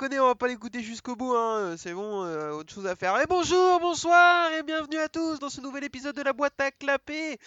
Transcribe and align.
connaît, 0.00 0.18
on 0.18 0.28
va 0.28 0.34
pas 0.34 0.48
l'écouter 0.48 0.82
jusqu'au 0.82 1.14
bout, 1.14 1.34
hein. 1.34 1.76
C'est 1.76 1.92
bon, 1.92 2.24
euh, 2.24 2.52
autre 2.52 2.72
chose 2.72 2.86
à 2.86 2.96
faire. 2.96 3.20
Et 3.20 3.26
bonjour, 3.26 3.80
bonsoir, 3.80 4.50
et 4.54 4.62
bienvenue 4.62 4.96
à 4.96 5.10
tous 5.10 5.38
dans 5.40 5.50
ce 5.50 5.60
nouvel 5.60 5.84
épisode 5.84 6.16
de 6.16 6.22
la 6.22 6.32
boîte 6.32 6.58
à 6.58 6.70
clapper. 6.70 7.38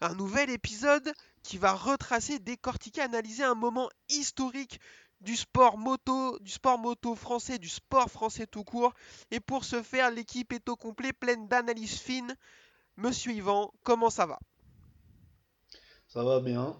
Un 0.00 0.16
nouvel 0.16 0.50
épisode 0.50 1.12
qui 1.44 1.56
va 1.56 1.72
retracer, 1.72 2.40
décortiquer, 2.40 3.02
analyser 3.02 3.44
un 3.44 3.54
moment 3.54 3.88
historique 4.08 4.80
du 5.20 5.36
sport 5.36 5.78
moto, 5.78 6.36
du 6.40 6.50
sport 6.50 6.80
moto 6.80 7.14
français, 7.14 7.60
du 7.60 7.68
sport 7.68 8.10
français 8.10 8.48
tout 8.48 8.64
court. 8.64 8.92
Et 9.30 9.38
pour 9.38 9.64
ce 9.64 9.80
faire, 9.80 10.10
l'équipe 10.10 10.52
est 10.52 10.68
au 10.68 10.74
complet, 10.74 11.12
pleine 11.12 11.46
d'analyses 11.46 12.00
fines. 12.00 12.34
Monsieur 12.96 13.30
Yvan, 13.30 13.72
comment 13.84 14.10
ça 14.10 14.26
va? 14.26 14.40
Ça 16.08 16.24
va 16.24 16.40
bien. 16.40 16.76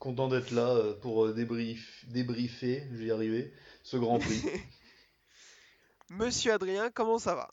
Content 0.00 0.26
d'être 0.26 0.50
là 0.50 0.68
euh, 0.68 0.94
pour 1.00 1.26
euh, 1.26 1.32
débrief, 1.32 2.04
débriefer, 2.08 2.88
je 2.90 2.96
vais 2.96 3.04
y 3.06 3.10
arriver, 3.12 3.54
ce 3.84 3.96
Grand 3.96 4.18
Prix. 4.18 4.42
Monsieur 6.10 6.52
Adrien, 6.52 6.90
comment 6.90 7.18
ça 7.18 7.34
va? 7.34 7.50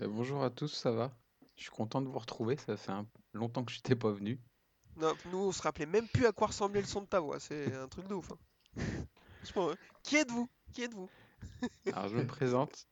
Euh, 0.00 0.08
bonjour 0.08 0.42
à 0.42 0.50
tous, 0.50 0.68
ça 0.68 0.90
va? 0.90 1.12
Je 1.56 1.62
suis 1.62 1.70
content 1.70 2.02
de 2.02 2.08
vous 2.08 2.18
retrouver, 2.18 2.56
ça 2.58 2.76
fait 2.76 2.92
un- 2.92 3.06
longtemps 3.32 3.64
que 3.64 3.72
je 3.72 3.78
n'étais 3.78 3.94
pas 3.96 4.10
venu. 4.10 4.40
Non, 4.96 5.14
nous 5.30 5.38
on 5.38 5.52
se 5.52 5.62
rappelait 5.62 5.86
même 5.86 6.08
plus 6.08 6.26
à 6.26 6.32
quoi 6.32 6.48
ressemblait 6.48 6.80
le 6.80 6.86
son 6.86 7.02
de 7.02 7.06
ta 7.06 7.20
voix, 7.20 7.38
c'est 7.38 7.72
un 7.74 7.88
truc 7.88 8.06
de 8.08 8.14
ouf. 8.14 8.32
hein. 8.32 8.38
Franchement, 9.44 9.70
hein. 9.70 9.76
Qui 10.02 10.16
êtes-vous? 10.16 10.48
Qui 10.74 10.82
êtes-vous? 10.82 11.08
Alors 11.92 12.08
je 12.08 12.16
me 12.16 12.26
présente. 12.26 12.86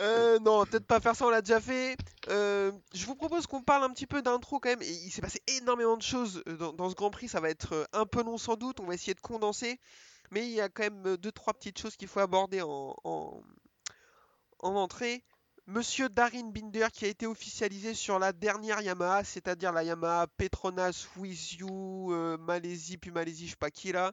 Euh, 0.00 0.38
non, 0.40 0.64
peut-être 0.66 0.86
pas 0.86 0.98
faire 1.00 1.14
ça, 1.14 1.24
on 1.26 1.30
l'a 1.30 1.40
déjà 1.40 1.60
fait. 1.60 1.96
Euh, 2.28 2.72
je 2.94 3.06
vous 3.06 3.14
propose 3.14 3.46
qu'on 3.46 3.62
parle 3.62 3.84
un 3.84 3.90
petit 3.90 4.06
peu 4.08 4.22
d'intro 4.22 4.58
quand 4.58 4.70
même. 4.70 4.82
Il 4.82 5.10
s'est 5.10 5.20
passé 5.22 5.40
énormément 5.58 5.96
de 5.96 6.02
choses 6.02 6.42
euh, 6.48 6.56
dans, 6.56 6.72
dans 6.72 6.90
ce 6.90 6.94
Grand 6.96 7.10
Prix, 7.10 7.28
ça 7.28 7.40
va 7.40 7.48
être 7.48 7.72
euh, 7.74 7.84
un 7.92 8.04
peu 8.04 8.22
long 8.24 8.38
sans 8.38 8.56
doute, 8.56 8.80
on 8.80 8.86
va 8.86 8.94
essayer 8.94 9.14
de 9.14 9.20
condenser. 9.20 9.78
Mais 10.30 10.46
il 10.46 10.52
y 10.52 10.60
a 10.60 10.68
quand 10.68 10.84
même 10.84 11.06
euh, 11.06 11.16
deux, 11.16 11.32
trois 11.32 11.54
petites 11.54 11.78
choses 11.78 11.96
qu'il 11.96 12.08
faut 12.08 12.20
aborder 12.20 12.62
en, 12.62 12.94
en, 13.04 13.42
en 14.60 14.74
entrée. 14.74 15.24
Monsieur 15.70 16.08
Darin 16.08 16.50
Binder 16.50 16.86
qui 16.90 17.04
a 17.04 17.08
été 17.08 17.26
officialisé 17.26 17.92
sur 17.92 18.18
la 18.18 18.32
dernière 18.32 18.80
Yamaha, 18.80 19.22
c'est-à-dire 19.22 19.70
la 19.70 19.82
Yamaha 19.82 20.26
Petronas 20.38 21.06
With 21.18 21.58
You, 21.58 22.10
euh, 22.14 22.38
Malaisie, 22.38 22.96
puis 22.96 23.10
Malaisie, 23.10 23.44
je 23.44 23.50
sais 23.50 23.56
pas 23.56 23.70
qui 23.70 23.92
là. 23.92 24.12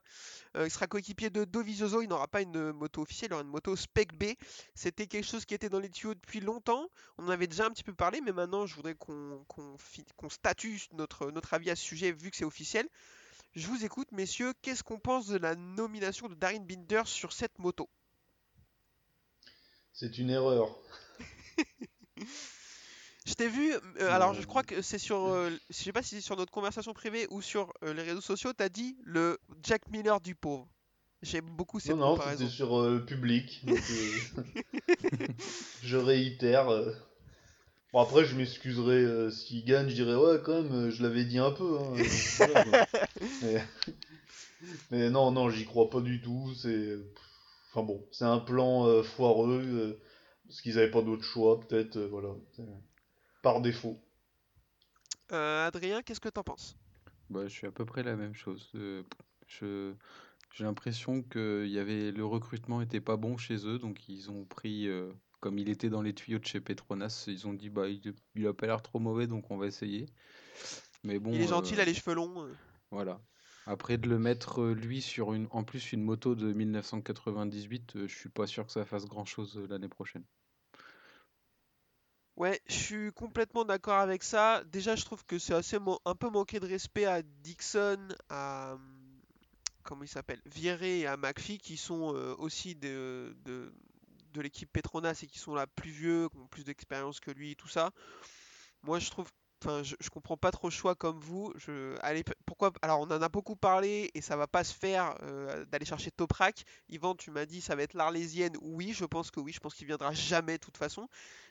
Euh, 0.58 0.66
il 0.68 0.70
sera 0.70 0.86
coéquipier 0.86 1.30
de 1.30 1.46
Dovizioso, 1.46 2.02
il 2.02 2.10
n'aura 2.10 2.28
pas 2.28 2.42
une 2.42 2.74
moto 2.74 3.04
officielle, 3.04 3.30
il 3.32 3.36
aura 3.36 3.44
une 3.44 3.48
moto 3.48 3.74
Spec 3.78 4.14
B. 4.18 4.34
C'était 4.74 5.08
quelque 5.08 5.26
chose 5.26 5.46
qui 5.46 5.54
était 5.54 5.70
dans 5.70 5.80
les 5.80 5.90
tuyaux 5.90 6.14
depuis 6.14 6.42
longtemps. 6.42 6.90
On 7.18 7.28
en 7.28 7.30
avait 7.30 7.48
déjà 7.48 7.66
un 7.68 7.72
petit 7.72 7.86
peu 7.86 7.94
parlé, 7.94 8.20
mais 8.20 8.34
maintenant 8.34 8.66
je 8.66 8.76
voudrais 8.76 8.96
qu'on 8.96 9.46
qu'on 9.48 10.30
statue 10.30 10.82
notre 10.92 11.54
avis 11.54 11.70
à 11.70 11.78
ce 11.78 11.84
sujet 11.86 12.12
vu 12.12 12.32
que 12.32 12.36
c'est 12.36 12.44
officiel. 12.44 12.86
Je 13.56 13.66
vous 13.68 13.84
écoute, 13.84 14.12
messieurs. 14.12 14.54
Qu'est-ce 14.62 14.84
qu'on 14.84 15.00
pense 15.00 15.26
de 15.28 15.38
la 15.38 15.56
nomination 15.56 16.28
de 16.30 16.36
Darin 16.36 16.60
Binder 16.60 17.02
sur 17.06 17.34
cette 17.34 17.58
moto? 17.58 17.90
C'est 19.94 20.20
une 20.20 20.30
erreur. 20.30 20.78
Je 23.26 23.34
t'ai 23.34 23.48
vu, 23.48 23.74
euh, 23.74 24.12
alors 24.12 24.34
je 24.36 24.42
Euh, 24.42 24.46
crois 24.46 24.64
que 24.64 24.82
c'est 24.84 25.00
sur, 25.00 25.18
euh, 25.26 25.50
je 25.70 25.76
sais 25.76 25.92
pas 25.92 26.04
si 26.04 26.16
c'est 26.16 26.22
sur 26.22 26.36
notre 26.38 26.52
conversation 26.52 26.94
privée 26.94 27.28
ou 27.32 27.42
sur 27.42 27.74
euh, 27.84 27.94
les 27.94 28.04
réseaux 28.04 28.22
sociaux, 28.22 28.54
t'as 28.54 28.70
dit 28.70 28.98
le 29.04 29.40
Jack 29.64 29.88
Miller 29.90 30.22
du 30.22 30.36
pauvre. 30.36 30.68
J'aime 31.24 31.46
beaucoup 31.50 31.80
cette 31.80 31.98
Non, 31.98 31.98
non, 31.98 32.18
comparaison. 32.18 32.48
c'était 32.48 32.50
sur 32.52 32.82
le 32.84 33.06
public. 33.06 33.64
donc, 33.66 33.80
je 35.82 35.98
réitère. 35.98 36.68
Bon, 37.96 38.02
après, 38.02 38.26
je 38.26 38.36
m'excuserai 38.36 39.06
euh, 39.06 39.30
s'il 39.30 39.64
gagne, 39.64 39.88
je 39.88 39.96
dirais, 39.96 40.16
ouais, 40.16 40.42
quand 40.44 40.62
même, 40.62 40.74
euh, 40.74 40.92
je 40.92 41.02
l'avais 41.02 41.24
dit 41.24 41.38
un 41.38 41.52
peu. 41.52 41.78
hein, 41.80 41.94
euh, 42.42 42.76
mais... 43.42 43.64
mais 44.92 45.10
non, 45.10 45.32
non, 45.32 45.50
j'y 45.50 45.64
crois 45.64 45.90
pas 45.90 46.02
du 46.02 46.22
tout. 46.22 46.54
C'est. 46.56 46.98
Enfin 47.72 47.84
bon, 47.84 48.06
c'est 48.12 48.26
un 48.26 48.40
plan 48.40 48.86
euh, 48.86 49.02
foireux. 49.02 49.64
euh, 49.64 50.02
parce 50.46 50.60
qu'ils 50.60 50.78
avaient 50.78 50.92
pas 50.92 51.04
d'autre 51.04 51.24
choix, 51.24 51.58
peut-être. 51.62 51.96
euh, 51.96 52.10
voilà. 52.10 52.36
Par 53.42 53.62
défaut. 53.62 53.98
Euh, 55.32 55.66
Adrien, 55.66 56.02
qu'est-ce 56.02 56.20
que 56.20 56.28
t'en 56.28 56.44
penses? 56.44 56.76
Bah, 57.30 57.44
je 57.48 57.54
suis 57.54 57.66
à 57.66 57.72
peu 57.72 57.86
près 57.86 58.04
la 58.04 58.18
même 58.18 58.36
chose. 58.36 58.72
Euh, 58.76 59.04
je, 59.48 59.94
j'ai 60.52 60.66
l'impression 60.66 61.22
que 61.24 61.64
il 61.66 61.72
y 61.72 61.80
avait, 61.80 62.12
le 62.12 62.26
recrutement 62.26 62.82
était 62.82 63.00
pas 63.00 63.16
bon 63.16 63.38
chez 63.38 63.66
eux, 63.66 63.80
donc 63.80 64.10
ils 64.10 64.30
ont 64.30 64.44
pris, 64.44 64.90
euh, 64.90 65.10
comme 65.40 65.58
il 65.60 65.70
était 65.70 65.90
dans 65.90 66.02
les 66.02 66.14
tuyaux 66.14 66.40
de 66.40 66.46
chez 66.46 66.62
Petronas, 66.62 67.26
ils 67.28 67.48
ont 67.48 67.54
dit 67.54 67.70
bah 67.70 67.88
il, 67.90 68.14
il 68.36 68.48
a 68.48 68.54
pas 68.54 68.68
l'air 68.68 68.82
trop 68.82 69.00
mauvais, 69.00 69.28
donc 69.28 69.50
on 69.52 69.58
va 69.58 69.68
essayer. 69.68 70.08
Mais 71.04 71.20
bon, 71.20 71.32
Il 71.34 71.42
est 71.42 71.48
gentil, 71.48 71.74
il 71.74 71.80
euh, 71.80 71.84
a 71.84 71.86
les 71.86 71.94
cheveux 71.94 72.16
longs. 72.16 72.44
euh. 72.46 72.54
voilà. 72.92 73.22
Après 73.68 73.98
de 73.98 74.08
le 74.08 74.20
mettre 74.20 74.62
euh, 74.62 74.74
lui 74.74 75.02
sur 75.02 75.34
une, 75.34 75.48
en 75.52 75.64
plus 75.64 75.92
une 75.92 76.04
moto 76.04 76.36
de 76.36 76.54
1998, 76.54 77.96
euh, 77.96 78.08
je 78.08 78.16
suis 78.16 78.30
pas 78.30 78.46
sûr 78.48 78.66
que 78.66 78.72
ça 78.72 78.86
fasse 78.86 79.06
grand-chose 79.06 79.58
euh, 79.58 79.68
l'année 79.68 79.90
prochaine. 79.90 80.24
Ouais, 82.36 82.60
je 82.68 82.74
suis 82.74 83.12
complètement 83.14 83.64
d'accord 83.64 84.00
avec 84.00 84.22
ça. 84.22 84.64
Déjà, 84.66 84.96
je 84.96 85.06
trouve 85.06 85.26
que 85.26 85.40
c'est 85.40 85.54
assez 85.54 85.78
un 86.06 86.16
peu 86.16 86.30
manqué 86.30 86.60
de 86.60 86.68
respect 86.68 87.06
à 87.06 87.22
Dixon, 87.22 88.10
à 88.30 88.74
hum, 88.74 89.22
comment 89.84 90.04
il 90.04 90.10
s'appelle, 90.10 90.42
Vieré 90.46 91.00
et 91.02 91.08
à 91.08 91.16
McPhee 91.16 91.60
qui 91.60 91.78
sont 91.78 92.14
euh, 92.14 92.36
aussi 92.38 92.76
de, 92.76 93.36
de, 93.46 93.74
de 94.36 94.42
l'équipe 94.42 94.72
Petronas 94.72 95.20
et 95.24 95.28
qui 95.28 95.40
sont 95.40 95.56
là 95.56 95.66
plus 95.66 95.92
vieux, 95.92 96.28
ont 96.36 96.48
plus 96.48 96.64
d'expérience 96.64 97.20
que 97.20 97.32
lui, 97.32 97.56
tout 97.56 97.68
ça. 97.68 97.92
Moi, 98.84 99.00
je 99.00 99.10
trouve, 99.10 99.32
enfin, 99.66 99.84
je, 99.84 100.10
comprends 100.10 100.38
pas 100.38 100.52
trop 100.52 100.68
le 100.68 100.74
choix 100.74 100.96
comme 100.96 101.20
vous. 101.20 101.54
Allez, 102.02 102.24
pourquoi? 102.46 102.72
Alors, 102.82 103.00
on 103.00 103.06
en 103.06 103.22
a 103.22 103.30
beaucoup 103.30 103.56
parlé 103.56 104.12
et 104.14 104.22
ça 104.22 104.36
va 104.36 104.48
pas 104.48 104.64
se 104.64 104.74
faire 104.74 105.16
euh, 105.24 105.66
d'aller 105.66 105.86
chercher 105.86 106.12
Toprak. 106.12 106.64
Yvan, 106.90 107.16
tu 107.16 107.32
m'as 107.32 107.46
dit 107.46 107.62
ça 107.62 107.76
va 107.76 107.84
être 107.84 107.94
l'Arlésienne. 107.94 108.54
Oui, 108.62 108.94
je 108.94 109.06
pense 109.06 109.32
que 109.32 109.40
oui. 109.40 109.52
Je 109.52 109.60
pense 109.60 109.74
qu'il 109.74 109.88
viendra 109.88 110.14
jamais 110.14 110.54
de 110.54 110.64
toute 110.64 110.78
façon. 110.78 111.08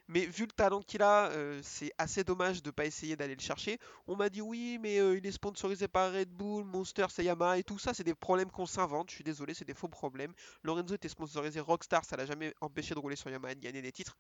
Mais 0.07 0.27
vu 0.27 0.45
le 0.45 0.53
talent 0.53 0.83
qu'il 0.83 1.03
a, 1.03 1.31
euh, 1.31 1.61
c'est 1.63 1.91
assez 1.97 2.25
dommage 2.25 2.63
de 2.63 2.71
pas 2.71 2.85
essayer 2.85 3.17
d'aller 3.17 3.35
le 3.35 3.41
chercher. 3.41 3.79
On 4.07 4.17
m'a 4.17 4.29
dit 4.29 4.43
oui, 4.43 4.79
mais 4.79 4.99
euh, 5.01 5.17
il 5.17 5.27
est 5.27 5.33
sponsorisé 5.33 5.89
par 5.89 6.13
Red 6.13 6.29
Bull, 6.29 6.65
Monster, 6.65 7.07
c'est 7.09 7.25
Yamaha 7.25 7.59
et 7.59 7.65
tout 7.65 7.79
ça, 7.79 7.95
c'est 7.95 8.05
des 8.05 8.15
problèmes 8.15 8.51
qu'on 8.51 8.67
s'invente. 8.67 9.09
Je 9.09 9.15
suis 9.15 9.25
désolé, 9.25 9.55
c'est 9.55 9.65
des 9.65 9.73
faux 9.73 9.89
problèmes. 9.89 10.35
Lorenzo 10.63 10.95
était 10.95 11.09
sponsorisé 11.09 11.59
Rockstar, 11.59 12.05
ça 12.05 12.17
l'a 12.17 12.27
jamais 12.27 12.55
empêché 12.61 12.95
de 12.95 13.01
rouler 13.01 13.17
sur 13.17 13.31
Yamaha 13.31 13.53
et 13.53 13.55
de 13.55 13.61
gagner 13.61 13.81
des 13.81 13.93
titres. 13.93 14.19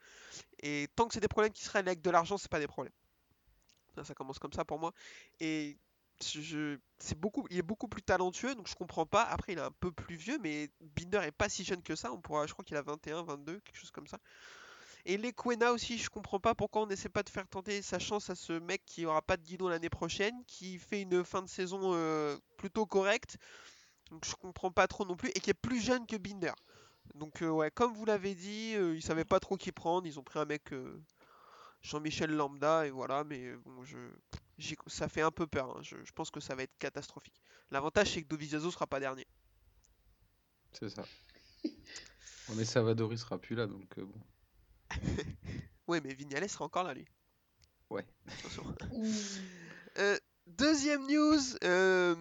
Et 0.63 0.89
tant 0.97 1.07
que 1.07 1.13
c'est 1.13 1.21
des 1.21 1.29
problèmes 1.29 1.53
qui 1.53 1.65
se 1.65 1.71
règlent 1.71 1.91
avec 1.91 2.01
de 2.01 2.11
l'argent, 2.11 2.39
c'est 2.39 2.51
pas 2.51 2.61
des 2.61 2.67
problèmes. 2.67 2.95
Ça, 4.03 4.15
commence 4.15 4.39
comme 4.39 4.53
ça 4.53 4.65
pour 4.65 4.79
moi. 4.79 4.93
Et 5.41 5.79
c'est 6.21 7.19
beaucoup, 7.19 7.47
il 7.51 7.59
est 7.59 7.63
beaucoup 7.63 7.89
plus 7.89 8.03
talentueux, 8.03 8.55
donc 8.55 8.69
je 8.69 8.75
comprends 8.75 9.07
pas. 9.07 9.23
Après, 9.23 9.53
il 9.53 9.59
est 9.59 9.63
un 9.63 9.73
peu 9.81 9.93
plus 9.93 10.17
vieux, 10.17 10.39
mais 10.43 10.71
Binder 10.81 11.21
est 11.25 11.33
pas 11.33 11.49
si 11.49 11.65
jeune 11.65 11.83
que 11.83 11.97
ça. 11.97 12.13
On 12.13 12.21
pourra, 12.21 12.47
je 12.47 12.53
crois 12.53 12.65
qu'il 12.65 12.77
a 12.77 12.83
21, 12.83 13.23
22, 13.25 13.61
quelque 13.61 13.77
chose 13.77 13.91
comme 13.91 14.07
ça. 14.07 14.19
Et 15.07 15.19
les 15.19 15.33
Quena 15.33 15.73
aussi, 15.73 15.99
je 15.99 16.09
comprends 16.09 16.41
pas 16.41 16.55
pourquoi 16.55 16.83
on 16.83 16.87
n'essaie 16.87 17.11
pas 17.11 17.23
de 17.23 17.29
faire 17.29 17.47
tenter 17.47 17.83
sa 17.83 17.99
chance 17.99 18.31
à 18.31 18.35
ce 18.35 18.55
mec 18.55 18.83
qui 18.87 19.05
aura 19.05 19.21
pas 19.21 19.37
de 19.37 19.43
guidon 19.43 19.69
l'année 19.69 19.91
prochaine, 19.91 20.35
qui 20.47 20.79
fait 20.79 21.03
une 21.03 21.25
fin 21.25 21.43
de 21.43 21.49
saison 21.49 21.93
euh, 21.93 22.39
plutôt 22.57 22.87
correcte. 22.87 23.37
Donc 24.11 24.25
je 24.25 24.35
comprends 24.35 24.71
pas 24.71 24.87
trop 24.87 25.05
non 25.05 25.17
plus, 25.17 25.31
et 25.35 25.41
qui 25.41 25.51
est 25.51 25.55
plus 25.55 25.81
jeune 25.81 26.07
que 26.07 26.17
Binder. 26.17 26.53
Donc 27.15 27.43
euh, 27.43 27.51
ouais, 27.51 27.71
comme 27.71 27.93
vous 27.93 28.05
l'avez 28.05 28.35
dit, 28.35 28.75
euh, 28.77 28.97
ils 28.97 29.03
savaient 29.03 29.25
pas 29.25 29.41
trop 29.41 29.57
qui 29.57 29.73
prendre, 29.73 30.07
ils 30.07 30.19
ont 30.19 30.23
pris 30.23 30.39
un 30.39 30.45
mec 30.47 30.73
euh, 30.73 31.01
Jean-Michel 31.85 32.35
Lambda, 32.35 32.87
et 32.87 32.91
voilà, 32.91 33.25
mais 33.25 33.45
euh, 33.45 33.61
bon, 33.65 33.85
je, 33.85 33.99
ça 34.87 35.09
fait 35.09 35.21
un 35.21 35.31
peu 35.31 35.47
peur, 35.47 35.77
hein, 35.77 35.83
je, 35.83 35.97
je 36.03 36.13
pense 36.13 36.31
que 36.31 36.41
ça 36.41 36.55
va 36.55 36.63
être 36.63 36.77
catastrophique. 36.79 37.41
L'avantage 37.71 38.13
c'est 38.13 38.23
que 38.23 38.29
Dovizioso 38.29 38.71
sera 38.71 38.87
pas 38.87 39.01
dernier. 39.01 39.27
C'est 40.73 40.89
ça. 40.89 41.05
Mais 42.57 42.65
Savadori 42.65 43.19
sera 43.19 43.39
plus 43.39 43.55
là, 43.55 43.67
donc 43.67 43.99
euh, 43.99 44.05
bon. 44.05 44.21
Ouais, 45.87 46.01
mais 46.01 46.15
Vignales 46.15 46.49
sera 46.49 46.65
encore 46.65 46.85
là, 46.85 46.95
lui. 46.95 47.07
Ouais. 47.91 48.07
Attention. 48.27 48.75
Euh, 49.97 50.19
deuxième 50.49 51.07
news, 51.07 51.39
euh, 51.63 52.17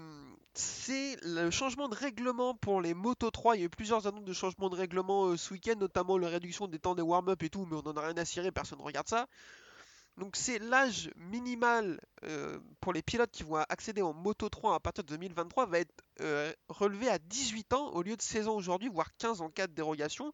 c'est 0.55 1.17
le 1.23 1.49
changement 1.49 1.89
de 1.89 1.95
règlement 1.95 2.53
pour 2.55 2.81
les 2.81 2.93
Moto 2.93 3.31
3. 3.31 3.55
Il 3.55 3.59
y 3.59 3.61
a 3.63 3.65
eu 3.65 3.69
plusieurs 3.69 4.05
annonces 4.07 4.23
de 4.23 4.33
changement 4.33 4.69
de 4.69 4.75
règlement 4.75 5.25
euh, 5.25 5.37
ce 5.37 5.53
week-end, 5.53 5.75
notamment 5.79 6.17
la 6.17 6.29
réduction 6.29 6.67
des 6.67 6.79
temps 6.79 6.95
des 6.95 7.01
warm-up 7.01 7.41
et 7.41 7.49
tout, 7.49 7.65
mais 7.65 7.75
on 7.75 7.87
en 7.87 7.97
a 7.97 8.01
rien 8.01 8.17
à 8.17 8.25
cirer, 8.25 8.51
personne 8.51 8.79
ne 8.79 8.83
regarde 8.83 9.07
ça. 9.07 9.27
Donc 10.17 10.35
c'est 10.35 10.59
l'âge 10.59 11.09
minimal 11.15 11.99
euh, 12.23 12.59
pour 12.81 12.93
les 12.93 13.01
pilotes 13.01 13.31
qui 13.31 13.41
vont 13.41 13.55
accéder 13.67 14.03
en 14.03 14.13
Moto 14.13 14.47
3 14.47 14.75
à 14.75 14.79
partir 14.79 15.03
de 15.03 15.09
2023 15.09 15.65
va 15.65 15.79
être 15.79 16.03
euh, 16.21 16.53
relevé 16.69 17.09
à 17.09 17.17
18 17.17 17.73
ans 17.73 17.89
au 17.93 18.03
lieu 18.03 18.15
de 18.15 18.21
16 18.21 18.47
ans 18.47 18.55
aujourd'hui, 18.55 18.89
voire 18.89 19.15
15 19.17 19.41
en 19.41 19.49
cas 19.49 19.65
de 19.65 19.73
dérogation. 19.73 20.31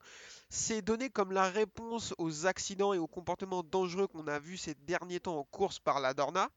C'est 0.49 0.81
donné 0.81 1.09
comme 1.09 1.31
la 1.31 1.49
réponse 1.49 2.13
aux 2.17 2.45
accidents 2.45 2.93
et 2.93 2.97
aux 2.97 3.07
comportements 3.07 3.63
dangereux 3.63 4.07
qu'on 4.07 4.27
a 4.27 4.37
vus 4.39 4.57
ces 4.57 4.75
derniers 4.75 5.21
temps 5.21 5.37
en 5.37 5.45
course 5.45 5.79
par 5.79 6.01
la 6.01 6.13
Dorna. 6.13 6.49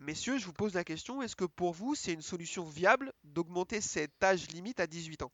Messieurs, 0.00 0.38
je 0.38 0.46
vous 0.46 0.54
pose 0.54 0.72
la 0.72 0.82
question, 0.82 1.20
est-ce 1.20 1.36
que 1.36 1.44
pour 1.44 1.74
vous 1.74 1.94
c'est 1.94 2.14
une 2.14 2.22
solution 2.22 2.64
viable 2.64 3.12
d'augmenter 3.22 3.82
cet 3.82 4.24
âge 4.24 4.48
limite 4.48 4.80
à 4.80 4.86
18 4.86 5.22
ans? 5.22 5.32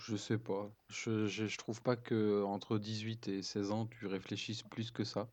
Je 0.00 0.16
sais 0.16 0.36
pas. 0.36 0.68
Je, 0.88 1.26
je, 1.26 1.56
trouve 1.56 1.80
pas 1.80 1.94
que 1.94 2.42
entre 2.42 2.76
18 2.76 3.28
et 3.28 3.42
16 3.42 3.70
ans, 3.70 3.86
tu 3.86 4.06
réfléchisses 4.06 4.64
plus 4.64 4.90
que 4.90 5.04
ça. 5.04 5.30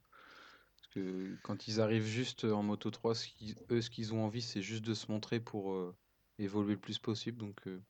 Parce 0.77 0.87
que 0.93 1.35
quand 1.41 1.67
ils 1.67 1.81
arrivent 1.81 2.05
juste 2.05 2.43
en 2.43 2.61
Moto 2.61 2.91
3, 2.91 3.15
ce 3.15 3.27
qu'ils- 3.29 3.55
eux, 3.71 3.81
ce 3.81 3.89
qu'ils 3.89 4.13
ont 4.13 4.23
envie, 4.23 4.43
c'est 4.43 4.61
juste 4.61 4.85
de 4.85 4.93
se 4.93 5.11
montrer 5.11 5.39
pour 5.39 5.73
euh, 5.73 5.95
évoluer 6.37 6.73
le 6.73 6.79
plus 6.79 6.99
possible. 6.99 7.39
Donc, 7.39 7.55
euh, 7.67 7.81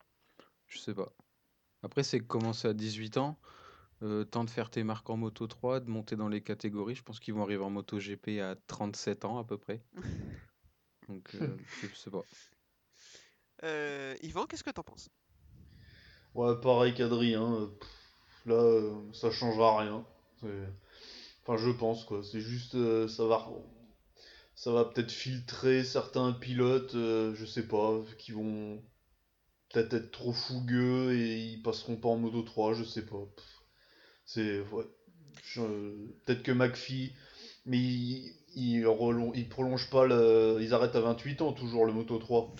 Je 0.68 0.78
sais 0.78 0.94
pas. 0.94 1.12
Après, 1.82 2.02
c'est 2.02 2.20
commencer 2.20 2.68
à 2.68 2.72
18 2.74 3.18
ans. 3.18 3.38
Euh, 4.02 4.24
temps 4.24 4.44
de 4.44 4.50
faire 4.50 4.70
tes 4.70 4.84
marques 4.84 5.10
en 5.10 5.16
Moto 5.16 5.46
3, 5.46 5.80
de 5.80 5.90
monter 5.90 6.14
dans 6.14 6.28
les 6.28 6.40
catégories. 6.40 6.94
Je 6.94 7.02
pense 7.02 7.18
qu'ils 7.18 7.34
vont 7.34 7.42
arriver 7.42 7.64
en 7.64 7.70
Moto 7.70 7.98
GP 7.98 8.40
à 8.40 8.54
37 8.68 9.24
ans 9.24 9.38
à 9.38 9.44
peu 9.44 9.58
près. 9.58 9.82
Donc, 11.08 11.34
euh, 11.34 11.56
je 11.82 11.96
sais 11.96 12.10
pas. 12.10 12.22
Euh, 13.64 14.14
Yvan, 14.22 14.46
qu'est-ce 14.46 14.62
que 14.62 14.70
t'en 14.70 14.84
penses? 14.84 15.08
Ouais, 16.34 16.54
pareil 16.60 16.94
qu'Adrien. 16.94 17.68
pff, 17.80 17.98
Là, 18.46 18.54
euh, 18.54 19.12
ça 19.12 19.30
changera 19.30 19.80
rien. 19.80 20.04
Enfin, 20.42 21.56
je 21.56 21.70
pense 21.70 22.04
quoi. 22.04 22.22
C'est 22.22 22.40
juste, 22.40 22.74
euh, 22.76 23.08
ça 23.08 23.26
va, 23.26 23.46
ça 24.54 24.72
va 24.72 24.84
peut-être 24.84 25.10
filtrer 25.10 25.84
certains 25.84 26.32
pilotes, 26.32 26.94
euh, 26.94 27.34
je 27.34 27.44
sais 27.44 27.66
pas, 27.66 28.00
qui 28.18 28.32
vont 28.32 28.82
peut-être 29.70 29.94
être 29.94 30.10
trop 30.10 30.32
fougueux 30.32 31.14
et 31.14 31.38
ils 31.52 31.62
passeront 31.62 31.96
pas 31.96 32.08
en 32.08 32.16
Moto 32.16 32.42
3, 32.42 32.74
je 32.74 32.84
sais 32.84 33.04
pas. 33.04 33.26
Pff, 33.36 33.57
C'est, 34.28 34.60
ouais. 34.60 34.84
Peut-être 36.26 36.42
que 36.42 36.52
McPhee, 36.52 37.14
mais 37.64 37.78
ils 37.78 38.34
il, 38.54 38.86
relon- 38.86 39.32
ils 39.34 39.48
prolongent 39.48 39.88
pas 39.88 40.06
le, 40.06 40.58
ils 40.60 40.74
arrêtent 40.74 40.96
à 40.96 41.00
28 41.00 41.40
ans 41.40 41.52
toujours 41.54 41.86
le 41.86 41.94
Moto 41.94 42.18
3. 42.18 42.54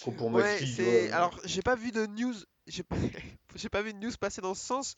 Trop 0.00 0.12
pour 0.12 0.28
Ouais, 0.28 0.60
McPhee. 0.60 1.10
Alors, 1.10 1.36
j'ai 1.44 1.62
pas 1.62 1.74
vu 1.74 1.90
de 1.90 2.06
news. 2.06 2.34
J'ai 2.68 2.84
pas... 2.84 2.94
j'ai 3.56 3.68
pas 3.68 3.82
vu 3.82 3.92
de 3.92 3.98
news 3.98 4.12
passer 4.20 4.40
dans 4.40 4.54
ce 4.54 4.64
sens. 4.64 4.94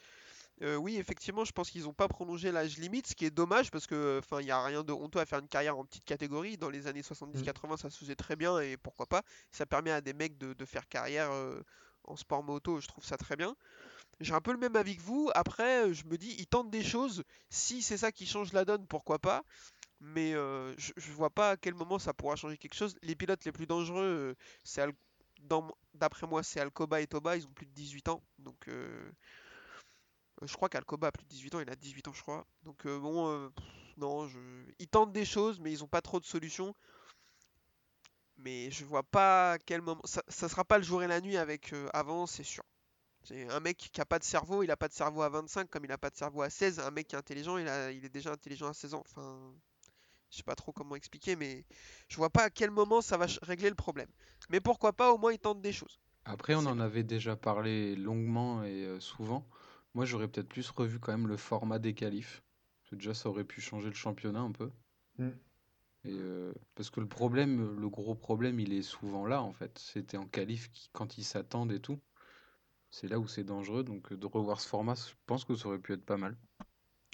Euh, 0.61 0.77
oui, 0.77 0.99
effectivement, 0.99 1.47
je 1.47 1.53
pense 1.53 1.71
qu'ils 1.71 1.89
ont 1.89 1.95
pas 1.95 2.09
prolongé 2.09 2.53
l'âge 2.53 2.77
limite, 2.77 3.07
ce 3.07 3.15
qui 3.15 3.25
est 3.25 3.31
dommage 3.31 3.71
parce 3.71 3.87
que, 3.87 4.21
enfin, 4.23 4.43
il 4.43 4.47
y 4.47 4.51
a 4.51 4.63
rien 4.63 4.85
de 4.85 4.93
honteux 4.93 5.19
à 5.19 5.25
faire 5.25 5.39
une 5.39 5.49
carrière 5.49 5.79
en 5.79 5.87
petite 5.87 6.05
catégorie. 6.05 6.59
Dans 6.59 6.69
les 6.69 6.89
années 6.89 7.01
70-80, 7.03 7.79
ça 7.79 7.89
se 7.89 7.97
faisait 7.99 8.17
très 8.17 8.37
bien 8.37 8.61
et 8.61 8.77
pourquoi 8.77 9.07
pas. 9.07 9.23
Ça 9.51 9.65
permet 9.65 9.91
à 9.93 10.03
des 10.03 10.13
mecs 10.13 10.37
de, 10.37 10.53
de 10.53 10.65
faire 10.67 10.87
carrière 10.87 11.31
euh, 11.33 11.59
en 12.05 12.17
sport 12.17 12.43
moto. 12.43 12.79
Je 12.81 12.87
trouve 12.87 13.03
ça 13.07 13.17
très 13.17 13.35
bien. 13.37 13.57
J'ai 14.21 14.35
un 14.35 14.41
peu 14.41 14.53
le 14.53 14.59
même 14.59 14.77
avis 14.77 14.97
que 14.97 15.03
vous. 15.03 15.31
Après, 15.35 15.87
euh, 15.87 15.93
je 15.93 16.05
me 16.05 16.17
dis, 16.17 16.35
ils 16.39 16.47
tentent 16.47 16.71
des 16.71 16.83
choses. 16.85 17.25
Si 17.51 17.83
c'est 17.83 17.97
ça 17.99 18.13
qui 18.13 18.27
change 18.27 18.53
la 18.53 18.65
donne, 18.65 18.87
pourquoi 18.87 19.19
pas. 19.19 19.45
Mais 20.01 20.35
euh, 20.35 20.75
je, 20.79 20.93
je 20.97 21.13
vois 21.13 21.31
pas 21.31 21.51
à 21.53 21.57
quel 21.57 21.75
moment 21.75 21.99
ça 21.99 22.13
pourra 22.15 22.37
changer 22.37 22.59
quelque 22.59 22.75
chose. 22.75 22.97
Les 23.03 23.15
pilotes 23.17 23.45
les 23.45 23.53
plus 23.53 23.67
dangereux, 23.67 24.03
euh, 24.05 24.35
c'est 24.65 24.83
d'après 25.95 26.27
moi, 26.27 26.43
c'est 26.43 26.61
Alcoba 26.61 27.01
et 27.01 27.07
Toba. 27.07 27.37
Ils 27.37 27.47
ont 27.47 27.53
plus 27.53 27.67
de 27.67 27.73
18 27.73 28.09
ans. 28.09 28.23
Donc, 28.39 28.69
euh, 28.69 29.11
euh, 30.43 30.47
je 30.47 30.55
crois 30.55 30.69
qu'Alcoba 30.69 31.09
a 31.09 31.13
plus 31.13 31.25
de 31.25 31.29
18 31.31 31.55
ans. 31.55 31.61
Il 31.61 31.71
a 31.71 31.77
18 31.77 32.09
ans, 32.09 32.13
je 32.13 32.23
crois. 32.23 32.47
Donc, 32.65 32.87
bon, 32.87 33.51
non, 33.97 34.27
je... 34.29 34.39
ils 34.79 34.89
tentent 34.89 35.13
des 35.13 35.25
choses, 35.25 35.61
mais 35.61 35.73
ils 35.73 35.85
ont 35.85 35.89
pas 35.89 36.03
trop 36.03 36.21
de 36.21 36.25
solutions. 36.25 36.75
Mais 38.37 38.71
je 38.71 38.85
vois 38.85 39.03
pas 39.03 39.53
à 39.53 39.59
quel 39.59 39.81
moment. 39.81 40.03
Ça, 40.05 40.23
ça 40.29 40.49
sera 40.49 40.65
pas 40.65 40.79
le 40.79 40.85
jour 40.85 41.03
et 41.03 41.07
la 41.09 41.21
nuit 41.21 41.37
avec 41.37 41.73
avant, 41.93 42.27
c'est 42.27 42.45
sûr. 42.45 42.65
C'est 43.25 43.49
un 43.51 43.61
mec 43.61 43.79
qui 43.79 44.01
a 44.01 44.05
pas 44.05 44.19
de 44.19 44.25
cerveau, 44.25 44.63
il 44.63 44.71
a 44.71 44.77
pas 44.77 44.89
de 44.89 44.93
cerveau 44.93 45.23
à 45.23 45.29
25 45.29 45.71
comme 45.71 45.85
il 45.85 45.93
a 45.93 45.99
pas 45.99 46.11
de 46.11 46.17
cerveau 46.17 46.43
à 46.43 46.51
16. 46.51 46.79
Un 46.81 46.91
mec 46.91 47.09
qui 47.09 47.17
est 47.17 47.19
intelligent, 47.19 47.57
il 47.57 47.69
a, 47.69 47.91
il 47.91 48.05
est 48.05 48.11
déjà 48.11 48.31
intelligent 48.31 48.69
à 48.69 48.75
16 48.75 48.95
ans. 48.95 49.03
Enfin, 49.07 49.55
je 50.31 50.37
sais 50.37 50.43
pas 50.43 50.55
trop 50.55 50.73
comment 50.73 50.95
expliquer, 50.95 51.37
mais 51.37 51.65
je 52.09 52.17
vois 52.17 52.31
pas 52.31 52.45
à 52.45 52.51
quel 52.51 52.71
moment 52.71 53.01
ça 53.01 53.17
va 53.17 53.27
régler 53.43 53.71
le 53.71 53.75
problème. 53.75 54.09
Mais 54.51 54.61
pourquoi 54.61 54.93
pas, 54.93 55.13
au 55.13 55.19
moins 55.19 55.33
ils 55.33 55.39
tentent 55.39 55.63
des 55.63 55.73
choses. 55.73 55.99
Après, 56.27 56.55
on 56.55 56.67
en 56.67 56.81
avait 56.81 57.03
déjà 57.03 57.37
parlé 57.37 57.97
longuement 57.97 58.63
et 58.65 58.85
euh, 58.85 59.01
souvent. 59.01 59.47
Moi, 59.95 60.05
j'aurais 60.05 60.29
peut-être 60.29 60.49
plus 60.49 60.69
revu 60.71 60.99
quand 60.99 61.13
même 61.13 61.29
le 61.29 61.37
format 61.37 61.79
des 61.79 61.95
qualifs. 61.95 62.43
Parce 62.83 62.91
que 62.91 62.97
déjà, 62.97 63.15
ça 63.15 63.29
aurait 63.29 63.45
pu 63.45 63.61
changer 63.61 63.89
le 63.89 63.95
championnat 63.95 64.41
un 64.41 64.53
peu. 64.53 64.71
Mm. 65.19 65.29
Et, 66.07 66.13
euh, 66.13 66.53
parce 66.75 66.91
que 66.91 67.01
le 67.01 67.07
problème, 67.07 67.79
le 67.79 67.89
gros 67.89 68.15
problème, 68.15 68.59
il 68.61 68.73
est 68.73 68.83
souvent 68.83 69.27
là, 69.27 69.41
en 69.43 69.53
fait. 69.53 69.79
C'était 69.79 70.17
en 70.17 70.27
qualif 70.27 70.71
qui- 70.73 70.91
quand 70.93 71.17
ils 71.17 71.25
s'attendent 71.25 71.73
et 71.73 71.81
tout. 71.81 72.01
C'est 72.95 73.09
là 73.09 73.19
où 73.19 73.29
c'est 73.29 73.45
dangereux. 73.45 73.85
Donc, 73.85 74.11
euh, 74.13 74.17
de 74.17 74.27
revoir 74.27 74.59
ce 74.59 74.69
format, 74.69 74.95
je 74.95 75.13
pense 75.27 75.45
que 75.45 75.55
ça 75.55 75.69
aurait 75.69 75.79
pu 75.79 75.93
être 75.93 76.07
pas 76.07 76.17
mal. 76.17 76.35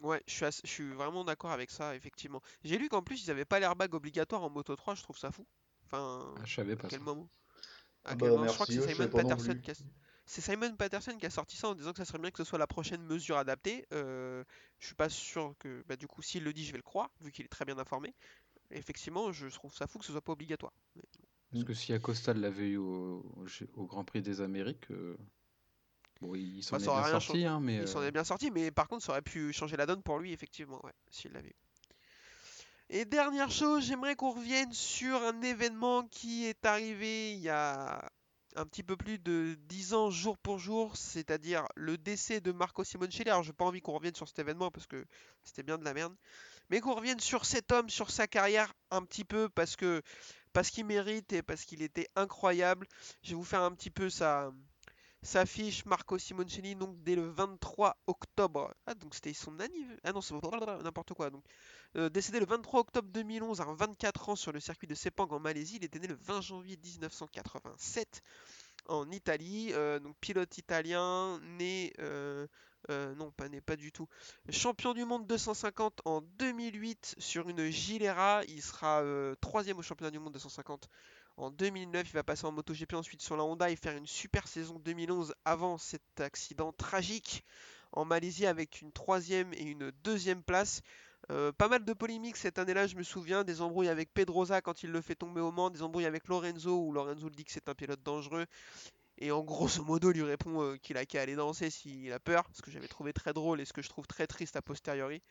Ouais, 0.03 0.23
je 0.27 0.33
suis, 0.33 0.45
assez- 0.47 0.63
je 0.65 0.71
suis 0.71 0.93
vraiment 0.95 1.25
d'accord 1.25 1.51
avec 1.51 1.71
ça, 1.71 1.95
effectivement. 1.95 2.41
J'ai 2.65 2.79
lu 2.79 2.89
qu'en 2.89 3.03
plus 3.03 3.23
ils 3.25 3.31
avaient 3.31 3.45
pas 3.45 3.61
l'airbag 3.61 3.95
obligatoire 3.95 4.43
en 4.43 4.49
Moto 4.51 4.75
3, 4.75 4.95
je 4.95 5.03
trouve 5.03 5.19
ça 5.19 5.31
fou. 5.31 5.47
Enfin, 5.85 6.35
Ah, 6.35 6.45
je 6.45 6.55
savais 6.55 6.77
à 6.85 6.89
quel 6.89 7.01
ça. 7.01 7.01
moment? 7.01 7.29
À 8.05 8.15
Ah 8.15 8.17
quel 8.17 8.33
bah 8.33 8.33
moment? 8.33 8.49
Je 8.49 8.55
crois 8.55 8.67
que 8.67 8.73
c'est 8.75 8.81
Simon 8.83 9.11
Patterson 9.13 9.59
qui 9.63 9.71
a... 9.73 9.75
C'est 10.27 10.43
Simon 10.43 10.77
Patterson 10.77 11.17
qui 11.19 11.27
a 11.27 11.31
sorti 11.31 11.57
ça 11.57 11.69
en 11.71 11.75
disant 11.77 11.93
que 11.93 11.99
ça 11.99 12.05
serait 12.07 12.19
bien 12.21 12.31
que 12.33 12.39
ce 12.39 12.45
soit 12.45 12.59
la 12.59 12.67
prochaine 12.69 13.03
mesure 13.05 13.39
adaptée. 13.39 13.87
Euh, 13.95 14.45
je 14.81 14.87
suis 14.87 14.97
pas 14.97 15.09
sûr 15.11 15.55
que, 15.59 15.85
bah, 15.89 15.97
du 15.97 16.09
coup, 16.09 16.23
s'il 16.23 16.45
le 16.45 16.53
dit, 16.55 16.65
je 16.67 16.73
vais 16.73 16.79
le 16.79 16.83
croire, 16.85 17.11
vu 17.21 17.33
qu'il 17.33 17.45
est 17.47 17.49
très 17.49 17.65
bien 17.67 17.79
informé. 17.79 18.15
Effectivement, 18.73 19.33
je 19.33 19.49
trouve 19.49 19.75
ça 19.75 19.87
fou 19.89 19.99
que 20.01 20.07
ce 20.07 20.13
soit 20.13 20.23
pas 20.23 20.33
obligatoire. 20.33 20.73
Mais- 20.97 21.05
Parce 21.53 21.65
que 21.65 21.75
si 21.75 21.93
Acosta 21.93 22.35
l'avait 22.35 22.71
eu 22.71 22.77
au, 22.77 23.23
au 23.37 23.47
G- 23.47 23.69
au 23.75 23.87
Grand 23.87 24.05
Prix 24.05 24.21
des 24.23 24.41
Amériques, 24.41 24.91
euh, 24.91 25.17
bon, 26.21 26.35
il 26.35 26.63
s'en 26.63 26.79
est 26.79 26.85
bien 26.85 27.21
sorti, 27.21 27.45
hein, 27.45 27.61
mais 27.61 27.77
Il 27.77 27.89
s'en 27.89 28.01
euh, 28.01 28.09
est 28.09 28.13
bien 28.13 28.25
sorti, 28.25 28.51
mais 28.51 28.71
par 28.71 28.89
contre, 28.89 29.05
ça 29.05 29.13
aurait 29.13 29.23
pu 29.23 29.53
changer 29.53 29.77
la 29.77 29.87
donne 29.87 30.03
pour 30.03 30.19
lui, 30.19 30.33
effectivement, 30.33 30.81
ouais, 30.85 30.93
s'il 31.11 31.33
l'avait 31.33 31.49
eu. 31.49 31.57
Et 32.93 33.05
dernière 33.05 33.51
chose, 33.51 33.85
j'aimerais 33.85 34.17
qu'on 34.17 34.33
revienne 34.33 34.73
sur 34.73 35.23
un 35.23 35.41
événement 35.43 36.03
qui 36.09 36.47
est 36.47 36.67
arrivé 36.67 37.33
il 37.35 37.39
y 37.39 37.49
a 37.49 38.11
un 38.57 38.67
petit 38.67 38.83
peu 38.83 38.97
plus 38.97 39.19
de 39.19 39.57
10 39.69 39.95
ans 39.95 40.11
jour 40.11 40.37
pour 40.39 40.59
jour, 40.59 40.97
c'est-à-dire 40.97 41.67
le 41.77 41.97
décès 41.97 42.41
de 42.41 42.51
Marco 42.51 42.83
Simoncelli. 42.83 43.31
Alors, 43.31 43.45
j'ai 43.45 43.53
pas 43.53 43.65
envie 43.65 43.81
qu'on 43.81 43.93
revienne 43.93 44.15
sur 44.15 44.27
cet 44.27 44.41
événement 44.41 44.71
parce 44.71 44.87
que 44.87 45.05
c'était 45.45 45.63
bien 45.63 45.79
de 45.79 45.85
la 45.85 45.95
merde, 45.95 46.15
mais 46.69 46.81
qu'on 46.81 46.95
revienne 46.95 47.21
sur 47.21 47.45
cet 47.45 47.71
homme, 47.71 47.89
sur 47.89 48.11
sa 48.11 48.27
carrière 48.27 48.73
un 48.91 49.03
petit 49.03 49.25
peu 49.25 49.49
parce 49.49 49.77
que 49.77 50.03
parce 50.53 50.71
qu'il 50.71 50.85
mérite 50.85 51.33
et 51.33 51.43
parce 51.43 51.65
qu'il 51.65 51.83
était 51.83 52.09
incroyable. 52.17 52.89
Je 53.23 53.31
vais 53.31 53.37
vous 53.37 53.45
faire 53.45 53.63
un 53.63 53.73
petit 53.73 53.91
peu 53.91 54.11
sa 54.11 54.53
s'affiche 55.23 55.85
Marco 55.85 56.19
Simoncelli 56.19 56.75
donc 56.75 57.03
dès 57.03 57.15
le 57.15 57.29
23 57.29 57.97
octobre. 58.07 58.75
Ah 58.87 58.95
donc 58.95 59.15
c'était 59.15 59.33
son 59.33 59.59
anniversaire. 59.61 60.01
Ah 60.05 60.13
non, 60.13 60.21
c'est 60.21 60.35
n'importe 60.83 61.15
quoi. 61.15 61.31
Donc 61.31 61.45
euh, 61.97 62.09
décédé 62.09 62.41
le 62.41 62.47
23 62.47 62.81
octobre 62.81 63.09
2011 63.13 63.61
à 63.61 63.65
24 63.65 64.31
ans 64.31 64.37
sur 64.37 64.53
le 64.53 64.61
circuit 64.61 64.87
de 64.87 64.95
Sepang 64.95 65.29
en 65.31 65.41
Malaisie, 65.41 65.77
il 65.77 65.85
était 65.85 65.99
né 65.99 66.07
le 66.07 66.15
20 66.15 66.41
janvier 66.41 66.79
1987 66.83 68.23
en 68.89 69.11
Italie. 69.11 69.73
Euh, 69.75 69.99
donc 69.99 70.17
pilote 70.21 70.57
italien, 70.57 71.39
né 71.59 71.93
euh, 71.99 72.47
non 72.89 73.31
pas 73.31 73.49
né 73.49 73.61
pas 73.61 73.77
du 73.77 73.93
tout. 73.93 74.09
Champion 74.49 74.95
du 74.95 75.05
monde 75.05 75.27
250 75.27 76.01
en 76.07 76.23
2008 76.23 77.17
sur 77.19 77.49
une 77.49 77.69
Gilera, 77.69 78.43
il 78.49 78.63
sera 78.63 79.03
troisième 79.41 79.79
au 79.79 79.83
championnat 79.83 80.11
du 80.11 80.19
monde 80.19 80.33
250 80.33 80.89
en 81.41 81.51
2009, 81.51 82.11
il 82.11 82.13
va 82.13 82.23
passer 82.23 82.45
en 82.45 82.53
MotoGP 82.53 82.93
ensuite 82.95 83.23
sur 83.23 83.37
la 83.37 83.45
Honda 83.45 83.71
et 83.71 83.77
faire 83.77 83.97
une 83.97 84.07
super 84.07 84.47
saison 84.47 84.79
2011 84.79 85.35
avant 85.45 85.79
cet 85.79 86.21
accident 86.21 86.73
tragique 86.73 87.45
en 87.93 88.05
Malaisie 88.05 88.47
avec 88.47 88.83
une 88.83 88.93
troisième 88.93 89.53
et 89.55 89.63
une 89.63 89.91
deuxième 90.05 90.43
place. 90.43 90.83
Euh, 91.31 91.51
pas 91.53 91.69
mal 91.69 91.85
de 91.85 91.93
polémiques 91.93 92.37
cette 92.37 92.59
année-là, 92.59 92.87
je 92.87 92.97
me 92.97 93.03
souviens, 93.03 93.43
des 93.43 93.63
embrouilles 93.63 93.89
avec 93.89 94.13
Pedrosa 94.13 94.61
quand 94.61 94.83
il 94.83 94.91
le 94.91 95.01
fait 95.01 95.15
tomber 95.15 95.41
au 95.41 95.51
Mans, 95.51 95.71
des 95.71 95.83
embrouilles 95.83 96.07
avec 96.07 96.29
Lorenzo 96.29 96.77
où 96.77 96.93
Lorenzo 96.93 97.29
le 97.29 97.35
dit 97.35 97.45
que 97.45 97.53
c'est 97.53 97.69
un 97.69 97.75
pilote 97.75 98.03
dangereux 98.03 98.47
et 99.19 99.31
en 99.31 99.43
grosso 99.43 99.83
modo 99.83 100.13
lui 100.13 100.23
répond 100.23 100.63
euh, 100.63 100.77
qu'il 100.77 100.97
a 100.97 101.07
qu'à 101.07 101.23
aller 101.23 101.37
danser 101.37 101.71
s'il 101.71 102.13
a 102.13 102.21
peur, 102.21 102.49
ce 102.53 102.63
que 102.63 102.71
j'avais 102.71 102.89
trouvé 102.89 103.13
très 103.13 103.33
drôle 103.33 103.61
et 103.61 103.65
ce 103.65 103.73
que 103.73 103.83
je 103.83 103.89
trouve 103.89 104.07
très 104.07 104.27
triste 104.27 104.57
a 104.57 104.63
posteriori. 104.63 105.23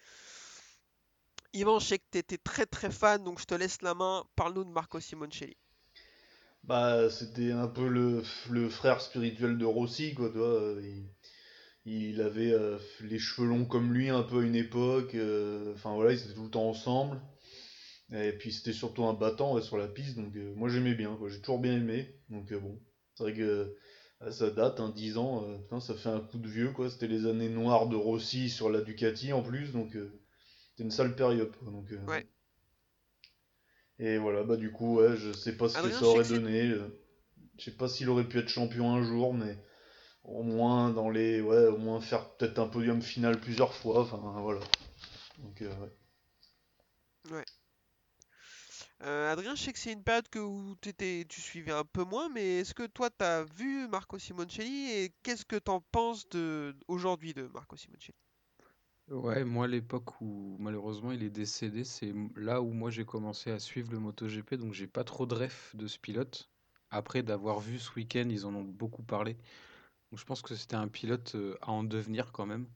Yvan, 1.53 1.79
je 1.79 1.85
sais 1.85 1.99
que 1.99 2.05
tu 2.11 2.17
étais 2.17 2.37
très 2.37 2.65
très 2.65 2.91
fan, 2.91 3.23
donc 3.23 3.39
je 3.39 3.45
te 3.45 3.55
laisse 3.55 3.81
la 3.81 3.93
main. 3.95 4.23
Parle-nous 4.35 4.63
de 4.63 4.69
Marco 4.69 4.99
Simoncelli. 4.99 5.57
Bah, 6.63 7.09
c'était 7.09 7.51
un 7.51 7.67
peu 7.67 7.87
le, 7.87 8.21
le 8.49 8.69
frère 8.69 9.01
spirituel 9.01 9.57
de 9.57 9.65
Rossi, 9.65 10.13
quoi, 10.13 10.29
tu 10.29 10.37
vois. 10.37 10.47
euh, 10.61 10.81
Il, 11.85 11.93
il 12.11 12.21
avait 12.21 12.51
euh, 12.51 12.77
les 13.01 13.19
cheveux 13.19 13.47
longs 13.47 13.65
comme 13.65 13.93
lui 13.93 14.09
un 14.09 14.23
peu 14.23 14.39
à 14.41 14.43
une 14.45 14.55
époque. 14.55 15.15
euh, 15.15 15.73
Enfin 15.73 15.93
voilà, 15.95 16.11
ils 16.13 16.19
étaient 16.21 16.33
tout 16.33 16.43
le 16.43 16.49
temps 16.49 16.69
ensemble. 16.69 17.19
Et 18.11 18.31
puis 18.33 18.51
c'était 18.51 18.73
surtout 18.73 19.05
un 19.05 19.13
battant 19.13 19.61
sur 19.61 19.77
la 19.77 19.87
piste, 19.87 20.17
donc 20.17 20.33
moi 20.55 20.69
j'aimais 20.69 20.95
bien, 20.95 21.15
quoi. 21.15 21.29
J'ai 21.29 21.39
toujours 21.41 21.59
bien 21.59 21.75
aimé. 21.75 22.15
Donc 22.29 22.51
bon, 22.53 22.79
c'est 23.15 23.23
vrai 23.23 23.33
que 23.33 23.75
ça 24.31 24.49
date, 24.49 24.79
hein, 24.79 24.91
10 24.95 25.17
ans, 25.17 25.45
putain, 25.61 25.79
ça 25.79 25.93
fait 25.95 26.09
un 26.09 26.19
coup 26.19 26.39
de 26.39 26.47
vieux, 26.47 26.71
quoi. 26.71 26.89
C'était 26.89 27.07
les 27.07 27.25
années 27.27 27.49
noires 27.49 27.87
de 27.87 27.95
Rossi 27.95 28.49
sur 28.49 28.69
la 28.69 28.81
Ducati 28.81 29.31
en 29.33 29.43
plus, 29.43 29.71
donc 29.73 29.91
c'était 30.71 30.83
une 30.83 30.91
sale 30.91 31.15
période, 31.15 31.51
quoi. 31.57 31.71
Donc, 31.71 31.93
Ouais. 32.07 32.25
Et 33.99 34.17
voilà, 34.17 34.43
bah 34.43 34.55
du 34.55 34.71
coup, 34.71 34.97
ouais, 34.99 35.17
je 35.17 35.33
sais 35.33 35.57
pas 35.57 35.67
ce 35.67 35.75
que 35.75 35.79
Adrien, 35.79 35.99
ça 35.99 35.99
je 35.99 36.05
sais 36.05 36.11
aurait 36.11 36.23
que 36.23 36.29
donné. 36.29 36.73
Je 37.57 37.63
sais 37.65 37.75
pas 37.75 37.89
s'il 37.89 38.09
aurait 38.09 38.27
pu 38.27 38.39
être 38.39 38.47
champion 38.47 38.93
un 38.93 39.03
jour, 39.03 39.33
mais 39.33 39.57
au 40.23 40.43
moins 40.43 40.89
dans 40.91 41.09
les, 41.09 41.41
ouais, 41.41 41.67
au 41.67 41.77
moins 41.77 41.99
faire 41.99 42.29
peut-être 42.35 42.59
un 42.59 42.67
podium 42.67 43.01
final 43.01 43.39
plusieurs 43.39 43.73
fois. 43.73 44.01
Enfin 44.01 44.21
voilà. 44.41 44.61
Donc 45.39 45.61
euh, 45.61 45.73
ouais. 47.31 47.43
Euh, 49.03 49.31
Adrien, 49.31 49.55
je 49.55 49.63
sais 49.63 49.73
que 49.73 49.79
c'est 49.79 49.93
une 49.93 50.03
période 50.03 50.27
que 50.29 50.39
où 50.39 50.75
t'étais, 50.75 51.25
tu 51.27 51.39
suivais 51.41 51.71
un 51.71 51.85
peu 51.85 52.03
moins, 52.03 52.29
mais 52.29 52.59
est-ce 52.59 52.73
que 52.73 52.85
toi 52.85 53.09
t'as 53.09 53.43
vu 53.43 53.87
Marco 53.87 54.19
Simoncelli 54.19 54.91
et 54.91 55.13
qu'est-ce 55.23 55.45
que 55.45 55.55
t'en 55.55 55.79
penses 55.79 56.27
de 56.29 56.75
aujourd'hui 56.87 57.33
de 57.33 57.47
Marco 57.47 57.77
Simoncelli? 57.77 58.15
Ouais, 59.11 59.43
moi, 59.43 59.67
l'époque 59.67 60.21
où 60.21 60.55
malheureusement 60.59 61.11
il 61.11 61.23
est 61.23 61.29
décédé, 61.31 61.83
c'est 61.83 62.13
là 62.35 62.61
où 62.61 62.71
moi 62.71 62.91
j'ai 62.91 63.05
commencé 63.05 63.49
à 63.51 63.59
suivre 63.59 63.91
le 63.91 63.99
MotoGP, 63.99 64.55
donc 64.55 64.73
j'ai 64.73 64.87
pas 64.87 65.03
trop 65.03 65.25
de 65.25 65.33
ref 65.35 65.75
de 65.75 65.87
ce 65.87 65.97
pilote. 65.99 66.49
après 66.91 67.23
d'avoir 67.23 67.59
vu 67.59 67.79
ce 67.79 67.91
week-end, 67.95 68.27
ils 68.29 68.45
en 68.45 68.53
ont 68.55 68.63
beaucoup 68.63 69.03
parlé. 69.03 69.33
Donc 70.11 70.19
je 70.19 70.25
pense 70.25 70.41
que 70.43 70.55
c'était 70.55 70.75
un 70.75 70.87
pilote 70.89 71.35
euh, 71.35 71.57
à 71.61 71.71
en 71.71 71.83
devenir 71.83 72.31
quand 72.33 72.45
même. 72.47 72.67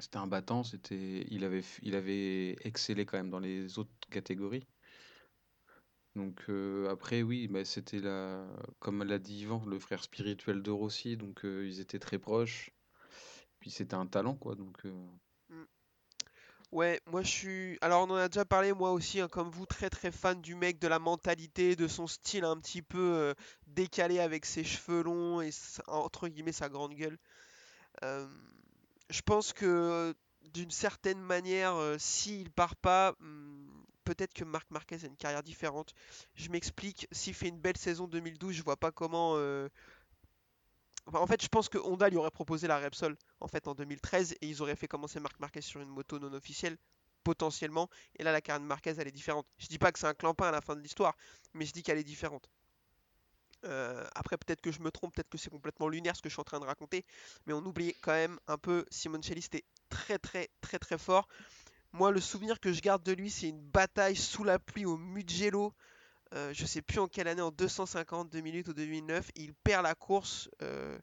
C'était 0.00 0.18
un 0.18 0.26
battant, 0.28 0.64
c'était, 0.64 1.26
il 1.30 1.44
avait, 1.44 1.62
il 1.82 1.94
avait 1.96 2.56
excellé 2.66 3.06
quand 3.06 3.18
même 3.18 3.30
dans 3.30 3.40
les 3.40 3.78
autres 3.78 3.92
catégories. 4.10 4.64
Donc 6.16 6.46
euh, 6.48 6.88
après, 6.90 7.22
oui, 7.22 7.46
bah, 7.48 7.64
c'était 7.64 8.00
la, 8.00 8.46
comme 8.80 9.04
l'a 9.04 9.18
dit 9.20 9.42
Yvan, 9.42 9.64
le 9.66 9.78
frère 9.78 10.02
spirituel 10.02 10.62
de 10.62 10.70
Rossi, 10.72 11.16
donc 11.16 11.44
euh, 11.44 11.66
ils 11.66 11.80
étaient 11.80 11.98
très 12.00 12.18
proches. 12.18 12.70
Puis 13.60 13.70
c'était 13.70 13.94
un 13.96 14.06
talent, 14.06 14.36
quoi. 14.36 14.54
Donc. 14.56 14.82
Ouais, 16.76 17.00
moi 17.06 17.22
je 17.22 17.28
suis. 17.28 17.78
Alors 17.80 18.02
on 18.06 18.10
en 18.10 18.16
a 18.16 18.28
déjà 18.28 18.44
parlé, 18.44 18.74
moi 18.74 18.92
aussi, 18.92 19.18
hein, 19.18 19.28
comme 19.28 19.48
vous, 19.48 19.64
très 19.64 19.88
très 19.88 20.12
fan 20.12 20.42
du 20.42 20.54
mec, 20.54 20.78
de 20.78 20.88
la 20.88 20.98
mentalité, 20.98 21.74
de 21.74 21.88
son 21.88 22.06
style 22.06 22.44
un 22.44 22.58
petit 22.58 22.82
peu 22.82 22.98
euh, 22.98 23.34
décalé 23.66 24.18
avec 24.20 24.44
ses 24.44 24.62
cheveux 24.62 25.02
longs 25.02 25.40
et 25.40 25.48
entre 25.86 26.28
guillemets 26.28 26.52
sa 26.52 26.68
grande 26.68 26.92
gueule. 26.94 27.16
Euh, 28.02 28.28
je 29.10 29.22
pense 29.22 29.54
que 29.54 30.14
d'une 30.52 30.70
certaine 30.70 31.20
manière, 31.20 31.76
euh, 31.76 31.96
s'il 31.98 32.50
part 32.50 32.76
pas, 32.76 33.14
hmm, 33.20 33.68
peut-être 34.04 34.34
que 34.34 34.44
Marc 34.44 34.70
Marquez 34.70 34.98
a 35.02 35.06
une 35.06 35.16
carrière 35.16 35.42
différente. 35.42 35.94
Je 36.34 36.50
m'explique, 36.50 37.08
s'il 37.10 37.32
fait 37.34 37.48
une 37.48 37.58
belle 37.60 37.78
saison 37.78 38.06
2012, 38.06 38.54
je 38.54 38.62
vois 38.62 38.76
pas 38.76 38.92
comment. 38.92 39.36
En 41.12 41.26
fait, 41.26 41.42
je 41.42 41.48
pense 41.48 41.68
que 41.68 41.78
Honda 41.78 42.08
lui 42.08 42.16
aurait 42.16 42.30
proposé 42.30 42.66
la 42.66 42.78
Repsol 42.78 43.16
en 43.40 43.48
fait 43.48 43.68
en 43.68 43.74
2013 43.74 44.32
et 44.40 44.46
ils 44.46 44.62
auraient 44.62 44.76
fait 44.76 44.88
commencer 44.88 45.20
Marc 45.20 45.38
Marquez 45.38 45.60
sur 45.60 45.80
une 45.80 45.88
moto 45.88 46.18
non 46.18 46.32
officielle 46.32 46.76
potentiellement. 47.22 47.88
Et 48.18 48.22
là, 48.22 48.32
la 48.32 48.40
carrière 48.40 48.64
Marquez, 48.64 48.94
elle 48.98 49.08
est 49.08 49.12
différente. 49.12 49.46
Je 49.58 49.66
dis 49.66 49.78
pas 49.78 49.92
que 49.92 49.98
c'est 49.98 50.06
un 50.06 50.14
clampin 50.14 50.46
à 50.46 50.52
la 50.52 50.60
fin 50.60 50.76
de 50.76 50.80
l'histoire, 50.80 51.16
mais 51.54 51.64
je 51.64 51.72
dis 51.72 51.82
qu'elle 51.82 51.98
est 51.98 52.04
différente. 52.04 52.48
Euh, 53.64 54.06
après, 54.14 54.36
peut-être 54.36 54.60
que 54.60 54.70
je 54.70 54.80
me 54.80 54.90
trompe, 54.90 55.14
peut-être 55.14 55.28
que 55.28 55.38
c'est 55.38 55.50
complètement 55.50 55.88
lunaire 55.88 56.14
ce 56.14 56.22
que 56.22 56.28
je 56.28 56.34
suis 56.34 56.40
en 56.40 56.44
train 56.44 56.60
de 56.60 56.64
raconter, 56.66 57.04
mais 57.46 57.52
on 57.52 57.64
oublie 57.64 57.94
quand 58.00 58.12
même 58.12 58.38
un 58.46 58.58
peu 58.58 58.84
Simoncelli, 58.90 59.42
c'était 59.42 59.64
très 59.88 60.18
très 60.18 60.50
très 60.60 60.78
très 60.78 60.98
fort. 60.98 61.26
Moi, 61.92 62.10
le 62.10 62.20
souvenir 62.20 62.60
que 62.60 62.72
je 62.72 62.80
garde 62.80 63.02
de 63.02 63.12
lui, 63.12 63.30
c'est 63.30 63.48
une 63.48 63.60
bataille 63.60 64.16
sous 64.16 64.44
la 64.44 64.58
pluie 64.58 64.84
au 64.84 64.96
Mugello. 64.96 65.72
Euh, 66.34 66.52
je 66.52 66.66
sais 66.66 66.82
plus 66.82 66.98
en 66.98 67.08
quelle 67.08 67.28
année, 67.28 67.42
en 67.42 67.50
252 67.50 68.40
minutes 68.40 68.68
ou 68.68 68.74
2009. 68.74 69.30
Il 69.36 69.54
perd 69.54 69.84
la 69.84 69.94
course 69.94 70.48
euh, 70.62 70.98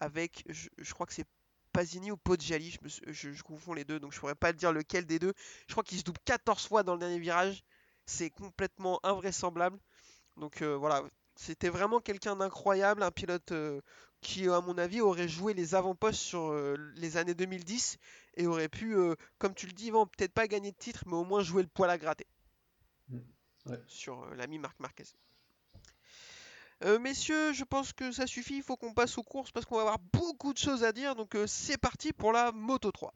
avec, 0.00 0.44
je, 0.48 0.92
crois 0.94 1.06
que 1.06 1.12
c'est 1.14 1.26
Pasini 1.72 2.10
ou 2.10 2.16
Poggiali, 2.16 2.70
je, 2.70 2.78
me 2.82 3.12
je- 3.12 3.42
confonds 3.42 3.74
les 3.74 3.84
deux, 3.84 4.00
donc 4.00 4.12
je 4.12 4.20
pourrais 4.20 4.34
pas 4.34 4.52
dire 4.52 4.72
lequel 4.72 5.06
des 5.06 5.18
deux. 5.18 5.32
Je 5.66 5.74
crois 5.74 5.84
qu'il 5.84 5.98
se 5.98 6.04
double 6.04 6.18
14 6.24 6.66
fois 6.66 6.82
dans 6.82 6.94
le 6.94 7.00
dernier 7.00 7.18
virage. 7.18 7.64
C'est 8.06 8.30
complètement 8.30 9.00
invraisemblable. 9.04 9.78
Donc 10.36 10.62
euh, 10.62 10.76
voilà, 10.76 11.02
c'était 11.36 11.68
vraiment 11.68 12.00
quelqu'un 12.00 12.36
d'incroyable, 12.36 13.02
un 13.02 13.10
pilote 13.10 13.52
euh, 13.52 13.80
qui, 14.20 14.48
à 14.48 14.60
mon 14.60 14.78
avis, 14.78 15.00
aurait 15.00 15.28
joué 15.28 15.54
les 15.54 15.74
avant-postes 15.74 16.20
sur 16.20 16.52
les 16.96 17.16
années 17.16 17.34
2010 17.34 17.98
et 18.36 18.46
aurait 18.46 18.68
pu, 18.68 18.96
comme 19.38 19.54
tu 19.54 19.66
le 19.66 19.72
dis, 19.72 19.92
peut-être 19.92 20.32
pas 20.32 20.48
gagner 20.48 20.72
de 20.72 20.76
titre, 20.76 21.04
mais 21.06 21.14
au 21.14 21.24
moins 21.24 21.42
jouer 21.42 21.62
le 21.62 21.68
poil 21.68 21.90
à 21.90 21.98
gratter 21.98 22.26
Mm. 23.10 23.37
Sur 23.86 24.22
euh, 24.22 24.34
l'ami 24.34 24.58
Marc 24.58 24.78
Marquez. 24.80 25.04
Euh, 26.84 26.98
messieurs, 26.98 27.52
je 27.52 27.64
pense 27.64 27.92
que 27.92 28.12
ça 28.12 28.26
suffit, 28.26 28.56
il 28.56 28.62
faut 28.62 28.76
qu'on 28.76 28.94
passe 28.94 29.18
aux 29.18 29.22
courses 29.22 29.50
parce 29.50 29.66
qu'on 29.66 29.76
va 29.76 29.82
avoir 29.82 29.98
beaucoup 29.98 30.52
de 30.52 30.58
choses 30.58 30.84
à 30.84 30.92
dire, 30.92 31.16
donc 31.16 31.34
euh, 31.34 31.46
c'est 31.46 31.76
parti 31.76 32.12
pour 32.12 32.32
la 32.32 32.52
Moto 32.52 32.92
3. 32.92 33.12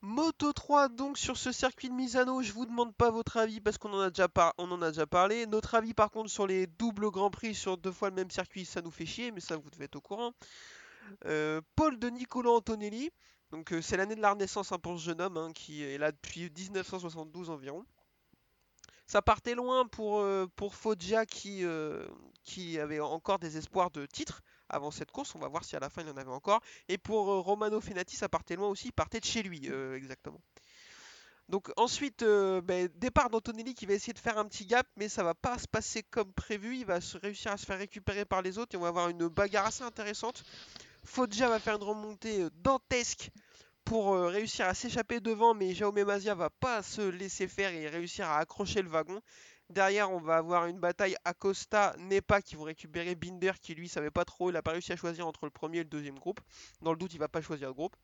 Moto 0.00 0.52
3 0.52 0.88
donc 0.88 1.18
sur 1.18 1.36
ce 1.36 1.52
circuit 1.52 1.90
de 1.90 1.94
Misano, 1.94 2.40
je 2.40 2.52
vous 2.52 2.64
demande 2.64 2.94
pas 2.94 3.10
votre 3.10 3.36
avis 3.36 3.60
parce 3.60 3.76
qu'on 3.76 3.92
en 3.92 4.00
a 4.00 4.10
déjà 4.10 5.06
parlé. 5.06 5.46
Notre 5.46 5.74
avis 5.74 5.92
par 5.92 6.10
contre 6.10 6.30
sur 6.30 6.46
les 6.46 6.66
doubles 6.66 7.10
Grands 7.10 7.30
Prix 7.30 7.54
sur 7.54 7.76
deux 7.76 7.92
fois 7.92 8.08
le 8.08 8.14
même 8.14 8.30
circuit, 8.30 8.64
ça 8.64 8.80
nous 8.80 8.90
fait 8.90 9.06
chier, 9.06 9.32
mais 9.32 9.40
ça 9.40 9.56
vous 9.56 9.68
devez 9.70 9.84
être 9.84 9.96
au 9.96 10.00
courant. 10.00 10.32
Paul 11.76 11.98
de 11.98 12.08
Nicolo 12.08 12.56
Antonelli, 12.56 13.10
donc 13.54 13.72
euh, 13.72 13.80
c'est 13.80 13.96
l'année 13.96 14.16
de 14.16 14.20
la 14.20 14.32
renaissance 14.32 14.72
hein, 14.72 14.80
pour 14.80 14.98
ce 14.98 15.04
jeune 15.04 15.20
homme 15.20 15.36
hein, 15.36 15.52
qui 15.54 15.84
est 15.84 15.96
là 15.96 16.10
depuis 16.10 16.50
1972 16.50 17.50
environ. 17.50 17.86
Ça 19.06 19.22
partait 19.22 19.54
loin 19.54 19.86
pour, 19.86 20.18
euh, 20.18 20.48
Foggia 20.72 21.24
qui, 21.24 21.64
euh, 21.64 22.04
qui 22.42 22.80
avait 22.80 22.98
encore 22.98 23.38
des 23.38 23.56
espoirs 23.56 23.92
de 23.92 24.06
titre 24.06 24.42
avant 24.68 24.90
cette 24.90 25.12
course. 25.12 25.36
On 25.36 25.38
va 25.38 25.46
voir 25.46 25.64
si 25.64 25.76
à 25.76 25.78
la 25.78 25.88
fin 25.88 26.02
il 26.02 26.08
en 26.08 26.16
avait 26.16 26.32
encore. 26.32 26.62
Et 26.88 26.98
pour 26.98 27.26
Romano 27.26 27.80
Fenati, 27.80 28.16
ça 28.16 28.28
partait 28.28 28.56
loin 28.56 28.68
aussi. 28.68 28.88
Il 28.88 28.92
partait 28.92 29.20
de 29.20 29.24
chez 29.24 29.44
lui, 29.44 29.68
exactement. 29.94 30.40
Donc 31.48 31.70
ensuite, 31.76 32.24
ben, 32.24 32.88
départ 32.96 33.30
d'Antonelli 33.30 33.74
qui 33.74 33.86
va 33.86 33.92
essayer 33.92 34.14
de 34.14 34.18
faire 34.18 34.38
un 34.38 34.46
petit 34.46 34.66
gap, 34.66 34.88
mais 34.96 35.08
ça 35.08 35.22
va 35.22 35.34
pas 35.34 35.58
se 35.58 35.68
passer 35.68 36.02
comme 36.02 36.32
prévu. 36.32 36.78
Il 36.78 36.86
va 36.86 37.00
se 37.00 37.18
réussir 37.18 37.52
à 37.52 37.56
se 37.56 37.66
faire 37.66 37.78
récupérer 37.78 38.24
par 38.24 38.42
les 38.42 38.58
autres 38.58 38.74
et 38.74 38.78
on 38.78 38.82
va 38.82 38.88
avoir 38.88 39.10
une 39.10 39.28
bagarre 39.28 39.66
assez 39.66 39.84
intéressante. 39.84 40.42
Foggia 41.04 41.48
va 41.48 41.60
faire 41.60 41.76
une 41.76 41.82
remontée 41.82 42.42
euh, 42.42 42.50
dantesque 42.56 43.30
pour 43.84 44.14
euh, 44.14 44.28
réussir 44.28 44.66
à 44.66 44.74
s'échapper 44.74 45.20
devant, 45.20 45.54
mais 45.54 45.74
Jaume 45.74 46.02
Mazia 46.02 46.34
va 46.34 46.50
pas 46.50 46.82
se 46.82 47.02
laisser 47.02 47.46
faire 47.46 47.72
et 47.72 47.88
réussir 47.88 48.26
à 48.26 48.38
accrocher 48.38 48.82
le 48.82 48.88
wagon. 48.88 49.20
Derrière, 49.68 50.10
on 50.10 50.20
va 50.20 50.36
avoir 50.36 50.66
une 50.66 50.78
bataille 50.78 51.16
Acosta, 51.24 51.94
Nepa 51.98 52.42
qui 52.42 52.56
vont 52.56 52.64
récupérer 52.64 53.14
Binder 53.14 53.52
qui 53.60 53.74
lui 53.74 53.88
savait 53.88 54.10
pas 54.10 54.24
trop, 54.24 54.50
il 54.50 54.56
a 54.56 54.62
pas 54.62 54.72
réussi 54.72 54.92
à 54.92 54.96
choisir 54.96 55.26
entre 55.26 55.44
le 55.44 55.50
premier 55.50 55.78
et 55.78 55.84
le 55.84 55.88
deuxième 55.88 56.18
groupe. 56.18 56.40
Dans 56.80 56.92
le 56.92 56.98
doute, 56.98 57.14
il 57.14 57.18
va 57.18 57.28
pas 57.28 57.40
choisir 57.42 57.68
le 57.68 57.74
groupe. 57.74 57.96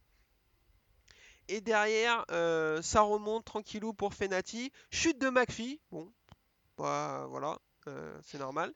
Et 1.49 1.61
derrière, 1.61 2.25
euh, 2.31 2.81
ça 2.83 3.01
remonte 3.01 3.45
tranquillou 3.45 3.93
pour 3.93 4.15
Fenati. 4.15 4.73
Chute 4.91 5.19
de 5.19 5.31
McPhee, 5.31 5.81
bon, 5.91 6.13
bah, 6.79 7.27
voilà, 7.29 7.59
c'est 8.23 8.39
normal. 8.39 8.73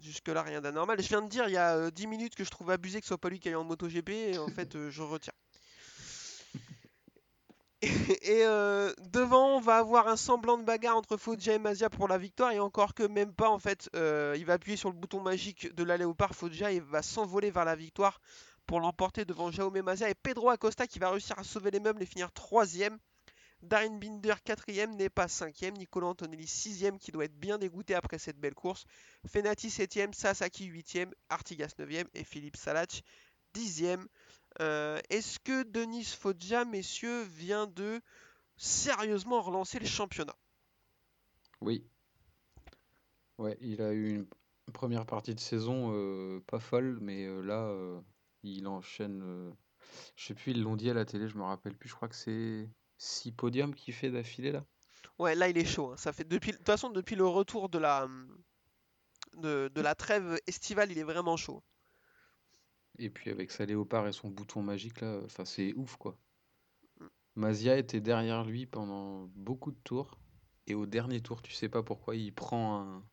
Jusque-là, 0.00 0.42
rien 0.42 0.60
d'anormal. 0.60 1.00
Je 1.02 1.08
viens 1.08 1.22
de 1.22 1.28
dire 1.28 1.48
il 1.48 1.52
y 1.52 1.56
a 1.56 1.76
euh, 1.76 1.90
10 1.90 2.06
minutes 2.06 2.34
que 2.34 2.44
je 2.44 2.50
trouve 2.50 2.70
abusé 2.70 3.00
que 3.00 3.04
ce 3.04 3.08
soit 3.08 3.18
pas 3.18 3.28
lui 3.28 3.40
qui 3.40 3.48
aille 3.48 3.54
en 3.54 3.64
MotoGP, 3.64 4.10
et 4.10 4.38
en 4.38 4.48
fait, 4.48 4.76
euh, 4.76 4.90
je 4.90 5.02
retire. 5.02 5.32
Et 8.22 8.44
euh, 8.44 8.92
devant, 9.10 9.56
on 9.56 9.60
va 9.60 9.78
avoir 9.78 10.06
un 10.06 10.16
semblant 10.16 10.58
de 10.58 10.64
bagarre 10.64 10.96
entre 10.96 11.16
Foggia 11.16 11.54
et 11.54 11.58
Mazia 11.58 11.88
pour 11.88 12.08
la 12.08 12.18
victoire. 12.18 12.52
Et 12.52 12.60
encore 12.60 12.92
que 12.92 13.04
même 13.04 13.32
pas, 13.32 13.48
en 13.48 13.58
fait, 13.58 13.88
euh, 13.96 14.34
il 14.36 14.44
va 14.44 14.54
appuyer 14.54 14.76
sur 14.76 14.90
le 14.90 14.96
bouton 14.96 15.20
magique 15.20 15.74
de 15.74 15.82
la 15.82 15.96
Léopard 15.96 16.34
Foggia 16.34 16.72
et 16.72 16.80
va 16.80 17.00
s'envoler 17.00 17.50
vers 17.50 17.64
la 17.64 17.76
victoire 17.76 18.20
pour 18.66 18.80
l'emporter 18.80 19.24
devant 19.24 19.50
Jaume 19.50 19.80
Mazia 19.80 20.10
et 20.10 20.14
Pedro 20.14 20.50
Acosta 20.50 20.86
qui 20.86 20.98
va 20.98 21.10
réussir 21.10 21.38
à 21.38 21.42
sauver 21.42 21.70
les 21.70 21.80
meubles 21.80 22.02
et 22.02 22.06
finir 22.06 22.32
troisième. 22.32 22.98
Darren 23.62 23.98
Binder 23.98 24.34
quatrième, 24.44 24.96
n'est 24.96 25.10
pas 25.10 25.28
cinquième. 25.28 25.74
Nicolas 25.74 26.08
Antonelli 26.08 26.46
sixième 26.46 26.98
qui 26.98 27.12
doit 27.12 27.24
être 27.24 27.38
bien 27.38 27.58
dégoûté 27.58 27.94
après 27.94 28.18
cette 28.18 28.38
belle 28.38 28.54
course. 28.54 28.84
Fenati 29.26 29.70
septième, 29.70 30.12
Sasaki 30.12 30.66
huitième, 30.66 31.12
Artigas 31.28 31.74
neuvième 31.78 32.08
et 32.14 32.24
Philippe 32.24 32.56
Salach 32.56 33.02
dixième. 33.52 34.06
Euh, 34.60 34.98
Est-ce 35.10 35.38
que 35.38 35.62
Denis 35.64 36.04
Foggia, 36.04 36.64
messieurs, 36.64 37.22
vient 37.24 37.66
de 37.66 38.00
sérieusement 38.56 39.42
relancer 39.42 39.78
le 39.78 39.86
championnat? 39.86 40.36
Oui, 41.60 41.84
ouais, 43.38 43.56
il 43.60 43.82
a 43.82 43.92
eu 43.92 44.14
une 44.14 44.26
première 44.72 45.06
partie 45.06 45.34
de 45.34 45.40
saison 45.40 45.92
euh, 45.92 46.40
pas 46.46 46.60
folle, 46.60 46.98
mais 47.00 47.26
euh, 47.26 47.42
là, 47.42 47.64
euh, 47.64 48.00
il 48.42 48.66
enchaîne. 48.66 49.52
je 50.16 50.24
sais 50.24 50.34
plus, 50.34 50.52
ils 50.52 50.62
l'ont 50.62 50.76
dit 50.76 50.90
à 50.90 50.94
la 50.94 51.04
télé, 51.04 51.28
je 51.28 51.36
me 51.36 51.42
rappelle 51.42 51.76
plus. 51.76 51.88
Je 51.88 51.94
crois 51.94 52.08
que 52.08 52.14
c'est 52.14 52.68
six 53.00 53.32
podiums 53.32 53.74
qu'il 53.74 53.94
fait 53.94 54.10
d'affilée 54.12 54.52
là. 54.52 54.64
Ouais, 55.18 55.36
là 55.36 55.48
il 55.48 55.56
est 55.56 55.64
chaud. 55.64 55.92
hein. 55.92 55.96
Ça 55.96 56.12
fait 56.12 56.24
depuis, 56.24 56.50
de 56.52 56.56
toute 56.56 56.66
façon, 56.66 56.90
depuis 56.90 57.14
le 57.14 57.24
retour 57.26 57.68
de 57.68 57.78
la, 57.78 58.08
de, 59.36 59.68
de 59.74 59.80
la 59.80 59.94
trêve 59.96 60.38
estivale, 60.46 60.92
il 60.92 60.98
est 60.98 61.02
vraiment 61.02 61.36
chaud. 61.36 61.64
Et 63.00 63.10
puis 63.10 63.30
avec 63.32 63.50
sa 63.50 63.66
léopard 63.66 64.06
et 64.06 64.12
son 64.12 64.28
bouton 64.28 64.62
magique 64.62 65.00
là, 65.00 65.20
enfin 65.24 65.44
c'est 65.44 65.72
ouf 65.74 65.96
quoi. 65.96 66.16
Mazia 67.34 67.76
était 67.76 68.00
derrière 68.00 68.44
lui 68.44 68.66
pendant 68.66 69.26
beaucoup 69.34 69.72
de 69.72 69.78
tours. 69.82 70.18
Et 70.68 70.74
au 70.74 70.86
dernier 70.86 71.20
tour, 71.20 71.42
tu 71.42 71.52
sais 71.52 71.68
pas 71.68 71.82
pourquoi, 71.82 72.14
il 72.14 72.32
prend 72.32 72.80
un, 72.82 73.04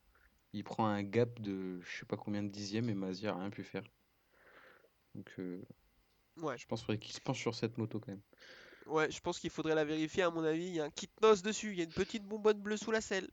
il 0.53 0.63
prend 0.63 0.85
un 0.87 1.03
gap 1.03 1.39
de 1.41 1.81
je 1.81 1.99
sais 1.99 2.05
pas 2.05 2.17
combien 2.17 2.43
de 2.43 2.49
dixièmes 2.49 2.89
et 2.89 2.95
Mazia 2.95 3.33
a 3.33 3.39
rien 3.39 3.49
pu 3.49 3.63
faire. 3.63 3.83
Donc 5.15 5.33
euh, 5.39 5.61
Ouais, 6.41 6.57
je 6.57 6.65
pense 6.67 6.85
qu'il 6.85 7.11
se 7.13 7.21
penche 7.21 7.39
sur 7.39 7.55
cette 7.55 7.77
moto 7.77 7.99
quand 7.99 8.11
même. 8.11 8.21
Ouais, 8.89 9.11
je 9.11 9.19
pense 9.19 9.39
qu'il 9.39 9.49
faudrait 9.49 9.75
la 9.75 9.85
vérifier. 9.85 10.23
À 10.23 10.29
mon 10.29 10.43
avis, 10.43 10.65
il 10.65 10.75
y 10.75 10.79
a 10.79 10.85
un 10.85 10.89
kit 10.89 11.09
noce 11.21 11.41
dessus. 11.41 11.71
Il 11.71 11.77
y 11.77 11.81
a 11.81 11.83
une 11.83 11.91
petite 11.91 12.23
bonbonne 12.23 12.59
bleue 12.59 12.77
sous 12.77 12.91
la 12.91 13.01
selle. 13.01 13.29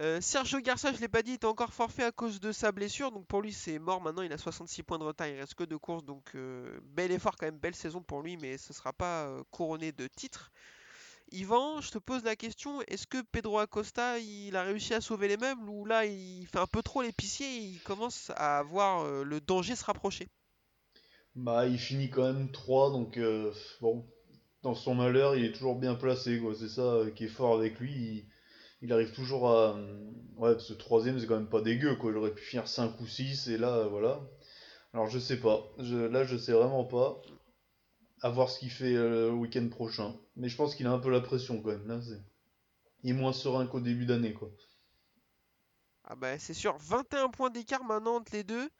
Euh, 0.00 0.20
Sergio 0.20 0.60
Garcia, 0.60 0.92
je 0.92 1.00
l'ai 1.00 1.08
pas 1.08 1.22
dit, 1.22 1.32
est 1.32 1.44
encore 1.44 1.72
forfait 1.72 2.04
à 2.04 2.12
cause 2.12 2.38
de 2.40 2.52
sa 2.52 2.70
blessure. 2.70 3.10
Donc 3.10 3.26
pour 3.26 3.42
lui, 3.42 3.52
c'est 3.52 3.78
mort. 3.78 4.00
Maintenant, 4.00 4.22
il 4.22 4.32
a 4.32 4.38
66 4.38 4.82
points 4.84 4.98
de 4.98 5.04
retard. 5.04 5.26
Il 5.28 5.38
reste 5.38 5.54
que 5.54 5.64
deux 5.64 5.78
courses. 5.78 6.04
Donc 6.04 6.34
euh, 6.34 6.78
bel 6.82 7.10
effort, 7.10 7.36
quand 7.36 7.46
même, 7.46 7.58
belle 7.58 7.74
saison 7.74 8.02
pour 8.02 8.22
lui. 8.22 8.36
Mais 8.36 8.58
ce 8.58 8.72
sera 8.72 8.92
pas 8.92 9.26
euh, 9.26 9.42
couronné 9.50 9.92
de 9.92 10.06
titre. 10.06 10.52
Yvan, 11.30 11.80
je 11.80 11.90
te 11.90 11.98
pose 11.98 12.24
la 12.24 12.36
question, 12.36 12.80
est-ce 12.88 13.06
que 13.06 13.20
Pedro 13.20 13.58
Acosta, 13.58 14.18
il 14.18 14.56
a 14.56 14.62
réussi 14.62 14.94
à 14.94 15.02
sauver 15.02 15.28
les 15.28 15.36
meubles 15.36 15.68
ou 15.68 15.84
là, 15.84 16.06
il 16.06 16.46
fait 16.46 16.58
un 16.58 16.66
peu 16.66 16.82
trop 16.82 17.02
l'épicier 17.02 17.46
et 17.46 17.64
il 17.64 17.80
commence 17.80 18.32
à 18.36 18.62
voir 18.62 19.04
euh, 19.04 19.24
le 19.24 19.38
danger 19.38 19.76
se 19.76 19.84
rapprocher? 19.84 20.26
Bah, 21.34 21.66
il 21.66 21.78
finit 21.78 22.08
quand 22.08 22.32
même 22.32 22.50
3, 22.50 22.92
donc 22.92 23.20
bon, 23.82 24.06
dans 24.62 24.74
son 24.74 24.94
malheur, 24.94 25.36
il 25.36 25.44
est 25.44 25.52
toujours 25.52 25.76
bien 25.76 25.94
placé, 25.94 26.38
quoi. 26.40 26.54
C'est 26.54 26.68
ça 26.68 26.82
euh, 26.82 27.10
qui 27.10 27.24
est 27.24 27.28
fort 27.28 27.54
avec 27.54 27.78
lui. 27.78 27.92
Il, 27.92 28.26
il 28.82 28.92
arrive 28.92 29.12
toujours 29.12 29.50
à. 29.50 29.78
Ouais, 30.36 30.58
ce 30.58 30.72
troisième, 30.72 31.18
c'est 31.18 31.26
quand 31.26 31.36
même 31.36 31.48
pas 31.48 31.60
dégueu, 31.60 31.96
quoi. 31.96 32.12
J'aurais 32.12 32.34
pu 32.34 32.42
finir 32.42 32.68
5 32.68 33.00
ou 33.00 33.06
6, 33.06 33.48
et 33.48 33.58
là, 33.58 33.86
voilà. 33.88 34.20
Alors, 34.92 35.08
je 35.08 35.18
sais 35.18 35.38
pas. 35.38 35.68
Là, 35.78 36.24
je 36.24 36.36
sais 36.36 36.52
vraiment 36.52 36.84
pas. 36.84 37.20
À 38.20 38.30
voir 38.30 38.50
ce 38.50 38.58
qu'il 38.58 38.70
fait 38.70 38.96
euh, 38.96 39.28
le 39.28 39.34
week-end 39.34 39.68
prochain. 39.68 40.16
Mais 40.36 40.48
je 40.48 40.56
pense 40.56 40.74
qu'il 40.74 40.86
a 40.86 40.92
un 40.92 40.98
peu 40.98 41.10
la 41.10 41.20
pression, 41.20 41.62
quand 41.62 41.70
même. 41.70 41.86
Là, 41.86 42.00
c'est... 42.02 42.20
Il 43.04 43.10
est 43.10 43.14
moins 43.14 43.32
serein 43.32 43.66
qu'au 43.66 43.80
début 43.80 44.06
d'année, 44.06 44.32
quoi. 44.32 44.50
Ah 46.02 46.16
bah, 46.16 46.38
c'est 46.38 46.54
sûr, 46.54 46.76
21 46.78 47.28
points 47.28 47.50
d'écart 47.50 47.84
maintenant 47.84 48.16
entre 48.16 48.32
les 48.32 48.42
deux. 48.42 48.70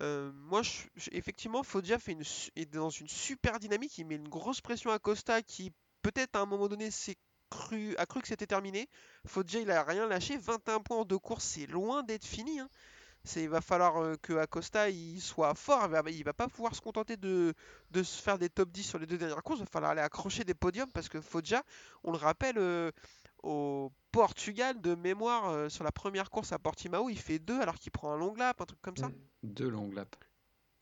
Euh, 0.00 0.32
moi, 0.34 0.62
je- 0.62 0.82
effectivement, 1.12 1.62
Foggia 1.62 1.98
fait 1.98 2.12
une, 2.12 2.22
est 2.56 2.66
dans 2.66 2.90
une 2.90 3.08
super 3.08 3.58
dynamique. 3.60 3.96
Il 3.98 4.06
met 4.06 4.16
une 4.16 4.28
grosse 4.28 4.60
pression 4.60 4.90
à 4.90 4.98
Costa 4.98 5.42
qui, 5.42 5.72
peut-être 6.02 6.36
à 6.36 6.40
un 6.40 6.46
moment 6.46 6.68
donné, 6.68 6.90
cru, 7.50 7.94
a 7.98 8.06
cru 8.06 8.20
que 8.20 8.28
c'était 8.28 8.46
terminé. 8.46 8.88
Foggia, 9.26 9.60
il 9.60 9.70
a 9.70 9.82
rien 9.84 10.06
lâché. 10.08 10.36
21 10.38 10.80
points 10.80 10.98
en 10.98 11.04
deux 11.04 11.18
courses, 11.18 11.44
c'est 11.44 11.66
loin 11.66 12.02
d'être 12.02 12.24
fini. 12.26 12.60
hein. 12.60 12.68
Il 13.36 13.48
va 13.48 13.60
falloir 13.62 13.98
euh, 14.02 14.16
que 14.22 14.34
Acosta 14.34 14.90
il 14.90 15.20
soit 15.20 15.54
fort. 15.54 15.88
Il 16.08 16.24
va, 16.24 16.34
pas 16.34 16.48
pouvoir 16.48 16.74
se 16.74 16.80
contenter 16.82 17.16
de, 17.16 17.54
de 17.90 18.02
se 18.02 18.20
faire 18.22 18.38
des 18.38 18.50
top 18.50 18.70
10 18.70 18.84
sur 18.84 18.98
les 18.98 19.06
deux 19.06 19.18
dernières 19.18 19.42
courses. 19.42 19.60
Il 19.60 19.64
va 19.64 19.70
falloir 19.70 19.92
aller 19.92 20.02
accrocher 20.02 20.44
des 20.44 20.54
podiums 20.54 20.90
parce 20.92 21.08
que 21.08 21.20
Foggia, 21.20 21.62
on 22.04 22.12
le 22.12 22.18
rappelle, 22.18 22.58
euh, 22.58 22.90
au 23.44 23.92
Portugal, 24.12 24.80
de 24.80 24.94
mémoire, 24.94 25.48
euh, 25.50 25.68
sur 25.68 25.84
la 25.84 25.92
première 25.92 26.30
course 26.30 26.52
à 26.52 26.58
Portimao, 26.58 27.08
il 27.10 27.18
fait 27.18 27.38
deux 27.38 27.60
alors 27.60 27.76
qu'il 27.76 27.92
prend 27.92 28.12
un 28.12 28.16
long 28.16 28.34
lap, 28.34 28.60
un 28.60 28.64
truc 28.66 28.80
comme 28.80 28.96
ça. 28.96 29.10
Deux 29.42 29.68
longues 29.68 29.94
laps. 29.94 30.18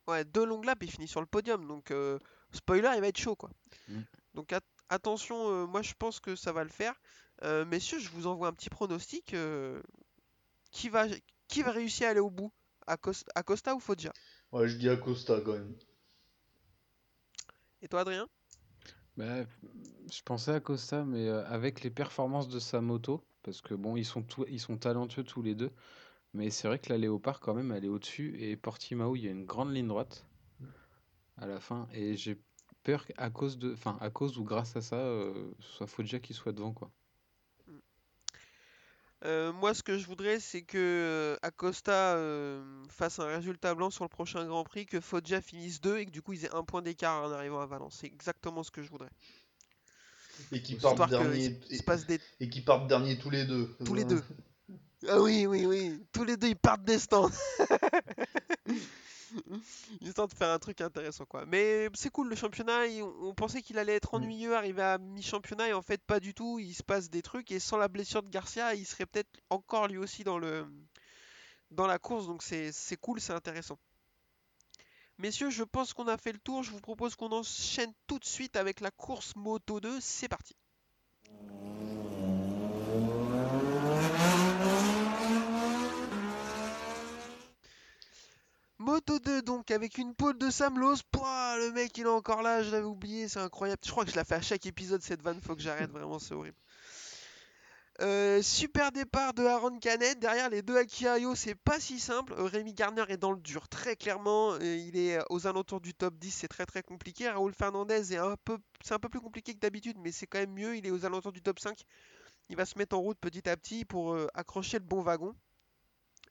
Ouais, 0.07 0.25
deux 0.25 0.45
longues 0.45 0.65
laps, 0.65 0.87
il 0.87 0.91
finit 0.93 1.09
sur 1.09 1.21
le 1.21 1.27
podium. 1.27 1.67
Donc, 1.67 1.91
euh, 1.91 2.19
spoiler, 2.53 2.91
il 2.95 3.01
va 3.01 3.09
être 3.09 3.19
chaud, 3.19 3.37
quoi. 3.37 3.51
Mm. 3.89 4.01
Donc, 4.35 4.53
at- 4.53 4.61
attention, 4.89 5.51
euh, 5.51 5.67
moi 5.67 5.83
je 5.83 5.95
pense 5.99 6.21
que 6.21 6.37
ça 6.37 6.53
va 6.53 6.65
le 6.65 6.71
faire. 6.71 6.95
Euh, 7.43 7.65
messieurs, 7.65 7.99
je 7.99 8.09
vous 8.11 8.27
envoie 8.27 8.49
un 8.49 8.53
petit 8.53 8.71
pronostic. 8.71 9.35
euh, 9.35 9.81
qui 10.71 10.89
va, 10.89 11.07
qui 11.49 11.63
va 11.63 11.71
réussir 11.71 12.07
à 12.09 12.11
aller 12.11 12.21
au 12.21 12.31
bout? 12.31 12.51
Acos- 12.87 13.27
Acosta 13.35 13.75
ou 13.75 13.81
Foggia? 13.81 14.13
Ouais, 14.53 14.69
je 14.69 14.77
dis 14.77 14.89
Acosta, 14.89 15.41
quand 15.41 15.53
même. 15.53 15.77
Et 17.83 17.89
toi, 17.89 18.01
Adrien? 18.01 18.29
Bah, 19.17 19.45
je 20.13 20.23
pensais 20.23 20.53
à 20.53 20.61
Costa, 20.61 21.05
mais 21.05 21.27
euh, 21.29 21.45
avec 21.47 21.83
les 21.83 21.91
performances 21.91 22.49
de 22.49 22.59
sa 22.59 22.81
moto, 22.83 23.25
parce 23.43 23.61
que 23.63 23.75
bon, 23.75 23.97
ils 23.97 24.05
sont, 24.05 24.23
tous- 24.23 24.47
ils 24.49 24.61
sont 24.61 24.77
talentueux 24.79 25.25
tous 25.25 25.43
les 25.43 25.55
deux, 25.55 25.73
mais 26.35 26.51
c'est 26.51 26.69
vrai 26.69 26.79
que 26.81 26.91
la 26.91 26.99
Léopard, 26.99 27.41
quand 27.41 27.55
même, 27.55 27.73
elle 27.73 27.85
est 27.87 27.89
au-dessus, 27.89 28.37
et 28.43 28.57
Portimao, 28.57 29.17
il 29.17 29.23
y 29.25 29.29
a 29.29 29.33
une 29.33 29.47
grande 29.47 29.73
ligne 29.75 29.89
droite 29.89 30.27
à 31.37 31.47
la 31.47 31.61
fin, 31.61 31.89
et 31.93 32.17
j'ai 32.17 32.41
peur 32.85 33.05
qu'à 33.07 33.29
cause 33.31 33.59
de, 33.59 33.73
enfin, 33.75 33.97
à 34.01 34.09
cause 34.11 34.39
ou 34.39 34.45
grâce 34.45 34.77
à 34.77 34.81
ça, 34.81 34.97
euh, 34.97 35.53
ce 35.61 35.73
soit 35.73 35.87
Foggia 35.87 36.21
qui 36.21 36.33
soit 36.35 36.53
devant, 36.53 36.73
quoi. 36.73 36.91
Euh, 39.25 39.53
moi, 39.53 39.73
ce 39.73 39.83
que 39.83 39.99
je 39.99 40.07
voudrais, 40.07 40.41
c'est 40.41 40.63
que 40.63 40.79
euh, 40.79 41.37
Acosta 41.43 42.17
euh, 42.17 42.61
fasse 42.89 43.21
un 43.21 43.27
résultat 43.27 43.75
blanc 43.75 43.91
sur 43.91 44.05
le 44.05 44.09
prochain 44.09 44.45
Grand 44.45 44.65
Prix, 44.65 44.87
que 44.87 45.01
Foggia 45.01 45.41
finisse 45.41 45.81
deux 45.81 45.99
et 45.99 46.07
que 46.07 46.11
du 46.11 46.23
coup 46.23 46.33
ils 46.33 46.45
aient 46.45 46.55
un 46.55 46.65
point 46.65 46.83
d'écart 46.83 47.25
en 47.25 47.31
arrivant 47.31 47.61
à 47.61 47.67
Valence. 47.67 47.99
C'est 48.01 48.09
exactement 48.09 48.65
ce 48.65 48.73
que 48.73 48.83
je 48.83 48.91
voudrais. 48.91 49.11
Et 50.51 50.61
qui 50.61 50.75
partent 50.75 51.09
dernier. 51.09 51.51
des 51.51 52.21
Et 52.41 52.49
qui 52.49 52.63
partent 52.63 52.89
dernier 52.89 53.17
tous 53.19 53.31
les 53.31 53.45
deux. 53.45 53.77
Tous 53.85 53.95
les 53.95 54.05
deux. 54.05 54.23
Ah 55.09 55.21
oui, 55.21 55.47
oui, 55.47 55.67
oui. 55.67 56.01
Tous 56.13 56.25
les 56.25 56.37
deux, 56.37 56.49
ils 56.49 56.57
partent 56.57 56.85
des 56.85 56.99
stands. 56.99 57.31
Histoire 60.01 60.29
de 60.29 60.35
faire 60.35 60.51
un 60.51 60.59
truc 60.59 60.81
intéressant, 60.81 61.25
quoi. 61.27 61.45
Mais 61.47 61.89
c'est 61.95 62.11
cool, 62.11 62.29
le 62.29 62.37
championnat. 62.37 62.85
On 63.21 63.35
pensait 63.35 63.63
qu'il 63.63 63.79
allait 63.79 63.95
être 63.97 64.15
Mm. 64.15 64.17
ennuyeux, 64.17 64.57
arriver 64.57 64.83
à 64.83 64.99
mi-championnat, 64.99 65.69
et 65.69 65.73
en 65.73 65.83
fait, 65.83 66.01
pas 66.03 66.21
du 66.21 66.35
tout. 66.35 66.59
Il 66.59 66.75
se 66.75 66.83
passe 66.83 67.11
des 67.11 67.23
trucs, 67.23 67.51
et 67.51 67.61
sans 67.61 67.77
la 67.77 67.89
blessure 67.89 68.23
de 68.23 68.29
Garcia, 68.31 68.75
il 68.75 68.87
serait 68.87 69.07
peut-être 69.07 69.31
encore 69.51 69.89
lui 69.89 69.99
aussi 69.99 70.25
dans 70.25 70.39
le 70.39 70.67
dans 71.71 71.87
la 71.87 71.99
course. 71.99 72.27
Donc 72.27 72.43
c'est 72.43 72.73
c'est 72.73 72.97
cool, 72.97 73.21
c'est 73.21 73.33
intéressant. 73.33 73.79
Messieurs, 75.19 75.51
je 75.51 75.63
pense 75.65 75.95
qu'on 75.95 76.09
a 76.09 76.17
fait 76.19 76.33
le 76.33 76.39
tour. 76.39 76.63
Je 76.63 76.71
vous 76.71 76.81
propose 76.81 77.15
qu'on 77.17 77.33
enchaîne 77.33 77.93
tout 78.07 78.19
de 78.19 78.25
suite 78.25 78.57
avec 78.57 78.81
la 78.81 78.91
course 78.91 79.35
Moto 79.37 79.81
2. 79.81 80.01
C'est 80.01 80.29
parti. 80.29 80.55
Moto 88.83 89.21
2 89.21 89.43
donc 89.43 89.71
avec 89.71 89.97
une 89.97 90.13
pole 90.13 90.37
de 90.37 90.51
Sam 90.51 90.77
Lowe. 90.77 90.97
Pouah, 91.13 91.57
le 91.57 91.71
mec 91.71 91.97
il 91.99 92.03
est 92.03 92.09
encore 92.09 92.43
là, 92.43 92.65
je 92.65 92.73
l'avais 92.73 92.85
oublié, 92.85 93.29
c'est 93.29 93.39
incroyable. 93.39 93.81
Je 93.85 93.91
crois 93.93 94.05
que 94.05 94.11
je 94.11 94.17
la 94.17 94.25
fais 94.25 94.35
à 94.35 94.41
chaque 94.41 94.67
épisode 94.67 95.01
cette 95.03 95.23
vanne, 95.23 95.41
faut 95.41 95.55
que 95.55 95.63
j'arrête, 95.63 95.91
vraiment 95.93 96.19
c'est 96.19 96.35
horrible. 96.35 96.57
Euh, 98.01 98.43
super 98.43 98.91
départ 98.91 99.35
de 99.35 99.45
Aaron 99.45 99.79
Canet, 99.79 100.19
derrière 100.19 100.51
les 100.51 100.63
deux 100.63 100.77
Akiayo 100.77 101.37
c'est 101.37 101.55
pas 101.55 101.79
si 101.79 102.01
simple. 102.01 102.33
Euh, 102.33 102.43
Rémi 102.43 102.75
Garner 102.75 103.05
est 103.09 103.19
dans 103.19 103.31
le 103.31 103.39
dur 103.39 103.69
très 103.69 103.95
clairement, 103.95 104.55
Euh, 104.55 104.77
il 104.77 104.97
est 104.97 105.21
aux 105.31 105.47
alentours 105.47 105.81
du 105.81 105.95
top 105.95 106.19
10, 106.19 106.33
c'est 106.33 106.49
très 106.49 106.67
très 106.67 106.83
compliqué. 106.83 107.29
Raoul 107.29 107.55
Fernandez 107.55 108.13
est 108.13 108.19
un 108.19 108.35
peu, 108.45 108.59
c'est 108.85 108.95
un 108.95 108.99
peu 108.99 109.09
plus 109.09 109.21
compliqué 109.21 109.55
que 109.55 109.61
d'habitude 109.61 109.97
mais 110.01 110.11
c'est 110.11 110.27
quand 110.27 110.39
même 110.39 110.55
mieux, 110.55 110.77
il 110.77 110.85
est 110.89 110.91
aux 110.91 111.05
alentours 111.07 111.33
du 111.33 111.41
top 111.41 111.61
5. 111.61 111.85
Il 112.49 112.57
va 112.57 112.67
se 112.67 112.77
mettre 112.77 112.97
en 112.97 113.01
route 113.01 113.19
petit 113.21 113.49
à 113.49 113.57
petit 113.57 113.85
pour 113.85 114.19
accrocher 114.35 114.81
le 114.81 114.85
bon 114.85 115.03
wagon 115.03 115.37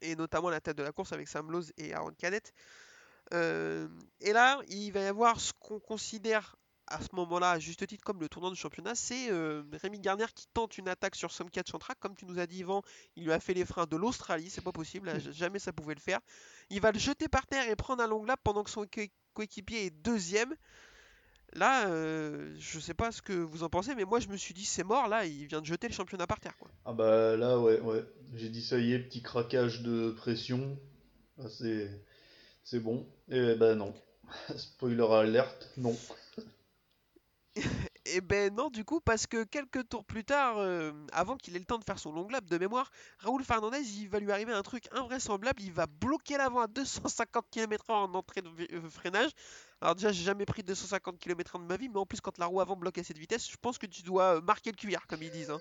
et 0.02 0.16
notamment 0.16 0.50
la 0.50 0.60
tête 0.60 0.76
de 0.76 0.82
la 0.82 0.92
course 0.92 1.12
avec 1.12 1.28
Sam 1.28 1.50
Lowe 1.50 1.64
et 1.78 1.94
Aaron 1.94 2.12
Canet. 2.18 2.52
Euh, 3.32 3.88
et 4.20 4.32
là, 4.32 4.60
il 4.68 4.90
va 4.90 5.00
y 5.00 5.06
avoir 5.06 5.40
ce 5.40 5.52
qu'on 5.58 5.80
considère 5.80 6.56
à 6.88 7.00
ce 7.00 7.08
moment-là, 7.12 7.52
à 7.52 7.58
juste 7.58 7.86
titre, 7.86 8.04
comme 8.04 8.20
le 8.20 8.28
tournant 8.28 8.50
du 8.50 8.56
championnat, 8.56 8.94
c'est 8.94 9.30
euh, 9.30 9.62
Rémi 9.80 10.00
Garner 10.00 10.26
qui 10.34 10.46
tente 10.52 10.76
une 10.76 10.88
attaque 10.88 11.14
sur 11.14 11.32
Somcat 11.32 11.62
Chantrack. 11.70 11.98
Comme 12.00 12.14
tu 12.16 12.26
nous 12.26 12.38
as 12.38 12.46
dit, 12.46 12.58
Yvan, 12.58 12.82
il 13.16 13.24
lui 13.24 13.32
a 13.32 13.40
fait 13.40 13.54
les 13.54 13.64
freins 13.64 13.86
de 13.86 13.96
l'Australie, 13.96 14.50
c'est 14.50 14.60
pas 14.60 14.72
possible, 14.72 15.06
là, 15.06 15.18
jamais 15.18 15.58
ça 15.60 15.72
pouvait 15.72 15.94
le 15.94 16.00
faire. 16.00 16.18
Il 16.68 16.80
va 16.80 16.92
le 16.92 16.98
jeter 16.98 17.28
par 17.28 17.46
terre 17.46 17.66
et 17.70 17.76
prendre 17.76 18.02
un 18.02 18.08
long 18.08 18.24
lap 18.24 18.40
pendant 18.42 18.62
que 18.64 18.70
son 18.70 18.84
co- 18.84 19.00
coéquipier 19.32 19.86
est 19.86 19.90
deuxième. 19.90 20.54
Là, 21.54 21.88
euh, 21.88 22.54
je 22.58 22.80
sais 22.80 22.94
pas 22.94 23.12
ce 23.12 23.20
que 23.20 23.32
vous 23.34 23.62
en 23.62 23.68
pensez, 23.68 23.94
mais 23.94 24.04
moi 24.04 24.20
je 24.20 24.28
me 24.28 24.36
suis 24.36 24.54
dit 24.54 24.64
c'est 24.64 24.84
mort, 24.84 25.08
là, 25.08 25.26
il 25.26 25.46
vient 25.46 25.60
de 25.60 25.66
jeter 25.66 25.86
le 25.86 25.92
championnat 25.92 26.26
par 26.26 26.40
terre. 26.40 26.56
Quoi. 26.58 26.70
Ah 26.84 26.92
bah 26.92 27.36
là, 27.36 27.58
ouais, 27.58 27.80
ouais. 27.80 28.04
J'ai 28.34 28.48
dit 28.48 28.62
ça 28.62 28.78
y 28.78 28.92
est, 28.94 28.98
petit 28.98 29.22
craquage 29.22 29.82
de 29.82 30.10
pression. 30.12 30.78
Ah, 31.38 31.48
c'est, 31.48 32.80
bon. 32.80 33.06
Et 33.28 33.54
bah 33.54 33.74
non. 33.74 33.92
Spoiler 34.56 35.06
alerte, 35.10 35.70
non. 35.76 35.96
Et 38.04 38.20
ben 38.20 38.52
non, 38.52 38.68
du 38.68 38.84
coup, 38.84 39.00
parce 39.00 39.28
que 39.28 39.44
quelques 39.44 39.88
tours 39.88 40.04
plus 40.04 40.24
tard, 40.24 40.58
euh, 40.58 40.90
avant 41.12 41.36
qu'il 41.36 41.54
ait 41.54 41.58
le 41.60 41.64
temps 41.64 41.78
de 41.78 41.84
faire 41.84 42.00
son 42.00 42.12
long 42.12 42.26
lap 42.28 42.44
de 42.46 42.58
mémoire, 42.58 42.90
Raoul 43.18 43.44
Fernandez, 43.44 43.78
il 43.80 44.08
va 44.08 44.18
lui 44.18 44.32
arriver 44.32 44.52
un 44.52 44.62
truc 44.62 44.88
invraisemblable. 44.90 45.62
Il 45.62 45.72
va 45.72 45.86
bloquer 45.86 46.36
l'avant 46.36 46.60
à 46.60 46.66
250 46.66 47.46
km/h 47.50 47.92
en 47.92 48.12
entrée 48.14 48.42
de 48.42 48.48
euh, 48.72 48.88
freinage. 48.90 49.30
Alors, 49.80 49.94
déjà, 49.94 50.10
j'ai 50.10 50.24
jamais 50.24 50.46
pris 50.46 50.64
250 50.64 51.18
km/h 51.20 51.60
de 51.60 51.66
ma 51.66 51.76
vie, 51.76 51.88
mais 51.88 51.98
en 51.98 52.06
plus, 52.06 52.20
quand 52.20 52.38
la 52.38 52.46
roue 52.46 52.60
avant 52.60 52.74
bloque 52.76 52.98
à 52.98 53.04
cette 53.04 53.18
vitesse, 53.18 53.48
je 53.48 53.56
pense 53.56 53.78
que 53.78 53.86
tu 53.86 54.02
dois 54.02 54.38
euh, 54.38 54.40
marquer 54.40 54.72
le 54.72 54.76
cuillère, 54.76 55.06
comme 55.06 55.22
ils 55.22 55.30
disent. 55.30 55.50
hein. 55.50 55.60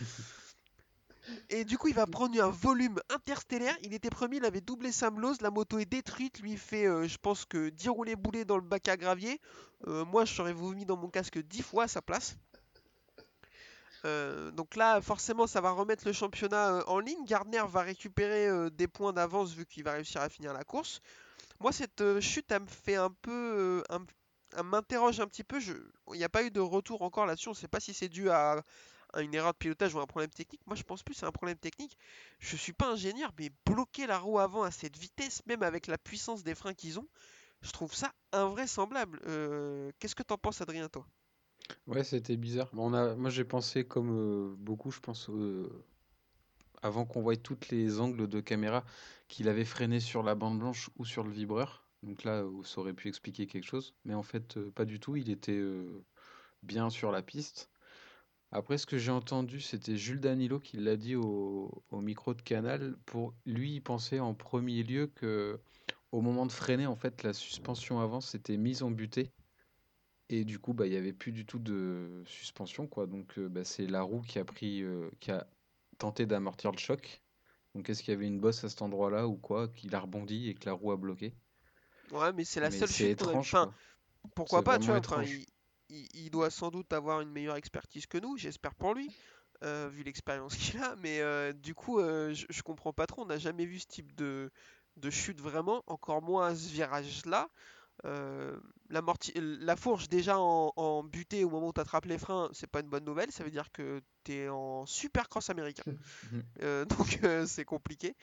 Et 1.50 1.64
du 1.64 1.78
coup, 1.78 1.88
il 1.88 1.94
va 1.94 2.06
prendre 2.06 2.40
un 2.42 2.48
volume 2.50 2.98
interstellaire. 3.10 3.76
Il 3.82 3.94
était 3.94 4.10
premier, 4.10 4.36
il 4.36 4.44
avait 4.44 4.60
doublé 4.60 4.90
Lowe. 5.16 5.34
La 5.40 5.50
moto 5.50 5.78
est 5.78 5.84
détruite. 5.86 6.40
Lui 6.40 6.52
il 6.52 6.58
fait, 6.58 6.86
euh, 6.86 7.06
je 7.08 7.18
pense 7.18 7.44
que 7.44 7.68
10 7.70 7.88
roulés 7.88 8.16
boulés 8.16 8.44
dans 8.44 8.56
le 8.56 8.62
bac 8.62 8.88
à 8.88 8.96
gravier. 8.96 9.40
Euh, 9.86 10.04
moi, 10.04 10.24
je 10.24 10.34
serais 10.34 10.52
vomi 10.52 10.84
dans 10.86 10.96
mon 10.96 11.08
casque 11.08 11.38
10 11.38 11.62
fois 11.62 11.84
à 11.84 11.88
sa 11.88 12.02
place. 12.02 12.36
Euh, 14.04 14.50
donc 14.52 14.76
là, 14.76 15.00
forcément, 15.00 15.46
ça 15.46 15.60
va 15.60 15.70
remettre 15.72 16.06
le 16.06 16.12
championnat 16.12 16.84
en 16.88 16.98
ligne. 17.00 17.24
Gardner 17.24 17.62
va 17.68 17.82
récupérer 17.82 18.70
des 18.70 18.86
points 18.88 19.12
d'avance 19.12 19.52
vu 19.52 19.66
qu'il 19.66 19.82
va 19.84 19.92
réussir 19.92 20.20
à 20.20 20.28
finir 20.28 20.52
la 20.52 20.64
course. 20.64 21.00
Moi, 21.60 21.72
cette 21.72 22.20
chute, 22.20 22.50
elle 22.52 22.62
me 22.62 22.66
fait 22.68 22.96
un 22.96 23.10
peu. 23.22 23.82
un- 23.90 24.04
elle 24.56 24.64
m'interroge 24.64 25.20
un 25.20 25.26
petit 25.28 25.44
peu. 25.44 25.60
Je... 25.60 25.74
Il 26.12 26.18
n'y 26.18 26.24
a 26.24 26.28
pas 26.30 26.42
eu 26.44 26.50
de 26.50 26.60
retour 26.60 27.02
encore 27.02 27.26
là-dessus. 27.26 27.48
On 27.48 27.52
ne 27.52 27.56
sait 27.56 27.68
pas 27.68 27.80
si 27.80 27.94
c'est 27.94 28.08
dû 28.08 28.30
à 28.30 28.62
une 29.16 29.34
erreur 29.34 29.52
de 29.52 29.58
pilotage 29.58 29.94
ou 29.94 29.98
à 29.98 30.02
un 30.02 30.06
problème 30.06 30.30
technique. 30.30 30.60
Moi, 30.66 30.76
je 30.76 30.82
pense 30.82 31.02
plus 31.02 31.14
c'est 31.14 31.26
un 31.26 31.32
problème 31.32 31.58
technique. 31.58 31.96
Je 32.38 32.56
suis 32.56 32.72
pas 32.72 32.90
ingénieur, 32.90 33.32
mais 33.38 33.50
bloquer 33.66 34.06
la 34.06 34.18
roue 34.18 34.38
avant 34.38 34.62
à 34.62 34.70
cette 34.70 34.96
vitesse, 34.96 35.44
même 35.46 35.62
avec 35.62 35.86
la 35.86 35.98
puissance 35.98 36.42
des 36.42 36.54
freins 36.54 36.74
qu'ils 36.74 36.98
ont, 36.98 37.08
je 37.62 37.72
trouve 37.72 37.94
ça 37.94 38.12
invraisemblable. 38.32 39.20
Euh, 39.26 39.90
Qu'est-ce 39.98 40.14
que 40.14 40.22
t'en 40.22 40.38
penses, 40.38 40.60
Adrien, 40.60 40.88
toi? 40.88 41.06
Ouais, 41.86 42.04
c'était 42.04 42.36
bizarre. 42.36 42.70
Moi, 42.72 43.30
j'ai 43.30 43.44
pensé 43.44 43.84
comme 43.84 44.10
euh, 44.10 44.54
beaucoup, 44.58 44.90
je 44.90 45.00
pense, 45.00 45.28
euh, 45.30 45.68
avant 46.82 47.04
qu'on 47.04 47.22
voie 47.22 47.36
toutes 47.36 47.68
les 47.70 48.00
angles 48.00 48.28
de 48.28 48.40
caméra, 48.40 48.84
qu'il 49.26 49.48
avait 49.48 49.64
freiné 49.64 50.00
sur 50.00 50.22
la 50.22 50.34
bande 50.34 50.58
blanche 50.58 50.90
ou 50.98 51.04
sur 51.04 51.24
le 51.24 51.30
vibreur. 51.30 51.84
Donc 52.02 52.24
là, 52.24 52.44
ça 52.64 52.80
aurait 52.80 52.94
pu 52.94 53.08
expliquer 53.08 53.46
quelque 53.46 53.66
chose. 53.66 53.94
Mais 54.04 54.14
en 54.14 54.22
fait, 54.22 54.58
pas 54.70 54.84
du 54.84 55.00
tout. 55.00 55.16
Il 55.16 55.30
était 55.30 55.60
bien 56.62 56.90
sur 56.90 57.10
la 57.10 57.22
piste. 57.22 57.68
Après, 58.50 58.78
ce 58.78 58.86
que 58.86 58.98
j'ai 58.98 59.10
entendu, 59.10 59.60
c'était 59.60 59.96
Jules 59.96 60.20
Danilo 60.20 60.58
qui 60.58 60.76
l'a 60.78 60.96
dit 60.96 61.16
au, 61.16 61.82
au 61.90 62.00
micro 62.00 62.34
de 62.34 62.42
Canal. 62.42 62.96
Pour 63.06 63.34
lui, 63.46 63.74
il 63.74 63.80
pensait 63.80 64.20
en 64.20 64.34
premier 64.34 64.82
lieu 64.82 65.06
que 65.06 65.60
au 66.12 66.20
moment 66.22 66.46
de 66.46 66.52
freiner, 66.52 66.86
en 66.86 66.96
fait, 66.96 67.22
la 67.22 67.32
suspension 67.32 68.00
avant 68.00 68.20
s'était 68.20 68.56
mise 68.56 68.82
en 68.82 68.90
butée. 68.90 69.30
Et 70.30 70.44
du 70.44 70.58
coup, 70.58 70.74
bah, 70.74 70.86
il 70.86 70.90
n'y 70.90 70.96
avait 70.96 71.12
plus 71.12 71.32
du 71.32 71.46
tout 71.46 71.58
de 71.58 72.22
suspension, 72.26 72.86
quoi. 72.86 73.06
Donc, 73.06 73.38
euh, 73.38 73.48
bah, 73.48 73.64
c'est 73.64 73.86
la 73.86 74.02
roue 74.02 74.20
qui 74.22 74.38
a 74.38 74.44
pris, 74.44 74.82
euh, 74.82 75.10
qui 75.20 75.30
a 75.30 75.46
tenté 75.98 76.26
d'amortir 76.26 76.72
le 76.72 76.78
choc. 76.78 77.22
Donc 77.74 77.88
est-ce 77.90 78.02
qu'il 78.02 78.12
y 78.12 78.16
avait 78.16 78.26
une 78.26 78.40
bosse 78.40 78.64
à 78.64 78.68
cet 78.68 78.82
endroit-là 78.82 79.28
ou 79.28 79.36
quoi, 79.36 79.68
qu'il 79.68 79.94
a 79.94 80.00
rebondi 80.00 80.48
et 80.48 80.54
que 80.54 80.66
la 80.66 80.72
roue 80.72 80.92
a 80.92 80.96
bloqué? 80.96 81.32
Ouais, 82.12 82.32
mais 82.32 82.44
c'est 82.44 82.60
la 82.60 82.70
Mais 82.70 82.78
seule 82.78 82.88
chute 82.88 83.20
étrange. 83.20 83.54
Enfin, 83.54 83.72
pourquoi 84.34 84.62
pas, 84.62 84.78
tu 84.78 84.90
vois. 84.90 85.00
Il, 85.88 86.30
doit 86.30 86.50
sans 86.50 86.70
doute 86.70 86.92
avoir 86.92 87.20
une 87.20 87.30
meilleure 87.30 87.56
expertise 87.56 88.06
que 88.06 88.18
nous, 88.18 88.36
j'espère 88.36 88.74
pour 88.74 88.94
lui, 88.94 89.10
euh, 89.64 89.88
vu 89.90 90.02
l'expérience 90.02 90.54
qu'il 90.56 90.80
a, 90.82 90.96
mais 90.96 91.20
euh, 91.20 91.52
du 91.52 91.74
coup, 91.74 92.00
euh, 92.00 92.32
je, 92.34 92.46
je 92.48 92.62
comprends 92.62 92.92
pas 92.92 93.06
trop, 93.06 93.22
on 93.22 93.26
n'a 93.26 93.38
jamais 93.38 93.64
vu 93.64 93.78
ce 93.78 93.86
type 93.86 94.14
de, 94.14 94.50
de 94.96 95.10
chute 95.10 95.40
vraiment, 95.40 95.82
encore 95.86 96.22
moins 96.22 96.48
à 96.48 96.54
ce 96.54 96.68
virage-là. 96.68 97.48
La, 98.90 99.76
fourche 99.76 100.08
déjà 100.08 100.38
en, 100.38 100.72
en 100.76 101.02
butée 101.02 101.44
au 101.44 101.50
moment 101.50 101.68
où 101.68 101.72
tu 101.72 101.80
attrapes 101.80 102.04
les 102.04 102.18
freins, 102.18 102.48
c'est 102.52 102.68
pas 102.70 102.80
une 102.80 102.88
bonne 102.88 103.04
nouvelle, 103.04 103.32
ça 103.32 103.42
veut 103.42 103.50
dire 103.50 103.72
que 103.72 104.00
tu 104.24 104.34
es 104.34 104.48
en 104.48 104.86
super 104.86 105.28
cross 105.28 105.50
américain. 105.50 105.82
Mhm. 106.32 106.84
Donc 106.86 107.20
c'est 107.46 107.64
compliqué. 107.64 108.16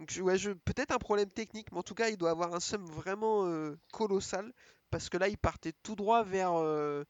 Donc 0.00 0.12
ouais, 0.20 0.36
peut-être 0.64 0.92
un 0.92 0.98
problème 0.98 1.30
technique, 1.30 1.70
mais 1.70 1.78
en 1.78 1.82
tout 1.82 1.94
cas 1.94 2.08
il 2.08 2.16
doit 2.16 2.30
avoir 2.30 2.54
un 2.54 2.60
seum 2.60 2.84
vraiment 2.86 3.46
colossal 3.92 4.52
parce 4.92 5.08
que 5.08 5.16
là 5.16 5.26
il 5.26 5.38
partait 5.38 5.72
tout 5.82 5.96
droit 5.96 6.22
vers, 6.22 6.52
euh, 6.54 7.02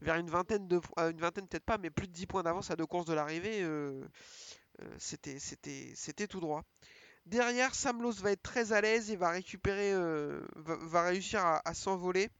une 0.00 0.30
vingtaine 0.30 0.68
de 0.68 0.80
euh, 0.98 1.10
une 1.10 1.18
vingtaine 1.18 1.48
peut-être 1.48 1.64
pas, 1.64 1.78
mais 1.78 1.90
plus 1.90 2.06
de 2.06 2.12
10 2.12 2.26
points 2.26 2.42
d'avance 2.44 2.70
à 2.70 2.76
deux 2.76 2.86
courses 2.86 3.06
de 3.06 3.14
l'arrivée. 3.14 3.62
euh, 3.62 4.04
euh, 4.82 4.96
c'était 4.98 6.28
tout 6.28 6.40
droit. 6.40 6.62
Derrière, 7.26 7.74
Sam 7.74 8.02
Lowe 8.02 8.12
va 8.12 8.32
être 8.32 8.42
très 8.42 8.72
à 8.72 8.80
l'aise 8.80 9.10
et 9.10 9.16
va 9.16 9.30
récupérer, 9.30 9.94
va, 10.56 10.76
va 10.76 11.02
réussir 11.02 11.40
à, 11.44 11.62
à 11.64 11.72
s'envoler. 11.72 12.30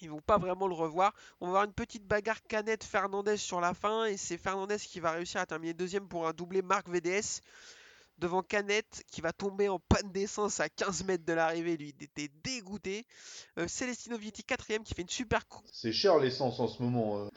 Ils 0.00 0.10
vont 0.10 0.20
pas 0.20 0.36
vraiment 0.36 0.66
le 0.66 0.74
revoir. 0.74 1.14
On 1.40 1.46
va 1.46 1.50
avoir 1.50 1.64
une 1.64 1.72
petite 1.72 2.04
bagarre 2.04 2.42
canette 2.42 2.82
Fernandez 2.82 3.36
sur 3.36 3.60
la 3.60 3.72
fin 3.72 4.06
et 4.06 4.16
c'est 4.16 4.36
Fernandez 4.36 4.78
qui 4.78 4.98
va 4.98 5.12
réussir 5.12 5.40
à 5.40 5.46
terminer 5.46 5.74
deuxième 5.74 6.08
pour 6.08 6.26
un 6.26 6.32
doublé 6.32 6.60
Marc 6.62 6.88
VDS 6.88 7.40
devant 8.18 8.42
Canette 8.42 9.02
qui 9.10 9.20
va 9.20 9.32
tomber 9.32 9.68
en 9.68 9.78
panne 9.78 10.10
d'essence 10.12 10.60
à 10.60 10.68
15 10.68 11.04
mètres 11.04 11.24
de 11.24 11.32
l'arrivée. 11.32 11.76
Lui, 11.76 11.94
il 11.98 12.04
était 12.04 12.30
dégoûté. 12.42 13.06
Euh, 13.58 13.66
Celestino 13.68 14.16
Vietti 14.16 14.44
quatrième 14.44 14.82
qui 14.84 14.94
fait 14.94 15.02
une 15.02 15.08
super 15.08 15.46
cou- 15.48 15.62
C'est 15.72 15.92
cher 15.92 16.18
l'essence 16.18 16.60
en 16.60 16.68
ce 16.68 16.82
moment. 16.82 17.18
euh. 17.18 17.28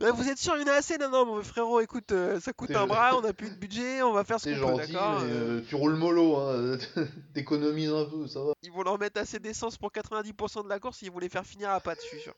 Vous 0.00 0.28
êtes 0.28 0.38
sûr, 0.38 0.56
il 0.56 0.62
y 0.62 0.64
en 0.64 0.72
a 0.72 0.76
assez? 0.76 0.96
Non, 0.96 1.10
non, 1.10 1.26
mon 1.26 1.42
frérot, 1.42 1.80
écoute, 1.80 2.12
euh, 2.12 2.40
ça 2.40 2.54
coûte 2.54 2.70
un 2.74 2.86
bras, 2.86 3.16
on 3.18 3.20
n'a 3.20 3.34
plus 3.34 3.50
de 3.50 3.56
budget, 3.56 4.00
on 4.02 4.12
va 4.14 4.24
faire 4.24 4.40
ce 4.40 4.48
qu'on 4.48 4.54
peut, 4.54 4.60
gentil, 4.78 4.92
d'accord 4.92 5.20
mais 5.22 5.30
Euh, 5.30 5.58
euh, 5.58 5.62
tu 5.68 5.74
roules 5.74 5.96
mollo, 5.96 6.36
hein. 6.36 6.78
T'économises 7.34 7.92
un 7.92 8.06
peu, 8.06 8.26
ça 8.26 8.42
va. 8.42 8.52
Ils 8.62 8.72
vont 8.72 8.82
leur 8.82 8.98
mettre 8.98 9.20
assez 9.20 9.38
d'essence 9.38 9.76
pour 9.76 9.90
90% 9.92 10.64
de 10.64 10.68
la 10.70 10.78
course, 10.80 11.02
ils 11.02 11.10
vont 11.10 11.18
les 11.18 11.28
faire 11.28 11.44
finir 11.44 11.68
à 11.70 11.80
je 11.84 12.00
suis 12.06 12.20
sûr. 12.20 12.34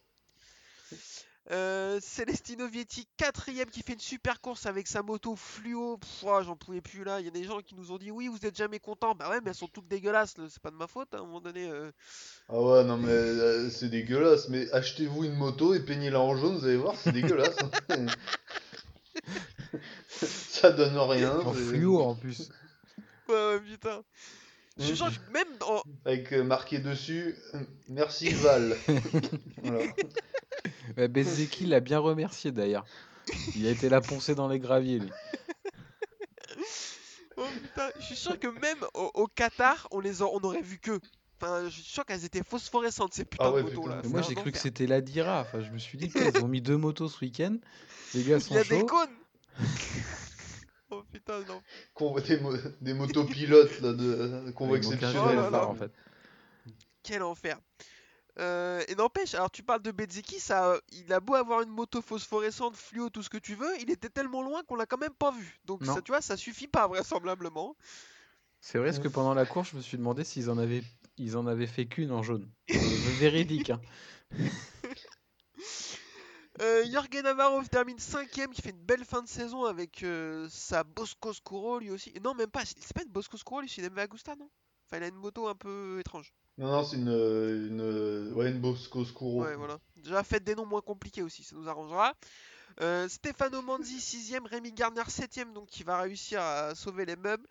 Euh, 1.50 1.98
Celestino 2.00 2.68
Vietti, 2.68 3.08
quatrième, 3.16 3.68
qui 3.68 3.82
fait 3.82 3.94
une 3.94 3.98
super 4.00 4.40
course 4.40 4.64
avec 4.66 4.86
sa 4.86 5.02
moto 5.02 5.34
fluo. 5.34 5.98
J'en 6.22 6.54
pouvais 6.56 6.80
plus 6.80 7.02
là. 7.02 7.18
Il 7.18 7.24
y 7.24 7.28
a 7.28 7.32
des 7.32 7.42
gens 7.44 7.60
qui 7.60 7.74
nous 7.74 7.90
ont 7.90 7.98
dit 7.98 8.12
oui, 8.12 8.28
vous 8.28 8.46
êtes 8.46 8.56
jamais 8.56 8.78
contents. 8.78 9.16
Bah 9.16 9.28
ouais, 9.28 9.40
mais 9.42 9.50
elles 9.50 9.56
sont 9.56 9.66
toutes 9.66 9.88
dégueulasses. 9.88 10.38
là. 10.38 10.44
C'est 10.48 10.62
pas 10.62 10.70
de 10.70 10.76
ma 10.76 10.86
faute. 10.86 11.08
hein, 11.12 11.18
à 11.18 11.20
un 11.20 11.24
moment 11.24 11.40
donné. 11.40 11.68
euh. 11.68 11.90
Ah 12.48 12.60
ouais, 12.60 12.84
non 12.84 12.96
mais 12.96 13.10
euh, 13.10 13.70
c'est 13.70 13.88
dégueulasse, 13.88 14.48
mais 14.50 14.70
achetez-vous 14.72 15.24
une 15.24 15.34
moto 15.34 15.74
et 15.74 15.80
peignez-la 15.80 16.20
en 16.20 16.36
jaune, 16.36 16.58
vous 16.58 16.64
allez 16.64 16.76
voir, 16.76 16.94
c'est 16.96 17.12
dégueulasse. 17.12 17.56
hein. 17.88 17.88
Ça 20.08 20.70
donne 20.70 20.96
rien. 20.98 21.38
En 21.40 21.54
c'est- 21.54 21.60
fluo 21.64 22.00
en 22.02 22.14
plus. 22.14 22.50
Ouais, 23.28 23.34
ouais, 23.34 23.60
putain. 23.60 24.02
Je 24.78 24.94
sûr 24.94 25.10
que 25.10 25.32
même 25.32 25.56
dans. 25.58 25.82
Avec 26.04 26.32
euh, 26.32 26.44
marqué 26.44 26.78
dessus, 26.78 27.34
merci 27.88 28.30
Val. 28.30 28.76
Voilà. 29.62 29.84
Ouais, 30.96 31.08
Bezzeki 31.08 31.66
l'a 31.66 31.80
bien 31.80 31.98
remercié 31.98 32.52
d'ailleurs. 32.52 32.84
Il 33.54 33.66
a 33.66 33.70
été 33.70 33.88
la 33.88 34.00
poncer 34.00 34.34
dans 34.34 34.48
les 34.48 34.58
graviers 34.58 34.98
lui. 34.98 35.10
Oh, 37.38 37.46
putain, 37.62 37.88
je 37.98 38.04
suis 38.04 38.16
sûr 38.16 38.38
que 38.38 38.46
même 38.46 38.84
au, 38.94 39.10
au 39.14 39.26
Qatar, 39.26 39.88
on 39.90 40.00
les 40.00 40.20
a- 40.20 40.26
on 40.26 40.40
aurait 40.40 40.60
vu 40.60 40.78
que. 40.78 41.00
Enfin, 41.40 41.64
je 41.64 41.70
suis 41.70 41.82
sûr 41.82 42.04
qu'elles 42.04 42.24
étaient 42.26 42.42
phosphorescentes 42.44 43.14
ces 43.14 43.24
putains 43.24 43.46
Ah 43.46 43.52
ouais, 43.52 43.62
de 43.62 43.68
motos 43.70 43.88
là. 43.88 44.00
Mais 44.04 44.10
moi 44.10 44.20
j'ai 44.22 44.34
cru 44.34 44.52
que 44.52 44.58
c'était 44.58 44.86
la 44.86 45.00
Dira. 45.00 45.40
Enfin, 45.40 45.60
je 45.62 45.70
me 45.70 45.78
suis 45.78 45.96
dit, 45.98 46.08
putain, 46.08 46.30
ils 46.34 46.44
ont 46.44 46.48
mis 46.48 46.60
deux 46.60 46.76
motos 46.76 47.08
ce 47.08 47.24
week-end? 47.24 47.56
Les 48.14 48.22
gars 48.22 48.36
Il 48.36 48.42
y 48.42 48.44
sont 48.44 48.54
a 48.56 48.64
des 48.64 48.84
cônes. 48.84 49.16
oh 50.90 51.02
putain, 51.10 51.40
non. 51.48 51.62
Des, 52.20 52.38
mo- 52.38 52.52
des 52.82 52.94
motopilotes 52.94 53.80
là, 53.80 53.92
de, 53.94 54.50
convoi 54.54 54.76
exceptionnel. 54.76 55.16
Oh 55.16 55.34
là 55.34 55.50
là. 55.50 55.66
en 55.66 55.74
fait. 55.74 55.90
Quel 57.02 57.22
enfer. 57.22 57.58
Euh, 58.38 58.82
et 58.88 58.94
n'empêche, 58.94 59.34
alors 59.34 59.50
tu 59.50 59.62
parles 59.62 59.82
de 59.82 59.90
Bezzeki, 59.90 60.40
ça, 60.40 60.80
il 60.90 61.12
a 61.12 61.20
beau 61.20 61.34
avoir 61.34 61.60
une 61.60 61.68
moto 61.68 62.00
phosphorescente, 62.00 62.76
fluo, 62.76 63.10
tout 63.10 63.22
ce 63.22 63.28
que 63.28 63.36
tu 63.36 63.54
veux, 63.54 63.78
il 63.80 63.90
était 63.90 64.08
tellement 64.08 64.42
loin 64.42 64.62
qu'on 64.64 64.76
l'a 64.76 64.86
quand 64.86 64.96
même 64.98 65.12
pas 65.12 65.30
vu. 65.32 65.60
Donc 65.66 65.82
Non. 65.82 65.94
ça, 65.94 66.00
tu 66.00 66.12
vois, 66.12 66.22
ça 66.22 66.36
suffit 66.38 66.66
pas 66.68 66.86
vraisemblablement. 66.88 67.76
C'est 68.60 68.78
vrai, 68.78 68.88
parce 68.88 69.00
que 69.00 69.08
pendant 69.08 69.34
la 69.34 69.44
course, 69.44 69.70
je 69.72 69.76
me 69.76 69.82
suis 69.82 69.98
demandé 69.98 70.24
s'ils 70.24 70.48
en 70.48 70.56
avaient, 70.56 70.82
ils 71.18 71.36
en 71.36 71.46
avaient 71.46 71.66
fait 71.66 71.86
qu'une 71.86 72.10
en 72.10 72.22
jaune. 72.22 72.48
Véridique. 72.68 73.70
Hein. 73.70 73.80
Euh, 76.60 76.84
Jorgen 76.92 77.22
Navarro 77.22 77.62
termine 77.64 77.98
cinquième, 77.98 78.50
qui 78.50 78.60
fait 78.60 78.70
une 78.70 78.84
belle 78.84 79.06
fin 79.06 79.22
de 79.22 79.26
saison 79.26 79.64
avec 79.64 80.02
euh, 80.02 80.46
sa 80.50 80.84
Bosco 80.84 81.32
Scuro 81.32 81.78
lui 81.78 81.90
aussi. 81.90 82.12
Et 82.14 82.20
non, 82.20 82.34
même 82.34 82.50
pas, 82.50 82.64
c'est 82.64 82.76
c'est 82.78 82.92
pas 82.94 83.02
une 83.02 83.08
Bosco 83.10 83.38
Scuro 83.38 83.62
lui, 83.62 83.70
c'est 83.70 83.80
une 83.80 83.88
MV 83.88 83.98
Agusta, 84.00 84.36
non? 84.36 84.50
Enfin, 84.92 85.00
il 85.02 85.04
a 85.04 85.08
une 85.08 85.14
moto 85.16 85.48
un 85.48 85.54
peu 85.54 85.98
étrange. 86.00 86.34
Non, 86.58 86.70
non, 86.70 86.84
c'est 86.84 86.96
une, 86.96 87.08
une, 87.08 88.32
ouais, 88.34 88.50
une 88.50 88.60
Bosco 88.60 89.04
Scuro. 89.06 89.42
Ouais, 89.42 89.56
voilà. 89.56 89.78
Déjà, 89.96 90.22
faites 90.22 90.44
des 90.44 90.54
noms 90.54 90.66
moins 90.66 90.82
compliqués 90.82 91.22
aussi, 91.22 91.42
ça 91.44 91.56
nous 91.56 91.66
arrangera. 91.66 92.12
Euh, 92.80 93.08
Stefano 93.08 93.62
Manzi, 93.62 93.96
6ème. 93.98 94.46
Rémi 94.46 94.72
Garner, 94.72 95.02
7ème, 95.08 95.54
donc 95.54 95.68
qui 95.68 95.82
va 95.82 95.98
réussir 96.00 96.42
à 96.42 96.74
sauver 96.74 97.06
les 97.06 97.16
meubles. 97.16 97.46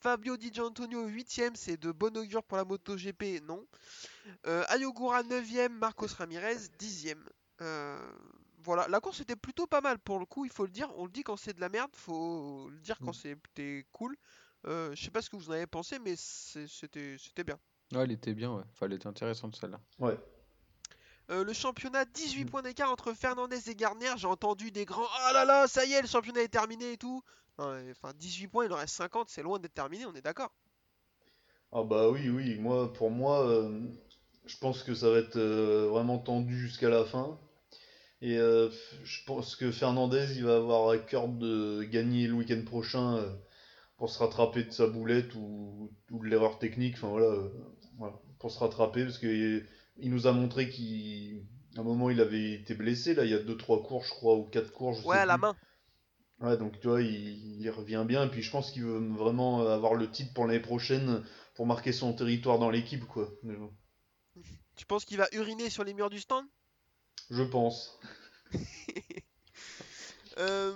Fabio 0.00 0.36
Di 0.38 0.50
Gianantonio, 0.52 1.06
8ème, 1.06 1.54
c'est 1.54 1.76
de 1.78 1.92
bon 1.92 2.16
augure 2.16 2.42
pour 2.42 2.56
la 2.56 2.64
MotoGP, 2.64 3.42
non. 3.46 3.66
Euh, 4.46 4.64
Ayogura, 4.68 5.22
9ème. 5.22 5.72
Marcos 5.72 6.06
Ramirez, 6.16 6.56
10ème. 6.78 7.22
Euh, 7.60 7.98
voilà, 8.62 8.88
la 8.88 9.00
course 9.00 9.20
était 9.20 9.36
plutôt 9.36 9.66
pas 9.66 9.80
mal 9.82 9.98
pour 9.98 10.18
le 10.18 10.24
coup, 10.26 10.44
il 10.46 10.50
faut 10.50 10.64
le 10.64 10.70
dire. 10.72 10.90
On 10.96 11.04
le 11.04 11.10
dit 11.10 11.22
quand 11.22 11.36
c'est 11.36 11.54
de 11.54 11.60
la 11.60 11.68
merde, 11.68 11.90
faut 11.94 12.68
le 12.70 12.78
dire 12.80 12.98
quand 13.00 13.10
Mm. 13.14 13.36
c'était 13.44 13.86
cool. 13.92 14.16
Euh, 14.66 14.94
je 14.94 15.04
sais 15.04 15.10
pas 15.10 15.22
ce 15.22 15.30
que 15.30 15.36
vous 15.36 15.48
en 15.48 15.52
avez 15.52 15.66
pensé, 15.66 15.98
mais 15.98 16.14
c'est- 16.16 16.66
c'était 16.66 17.16
c'était 17.18 17.44
bien. 17.44 17.58
Ouais, 17.92 18.02
elle 18.02 18.12
était 18.12 18.34
bien, 18.34 18.52
ouais. 18.52 18.62
Enfin, 18.72 18.86
elle 18.86 18.94
était 18.94 19.06
intéressante 19.06 19.56
celle-là. 19.56 19.80
Ouais. 19.98 20.18
Euh, 21.30 21.44
le 21.44 21.52
championnat, 21.52 22.04
18 22.04 22.44
Mm. 22.44 22.50
points 22.50 22.62
d'écart 22.62 22.90
entre 22.90 23.12
Fernandez 23.12 23.70
et 23.70 23.74
Garnier. 23.74 24.08
J'ai 24.16 24.26
entendu 24.26 24.70
des 24.70 24.84
grands 24.84 25.02
Oh 25.04 25.32
là 25.32 25.44
là, 25.44 25.66
ça 25.68 25.84
y 25.84 25.92
est, 25.92 26.02
le 26.02 26.08
championnat 26.08 26.42
est 26.42 26.48
terminé 26.48 26.92
et 26.92 26.96
tout. 26.96 27.22
Enfin, 27.58 28.12
18 28.16 28.48
points, 28.48 28.66
il 28.66 28.72
en 28.72 28.76
reste 28.76 28.94
50, 28.96 29.28
c'est 29.30 29.42
loin 29.42 29.58
d'être 29.58 29.72
terminé, 29.74 30.04
on 30.06 30.14
est 30.14 30.20
d'accord. 30.20 30.52
Ah 31.72 31.82
bah 31.82 32.08
oui, 32.10 32.28
oui, 32.28 32.56
moi, 32.58 32.92
pour 32.92 33.10
moi, 33.10 33.46
euh, 33.48 33.88
je 34.46 34.56
pense 34.58 34.82
que 34.82 34.94
ça 34.94 35.10
va 35.10 35.18
être 35.18 35.36
euh, 35.36 35.88
vraiment 35.90 36.18
tendu 36.18 36.56
jusqu'à 36.58 36.88
la 36.88 37.04
fin. 37.04 37.38
Et 38.22 38.38
euh, 38.38 38.70
je 39.04 39.24
pense 39.24 39.56
que 39.56 39.70
Fernandez, 39.72 40.26
il 40.36 40.44
va 40.44 40.56
avoir 40.56 40.90
à 40.90 40.98
cœur 40.98 41.28
de 41.28 41.82
gagner 41.84 42.26
le 42.28 42.34
week-end 42.34 42.62
prochain 42.64 43.16
euh, 43.16 43.34
pour 43.96 44.10
se 44.10 44.18
rattraper 44.18 44.64
de 44.64 44.70
sa 44.70 44.86
boulette 44.86 45.34
ou, 45.34 45.90
ou 46.10 46.18
de 46.22 46.26
l'erreur 46.28 46.58
technique. 46.58 46.94
Enfin 46.96 47.08
voilà, 47.08 47.26
euh, 47.26 47.48
voilà, 47.98 48.14
pour 48.38 48.50
se 48.50 48.58
rattraper 48.58 49.04
parce 49.04 49.18
qu'il 49.18 49.66
il 49.98 50.10
nous 50.10 50.26
a 50.26 50.32
montré 50.32 50.68
qu'à 50.68 51.80
un 51.80 51.84
moment 51.84 52.10
il 52.10 52.20
avait 52.20 52.52
été 52.54 52.74
blessé. 52.74 53.14
Là, 53.14 53.24
il 53.24 53.30
y 53.30 53.34
a 53.34 53.38
2-3 53.38 53.82
courses, 53.82 54.08
je 54.08 54.12
crois, 54.12 54.36
ou 54.36 54.44
4 54.44 54.72
courses. 54.72 55.00
je 55.02 55.06
Ouais, 55.06 55.16
sais 55.16 55.22
à 55.22 55.26
la 55.26 55.38
main. 55.38 55.56
Ouais, 56.40 56.56
donc 56.58 56.78
tu 56.80 56.88
vois, 56.88 57.00
il, 57.02 57.60
il 57.62 57.70
revient 57.70 58.04
bien, 58.06 58.24
et 58.24 58.28
puis 58.28 58.42
je 58.42 58.50
pense 58.50 58.70
qu'il 58.70 58.84
veut 58.84 58.98
vraiment 58.98 59.66
avoir 59.66 59.94
le 59.94 60.10
titre 60.10 60.34
pour 60.34 60.46
l'année 60.46 60.60
prochaine 60.60 61.22
pour 61.54 61.66
marquer 61.66 61.92
son 61.92 62.12
territoire 62.12 62.58
dans 62.58 62.68
l'équipe, 62.70 63.04
quoi. 63.06 63.30
Tu 64.76 64.86
penses 64.86 65.04
qu'il 65.04 65.16
va 65.18 65.28
uriner 65.32 65.70
sur 65.70 65.82
les 65.84 65.92
murs 65.94 66.10
du 66.10 66.20
stand? 66.20 66.46
Je 67.30 67.42
pense. 67.44 67.98
Euh, 70.38 70.74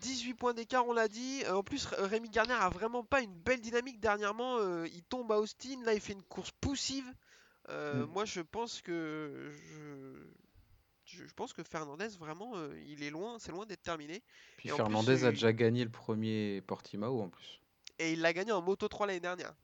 18 0.00 0.34
points 0.34 0.54
d'écart, 0.54 0.86
on 0.86 0.92
l'a 0.92 1.08
dit. 1.08 1.42
Euh, 1.44 1.56
en 1.56 1.62
plus, 1.62 1.84
Ré- 1.86 2.06
Rémi 2.06 2.30
Garnier 2.30 2.54
a 2.54 2.68
vraiment 2.70 3.04
pas 3.04 3.20
une 3.20 3.34
belle 3.34 3.60
dynamique 3.60 4.00
dernièrement. 4.00 4.58
Euh, 4.58 4.86
il 4.88 5.02
tombe 5.04 5.30
à 5.32 5.36
Austin, 5.38 5.82
là 5.84 5.92
il 5.94 6.00
fait 6.00 6.12
une 6.14 6.22
course 6.22 6.50
poussive. 6.60 7.04
Euh, 7.68 8.06
Mm. 8.06 8.10
Moi 8.10 8.24
je 8.24 8.40
pense 8.40 8.80
que 8.80 9.50
je, 11.04 11.26
je 11.26 11.32
pense 11.34 11.52
que 11.52 11.62
Fernandez 11.64 12.08
vraiment 12.18 12.54
il 12.86 13.02
est 13.02 13.10
loin, 13.10 13.38
c'est 13.38 13.50
loin 13.52 13.66
d'être 13.66 13.82
terminé. 13.82 14.22
Puis 14.56 14.68
Et 14.68 14.72
plus, 14.72 14.76
Fernandez 14.76 15.24
a 15.24 15.30
déjà 15.30 15.52
gagné 15.52 15.84
le 15.84 15.90
premier 15.90 16.62
Portimao 16.62 17.20
en 17.20 17.28
plus. 17.28 17.60
Et 17.98 18.12
il 18.12 18.20
l'a 18.20 18.32
gagné 18.32 18.52
en 18.52 18.62
Moto 18.62 18.86
3 18.88 19.06
l'année 19.06 19.20
dernière. 19.20 19.54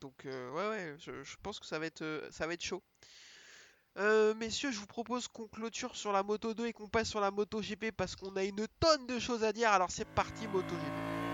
Donc 0.00 0.24
euh, 0.26 0.50
ouais 0.50 0.68
ouais, 0.68 0.96
je, 0.98 1.22
je 1.22 1.36
pense 1.42 1.60
que 1.60 1.66
ça 1.66 1.78
va 1.78 1.86
être 1.86 2.26
ça 2.30 2.46
va 2.46 2.54
être 2.54 2.64
chaud. 2.64 2.82
Euh, 3.96 4.34
messieurs, 4.34 4.72
je 4.72 4.80
vous 4.80 4.86
propose 4.86 5.28
qu'on 5.28 5.46
clôture 5.46 5.94
sur 5.94 6.12
la 6.12 6.22
Moto 6.22 6.52
2 6.52 6.66
et 6.66 6.72
qu'on 6.72 6.88
passe 6.88 7.08
sur 7.08 7.20
la 7.20 7.30
Moto 7.30 7.60
GP 7.60 7.92
parce 7.96 8.16
qu'on 8.16 8.34
a 8.36 8.42
une 8.42 8.66
tonne 8.80 9.06
de 9.06 9.18
choses 9.18 9.44
à 9.44 9.52
dire. 9.52 9.70
Alors 9.70 9.90
c'est 9.90 10.08
parti 10.08 10.48
Moto 10.48 10.74
GP. 10.74 11.24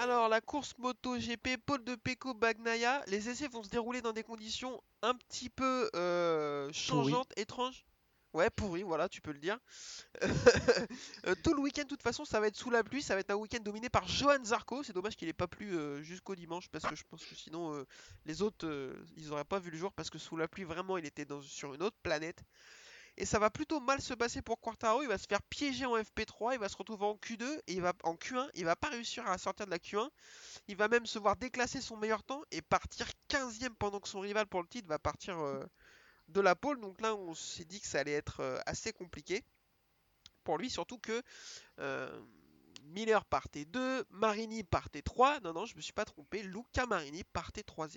Alors, 0.00 0.30
la 0.30 0.40
course 0.40 0.72
moto 0.78 1.18
GP, 1.18 1.58
Paul 1.66 1.84
de 1.84 1.94
Pecco 1.94 2.32
Bagnaia, 2.32 3.02
les 3.06 3.28
essais 3.28 3.48
vont 3.48 3.62
se 3.62 3.68
dérouler 3.68 4.00
dans 4.00 4.14
des 4.14 4.22
conditions 4.22 4.82
un 5.02 5.14
petit 5.14 5.50
peu 5.50 5.90
euh, 5.94 6.70
changeantes, 6.72 7.30
étranges. 7.36 7.84
Ouais, 8.32 8.48
pourri, 8.48 8.84
voilà, 8.84 9.08
tu 9.08 9.20
peux 9.20 9.32
le 9.32 9.38
dire. 9.38 9.58
Euh, 11.26 11.34
tout 11.44 11.52
le 11.52 11.60
week-end, 11.60 11.82
de 11.82 11.88
toute 11.88 12.02
façon, 12.02 12.24
ça 12.24 12.40
va 12.40 12.46
être 12.46 12.56
sous 12.56 12.70
la 12.70 12.82
pluie. 12.82 13.02
Ça 13.02 13.14
va 13.14 13.20
être 13.20 13.30
un 13.30 13.34
week-end 13.34 13.60
dominé 13.60 13.90
par 13.90 14.08
Johan 14.08 14.42
Zarco. 14.42 14.82
C'est 14.82 14.94
dommage 14.94 15.16
qu'il 15.16 15.28
n'ait 15.28 15.34
pas 15.34 15.48
plu 15.48 15.76
euh, 15.76 16.02
jusqu'au 16.02 16.34
dimanche 16.34 16.68
parce 16.68 16.86
que 16.86 16.94
je 16.94 17.04
pense 17.08 17.24
que 17.24 17.34
sinon 17.34 17.74
euh, 17.74 17.86
les 18.24 18.40
autres 18.40 18.66
ils 19.16 19.28
n'auraient 19.28 19.44
pas 19.44 19.58
vu 19.58 19.70
le 19.70 19.76
jour 19.76 19.92
parce 19.92 20.08
que 20.08 20.18
sous 20.18 20.36
la 20.36 20.48
pluie, 20.48 20.64
vraiment, 20.64 20.96
il 20.96 21.04
était 21.04 21.26
sur 21.42 21.74
une 21.74 21.82
autre 21.82 21.96
planète. 22.02 22.42
Et 23.16 23.26
ça 23.26 23.38
va 23.38 23.50
plutôt 23.50 23.80
mal 23.80 24.00
se 24.00 24.14
passer 24.14 24.40
pour 24.40 24.60
Quartaro. 24.60 25.02
Il 25.02 25.08
va 25.08 25.18
se 25.18 25.26
faire 25.26 25.42
piéger 25.42 25.84
en 25.84 25.98
FP3. 25.98 26.54
Il 26.54 26.58
va 26.58 26.68
se 26.68 26.76
retrouver 26.76 27.04
en 27.04 27.16
Q2 27.16 27.44
et 27.66 27.74
il 27.74 27.82
va 27.82 27.92
en 28.04 28.14
Q1. 28.14 28.48
Il 28.54 28.64
va 28.64 28.76
pas 28.76 28.88
réussir 28.88 29.26
à 29.26 29.36
sortir 29.36 29.66
de 29.66 29.70
la 29.70 29.78
Q1. 29.78 30.08
Il 30.68 30.76
va 30.76 30.88
même 30.88 31.04
se 31.04 31.18
voir 31.18 31.36
déclasser 31.36 31.80
son 31.82 31.96
meilleur 31.96 32.22
temps 32.22 32.42
et 32.50 32.62
partir 32.62 33.06
15ème 33.28 33.74
pendant 33.78 34.00
que 34.00 34.08
son 34.08 34.20
rival 34.20 34.46
pour 34.46 34.62
le 34.62 34.68
titre 34.68 34.88
va 34.88 34.98
partir 34.98 35.36
de 36.32 36.40
la 36.40 36.54
pole. 36.54 36.80
Donc 36.80 37.00
là, 37.00 37.14
on 37.14 37.34
s'est 37.34 37.64
dit 37.64 37.80
que 37.80 37.86
ça 37.86 38.00
allait 38.00 38.12
être 38.12 38.40
euh, 38.40 38.58
assez 38.66 38.92
compliqué 38.92 39.44
pour 40.44 40.58
lui, 40.58 40.70
surtout 40.70 40.98
que 40.98 41.22
euh, 41.78 42.20
Miller 42.84 43.24
partait 43.24 43.64
2, 43.64 44.04
Marini 44.10 44.64
partait 44.64 45.02
3. 45.02 45.40
Non, 45.40 45.52
non, 45.52 45.66
je 45.66 45.76
me 45.76 45.80
suis 45.80 45.92
pas 45.92 46.04
trompé. 46.04 46.42
Luca 46.42 46.86
Marini 46.86 47.24
partait 47.24 47.62
3 47.62 47.88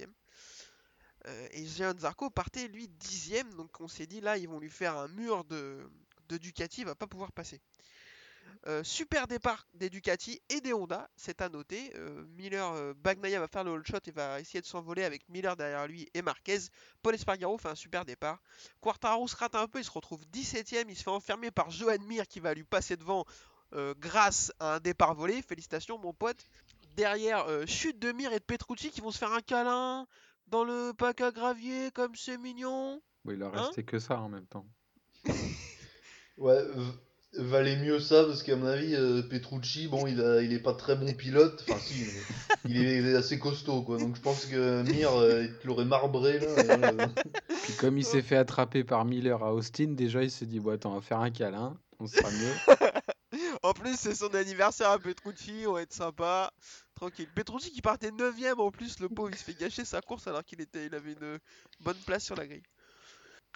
euh, 1.26 1.48
et 1.52 1.66
Jean 1.66 1.98
Zarco 1.98 2.30
partait 2.30 2.68
lui 2.68 2.90
10 2.90 3.46
Donc 3.56 3.80
on 3.80 3.88
s'est 3.88 4.08
dit 4.08 4.20
là, 4.20 4.38
ils 4.38 4.50
vont 4.50 4.60
lui 4.60 4.70
faire 4.70 4.98
un 4.98 5.08
mur 5.08 5.46
de, 5.46 5.90
de 6.28 6.38
Ducati, 6.38 6.84
va 6.84 6.96
pas 6.96 7.08
pouvoir 7.08 7.32
passer. 7.32 7.62
Euh, 8.66 8.82
super 8.82 9.28
départ 9.28 9.68
des 9.74 9.90
Ducati 9.90 10.42
et 10.50 10.62
des 10.62 10.72
Honda, 10.72 11.10
c'est 11.18 11.42
à 11.42 11.50
noter. 11.50 11.92
Euh, 11.98 12.24
Miller, 12.38 12.72
euh, 12.72 12.94
Bagnaia 12.96 13.42
va 13.42 13.50
faire 13.50 13.66
le 13.66 13.72
hold 13.72 13.86
shot 13.86 13.98
et 14.06 14.12
va 14.12 14.40
essayer 14.40 14.62
de 14.62 14.66
s'envoler 14.66 15.04
avec 15.04 15.28
Miller 15.28 15.58
derrière 15.58 15.86
lui 15.86 16.08
et 16.14 16.22
Marquez. 16.22 16.60
Paul 17.02 17.14
Espargaro 17.14 17.58
fait 17.58 17.68
un 17.68 17.76
super 17.76 18.06
départ. 18.06 18.42
Quartaro 18.80 19.28
se 19.28 19.36
rate 19.36 19.56
un 19.56 19.68
peu, 19.68 19.80
il 19.80 19.84
se 19.84 19.92
retrouve 19.92 20.24
17ème, 20.32 20.86
il 20.88 20.96
se 20.96 21.04
fait 21.04 21.10
enfermer 21.10 21.52
par 21.52 21.72
Johan 21.72 22.00
Mir 22.08 22.26
qui 22.26 22.40
va 22.40 22.54
lui 22.54 22.64
passer 22.64 22.96
devant 22.96 23.26
grâce 23.98 24.54
à 24.60 24.76
un 24.76 24.80
départ 24.80 25.16
volé. 25.16 25.42
Félicitations 25.42 25.98
mon 25.98 26.14
pote. 26.14 26.48
Derrière, 26.96 27.48
chute 27.68 27.98
de 27.98 28.12
Mir 28.12 28.32
et 28.32 28.40
de 28.40 28.44
Petrucci 28.44 28.92
qui 28.92 29.02
vont 29.02 29.10
se 29.10 29.18
faire 29.18 29.34
un 29.34 29.42
câlin 29.42 30.06
dans 30.48 30.64
le 30.64 30.94
pack 30.94 31.22
à 31.22 31.32
gravier 31.32 31.90
comme 31.92 32.16
c'est 32.16 32.38
mignon. 32.38 33.02
il 33.26 33.42
a 33.42 33.48
hein 33.48 33.52
resté 33.52 33.84
que 33.84 33.98
ça 33.98 34.20
en 34.20 34.30
même 34.30 34.46
temps. 34.46 34.68
ouais, 36.38 36.64
valait 37.36 37.78
mieux 37.78 38.00
ça 38.00 38.24
parce 38.24 38.44
qu'à 38.44 38.56
mon 38.56 38.68
avis 38.68 38.96
euh, 38.96 39.22
Petrucci 39.24 39.88
bon 39.88 40.06
il 40.06 40.22
a, 40.22 40.42
il 40.42 40.54
est 40.54 40.60
pas 40.60 40.74
très 40.74 40.96
bon 40.96 41.14
pilote. 41.14 41.64
Enfin 41.68 41.80
si 41.80 42.06
il 42.66 42.78
est 42.78 43.16
assez 43.16 43.40
costaud 43.40 43.82
quoi. 43.82 43.98
Donc 43.98 44.16
je 44.16 44.22
pense 44.22 44.46
que 44.46 44.84
Mir 44.84 45.12
euh, 45.14 45.44
il 45.44 45.68
l'aurait 45.68 45.86
marbré 45.86 46.40
là 46.40 46.48
euh, 46.48 47.08
puis 47.64 47.74
comme 47.74 47.98
il 47.98 48.06
s'est 48.06 48.22
fait 48.22 48.38
attraper 48.38 48.84
par 48.84 49.06
Miller 49.06 49.44
à 49.44 49.54
Austin 49.54 49.94
déjà 49.94 50.24
il 50.24 50.32
s'est 50.32 50.46
dit 50.46 50.60
bon 50.60 50.74
attends 50.74 50.92
on 50.92 50.96
va 50.96 51.02
faire 51.02 51.20
un 51.20 51.32
câlin 51.32 51.78
on 52.00 52.08
sera 52.08 52.30
mieux. 52.30 52.78
En 53.64 53.74
plus 53.74 53.98
c'est 53.98 54.14
son 54.14 54.34
anniversaire 54.36 54.90
à 54.90 55.00
Petrucci 55.00 55.64
on 55.68 55.74
va 55.74 55.82
être 55.82 55.94
sympa. 55.94 56.52
Tranquille. 56.96 57.30
Petrucci 57.34 57.72
qui 57.72 57.82
partait 57.82 58.12
9ème 58.12 58.60
en 58.60 58.70
plus 58.70 59.00
le 59.00 59.10
pauvre 59.10 59.30
il 59.32 59.38
se 59.38 59.44
fait 59.44 59.58
gâcher 59.60 59.86
sa 59.86 60.02
course 60.02 60.28
alors 60.28 60.44
qu'il 60.44 60.62
était 60.62 60.86
il 60.86 60.94
avait 60.94 61.14
une 61.14 61.40
bonne 61.80 61.98
place 62.06 62.24
sur 62.24 62.36
la 62.36 62.46
grille. 62.46 62.64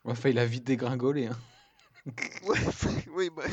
Enfin 0.04 0.30
il 0.30 0.40
a 0.40 0.46
vite 0.46 0.64
dégringolé 0.64 1.28
hein 1.28 1.38
ouais, 2.44 2.60
oui, 3.10 3.30
bah, 3.30 3.44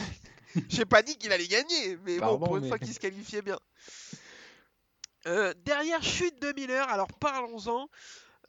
j'ai 0.69 0.85
pas 0.85 1.03
dit 1.03 1.17
qu'il 1.17 1.33
allait 1.33 1.47
gagner, 1.47 1.99
mais 2.05 2.19
bon, 2.19 2.39
pour 2.39 2.57
une 2.57 2.69
fois 2.69 2.79
qu'il 2.79 2.93
se 2.93 3.01
qualifiait 3.01 3.43
bien. 3.43 3.59
Euh, 5.27 5.55
derrière 5.65 6.03
chute 6.03 6.41
de 6.41 6.53
Miller, 6.53 6.89
alors 6.89 7.09
parlons-en. 7.19 7.89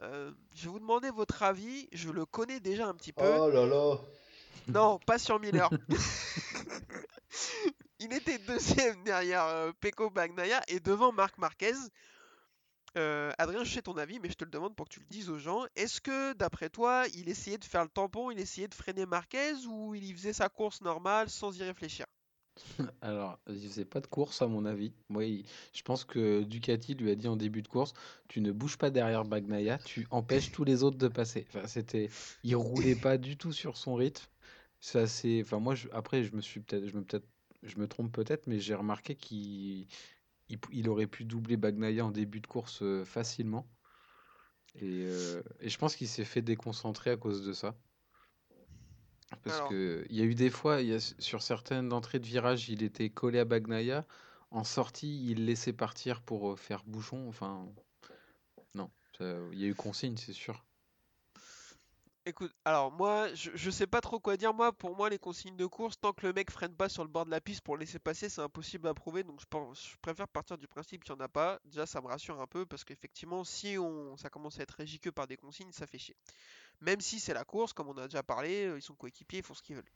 Euh, 0.01 0.31
je 0.53 0.65
vais 0.65 0.69
vous 0.69 0.79
demander 0.79 1.09
votre 1.09 1.41
avis. 1.43 1.87
Je 1.93 2.09
le 2.09 2.25
connais 2.25 2.59
déjà 2.59 2.87
un 2.87 2.93
petit 2.93 3.13
peu. 3.13 3.23
Oh 3.23 3.49
là 3.49 3.65
là. 3.65 3.95
Non, 4.67 4.99
pas 5.05 5.17
sur 5.17 5.39
Miller. 5.39 5.69
Il 7.99 8.11
était 8.11 8.37
deuxième 8.39 9.03
derrière 9.03 9.45
euh, 9.45 9.71
Pecco 9.79 10.09
Bagnaia 10.09 10.61
et 10.67 10.81
devant 10.81 11.13
Marc 11.13 11.37
Marquez. 11.37 11.73
Euh, 12.97 13.31
Adrien, 13.37 13.63
je 13.63 13.73
sais 13.73 13.81
ton 13.81 13.97
avis, 13.97 14.19
mais 14.19 14.29
je 14.29 14.35
te 14.35 14.45
le 14.45 14.51
demande 14.51 14.75
pour 14.75 14.87
que 14.87 14.93
tu 14.93 14.99
le 14.99 15.05
dises 15.09 15.29
aux 15.29 15.37
gens. 15.37 15.65
Est-ce 15.75 15.99
que, 15.99 16.33
d'après 16.33 16.69
toi, 16.69 17.05
il 17.13 17.27
essayait 17.27 17.57
de 17.57 17.65
faire 17.65 17.83
le 17.83 17.89
tampon, 17.89 18.31
il 18.31 18.39
essayait 18.39 18.67
de 18.67 18.73
freiner 18.73 19.05
Marquez 19.05 19.65
ou 19.67 19.95
il 19.95 20.13
faisait 20.13 20.33
sa 20.33 20.49
course 20.49 20.81
normale 20.81 21.29
sans 21.29 21.57
y 21.57 21.63
réfléchir? 21.63 22.05
Alors, 23.01 23.37
il 23.47 23.67
faisait 23.67 23.85
pas 23.85 23.99
de 23.99 24.07
course 24.07 24.41
à 24.41 24.47
mon 24.47 24.65
avis. 24.65 24.93
Moi, 25.09 25.23
je 25.73 25.81
pense 25.83 26.05
que 26.05 26.43
Ducati 26.43 26.95
lui 26.95 27.11
a 27.11 27.15
dit 27.15 27.27
en 27.27 27.35
début 27.35 27.61
de 27.61 27.67
course, 27.67 27.93
tu 28.27 28.39
ne 28.39 28.51
bouges 28.51 28.77
pas 28.77 28.89
derrière 28.89 29.25
Bagnaia, 29.25 29.77
tu 29.79 30.07
empêches 30.09 30.51
tous 30.51 30.63
les 30.63 30.83
autres 30.83 30.97
de 30.97 31.07
passer. 31.07 31.45
Enfin, 31.49 31.67
c'était, 31.67 32.09
il 32.43 32.55
roulait 32.55 32.95
pas 32.95 33.17
du 33.17 33.37
tout 33.37 33.51
sur 33.51 33.77
son 33.77 33.95
rythme. 33.95 34.25
Ça, 34.79 35.03
enfin, 35.41 35.59
moi, 35.59 35.75
après, 35.91 36.23
je 36.23 36.33
me 36.33 36.41
suis 36.41 36.61
peut-être, 36.61 36.87
je 36.87 36.95
me 36.95 37.03
peut-être, 37.03 37.27
je 37.63 37.77
me 37.77 37.87
trompe 37.87 38.11
peut-être, 38.11 38.47
mais 38.47 38.59
j'ai 38.59 38.75
remarqué 38.75 39.15
qu'il 39.15 39.87
il, 40.71 40.89
aurait 40.89 41.07
pu 41.07 41.25
doubler 41.25 41.57
Bagnaia 41.57 42.05
en 42.05 42.11
début 42.11 42.41
de 42.41 42.47
course 42.47 42.81
euh, 42.81 43.03
facilement. 43.05 43.67
Euh, 44.81 45.41
et, 45.59 45.69
je 45.69 45.77
pense 45.77 45.95
qu'il 45.95 46.07
s'est 46.07 46.25
fait 46.25 46.41
déconcentrer 46.41 47.11
à 47.11 47.17
cause 47.17 47.45
de 47.45 47.53
ça. 47.53 47.75
Parce 49.43 49.61
qu'il 49.67 50.05
y 50.11 50.21
a 50.21 50.23
eu 50.23 50.35
des 50.35 50.49
fois, 50.49 50.81
y 50.81 50.93
a, 50.93 50.99
sur 50.99 51.41
certaines 51.41 51.91
entrées 51.93 52.19
de 52.19 52.25
virage, 52.25 52.69
il 52.69 52.83
était 52.83 53.09
collé 53.09 53.39
à 53.39 53.45
Bagnaia. 53.45 54.05
En 54.51 54.63
sortie, 54.63 55.29
il 55.29 55.45
laissait 55.45 55.73
partir 55.73 56.21
pour 56.21 56.51
euh, 56.51 56.55
faire 56.55 56.83
bouchon. 56.85 57.27
Enfin, 57.27 57.67
non, 58.75 58.89
il 59.19 59.59
y 59.59 59.65
a 59.65 59.67
eu 59.67 59.75
consigne, 59.75 60.15
c'est 60.17 60.33
sûr. 60.33 60.63
Écoute, 62.27 62.51
alors 62.65 62.91
moi, 62.91 63.31
je, 63.35 63.69
sais 63.69 63.85
pas 63.85 64.01
trop 64.01 64.19
quoi 64.19 64.35
dire. 64.35 64.51
Moi, 64.51 64.73
pour 64.73 64.95
moi, 64.95 65.11
les 65.11 65.19
consignes 65.19 65.55
de 65.55 65.67
course, 65.67 65.99
tant 65.99 66.11
que 66.11 66.25
le 66.25 66.33
mec 66.33 66.49
freine 66.49 66.73
pas 66.75 66.89
sur 66.89 67.03
le 67.03 67.09
bord 67.09 67.23
de 67.23 67.29
la 67.29 67.39
piste 67.39 67.61
pour 67.61 67.77
laisser 67.77 67.99
passer, 67.99 68.29
c'est 68.29 68.41
impossible 68.41 68.87
à 68.87 68.95
prouver. 68.95 69.23
Donc, 69.23 69.39
je, 69.41 69.97
préfère 70.01 70.27
partir 70.27 70.57
du 70.57 70.67
principe 70.67 71.03
qu'il 71.03 71.13
n'y 71.13 71.21
en 71.21 71.23
a 71.23 71.27
pas. 71.27 71.59
Déjà, 71.65 71.85
ça 71.85 72.01
me 72.01 72.07
rassure 72.07 72.41
un 72.41 72.47
peu 72.47 72.65
parce 72.65 72.83
qu'effectivement, 72.83 73.43
si 73.43 73.77
on, 73.77 74.17
ça 74.17 74.31
commence 74.31 74.59
à 74.59 74.63
être 74.63 74.71
régiqueux 74.71 75.11
par 75.11 75.27
des 75.27 75.37
consignes, 75.37 75.71
ça 75.71 75.85
fait 75.85 75.99
chier. 75.99 76.15
Même 76.81 76.99
si 76.99 77.19
c'est 77.19 77.35
la 77.35 77.43
course, 77.43 77.73
comme 77.73 77.89
on 77.89 77.97
a 77.99 78.07
déjà 78.07 78.23
parlé, 78.23 78.65
euh, 78.65 78.79
ils 78.79 78.81
sont 78.81 78.95
coéquipiers, 78.95 79.39
ils 79.39 79.45
font 79.45 79.53
ce 79.53 79.61
qu'ils 79.61 79.75
veulent. 79.75 79.91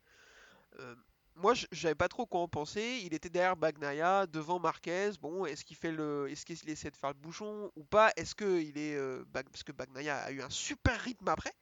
Euh, 0.77 0.95
moi, 1.33 1.53
j'avais 1.71 1.95
pas 1.95 2.09
trop 2.09 2.27
quoi 2.27 2.41
en 2.41 2.47
penser. 2.47 3.01
Il 3.05 3.15
était 3.15 3.29
derrière 3.29 3.57
Bagnaia, 3.57 4.27
devant 4.27 4.59
Marquez. 4.59 5.13
Bon, 5.19 5.47
est-ce 5.47 5.65
qu'il 5.65 5.77
fait 5.77 5.91
le, 5.91 6.29
est-ce 6.29 6.45
qu'il 6.45 6.69
essaie 6.69 6.91
de 6.91 6.95
faire 6.95 7.09
le 7.09 7.19
bouchon 7.19 7.71
ou 7.75 7.83
pas? 7.83 8.11
Est-ce 8.17 8.35
que 8.35 8.61
il 8.61 8.77
est, 8.77 8.95
euh, 8.95 9.25
parce 9.33 9.63
que 9.63 9.71
Bagnaia 9.71 10.15
a 10.17 10.31
eu 10.31 10.43
un 10.43 10.49
super 10.51 10.99
rythme 11.01 11.27
après 11.27 11.53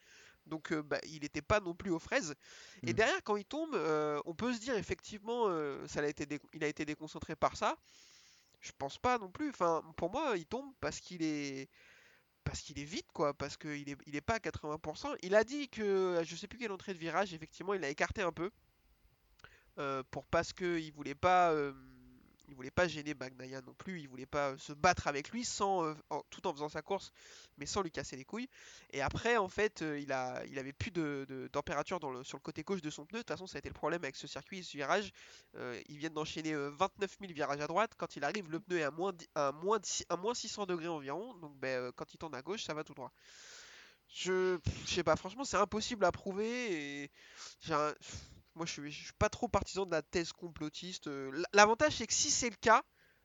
donc 0.47 0.71
euh, 0.71 0.81
bah, 0.81 0.99
il 1.05 1.21
n'était 1.21 1.41
pas 1.41 1.59
non 1.59 1.73
plus 1.73 1.91
aux 1.91 1.99
fraises. 1.99 2.35
Et 2.83 2.91
mm. 2.91 2.95
derrière, 2.95 3.23
quand 3.23 3.37
il 3.37 3.45
tombe, 3.45 3.75
euh, 3.75 4.19
on 4.25 4.33
peut 4.33 4.53
se 4.53 4.59
dire 4.59 4.75
effectivement, 4.75 5.45
euh, 5.47 5.85
ça 5.87 6.01
a 6.01 6.07
été 6.07 6.27
il 6.53 6.63
a 6.63 6.67
été 6.67 6.85
déconcentré 6.85 7.35
par 7.35 7.55
ça. 7.55 7.77
Je 8.61 8.71
pense 8.77 8.97
pas 8.97 9.17
non 9.17 9.29
plus. 9.29 9.49
Enfin, 9.49 9.83
pour 9.97 10.11
moi, 10.11 10.33
il 10.35 10.45
tombe 10.45 10.73
parce 10.79 10.99
qu'il 10.99 11.23
est 11.23 11.69
parce 12.43 12.61
qu'il 12.61 12.79
est 12.79 12.85
vite 12.85 13.07
quoi, 13.13 13.33
parce 13.33 13.57
qu'il 13.57 13.89
est 13.89 13.97
il 14.05 14.15
est 14.15 14.21
pas 14.21 14.35
à 14.35 14.39
80%. 14.39 15.15
Il 15.21 15.35
a 15.35 15.43
dit 15.43 15.69
que 15.69 16.21
je 16.23 16.35
sais 16.35 16.47
plus 16.47 16.57
quelle 16.57 16.71
entrée 16.71 16.93
de 16.93 16.99
virage, 16.99 17.33
effectivement, 17.33 17.73
il 17.73 17.83
a 17.83 17.89
écarté 17.89 18.21
un 18.21 18.31
peu 18.31 18.51
pour 20.09 20.25
parce 20.25 20.53
qu'il 20.53 20.91
voulait 20.93 21.13
pas 21.13 21.53
il 22.47 22.55
voulait 22.55 22.71
pas 22.71 22.87
gêner 22.87 23.13
Bagnaia 23.13 23.61
non 23.61 23.73
plus, 23.73 23.99
il 23.99 24.07
voulait 24.07 24.25
pas 24.25 24.49
euh, 24.49 24.57
se 24.57 24.73
battre 24.73 25.07
avec 25.07 25.29
lui 25.29 25.47
euh, 25.61 25.95
tout 26.29 26.47
en 26.47 26.53
faisant 26.53 26.69
sa 26.69 26.81
course, 26.81 27.11
mais 27.57 27.65
sans 27.65 27.81
lui 27.81 27.91
casser 27.91 28.15
les 28.15 28.23
couilles. 28.23 28.49
Et 28.91 29.01
après, 29.01 29.37
en 29.37 29.49
fait, 29.49 29.81
euh, 29.81 29.99
il, 29.99 30.11
a, 30.11 30.43
il 30.45 30.57
avait 30.57 30.73
plus 30.73 30.91
de, 30.91 31.49
température 31.51 31.99
sur 32.23 32.37
le 32.37 32.41
côté 32.41 32.63
gauche 32.63 32.81
de 32.81 32.89
son 32.89 33.05
pneu. 33.05 33.19
De 33.19 33.23
toute 33.23 33.29
façon, 33.29 33.47
ça 33.47 33.57
a 33.57 33.59
été 33.59 33.69
le 33.69 33.73
problème 33.73 34.03
avec 34.03 34.15
ce 34.15 34.27
circuit, 34.27 34.63
ce 34.63 34.77
virage. 34.77 35.11
ils 35.55 35.97
viennent 35.97 36.13
d'enchaîner 36.13 36.55
29 36.55 37.17
000 37.19 37.33
virages 37.33 37.61
à 37.61 37.67
droite. 37.67 37.93
Quand 37.97 38.15
il 38.15 38.23
arrive, 38.23 38.49
le 38.49 38.59
pneu 38.59 38.79
est 38.79 38.83
à 38.83 38.91
moins, 38.91 39.13
à 39.35 39.51
moins, 39.51 39.79
à 40.09 40.17
moins 40.17 40.33
600 40.33 40.65
degrés 40.65 40.87
environ. 40.87 41.33
Donc, 41.35 41.57
ben, 41.57 41.91
quand 41.95 42.13
il 42.13 42.17
tourne 42.17 42.35
à 42.35 42.41
gauche, 42.41 42.63
ça 42.63 42.73
va 42.73 42.83
tout 42.83 42.93
droit. 42.93 43.11
Je, 44.09 44.57
je 44.85 44.93
sais 44.93 45.03
pas, 45.03 45.15
franchement, 45.15 45.43
c'est 45.43 45.57
impossible 45.57 46.05
à 46.05 46.11
prouver. 46.11 47.11
J'ai 47.61 47.73
un 47.73 47.93
moi, 48.57 48.65
je 48.65 48.73
suis, 48.73 48.91
suis 48.91 49.13
pas 49.17 49.29
trop 49.29 49.47
partisan 49.47 49.85
de 49.85 49.91
la 49.91 50.01
thèse 50.01 50.33
complotiste. 50.33 51.07
Euh, 51.07 51.31
l'avantage, 51.53 51.95
c'est 51.95 52.07
que 52.07 52.13
si 52.13 52.29
c'est 52.29 52.49
le 52.49 52.55
cas, 52.59 52.83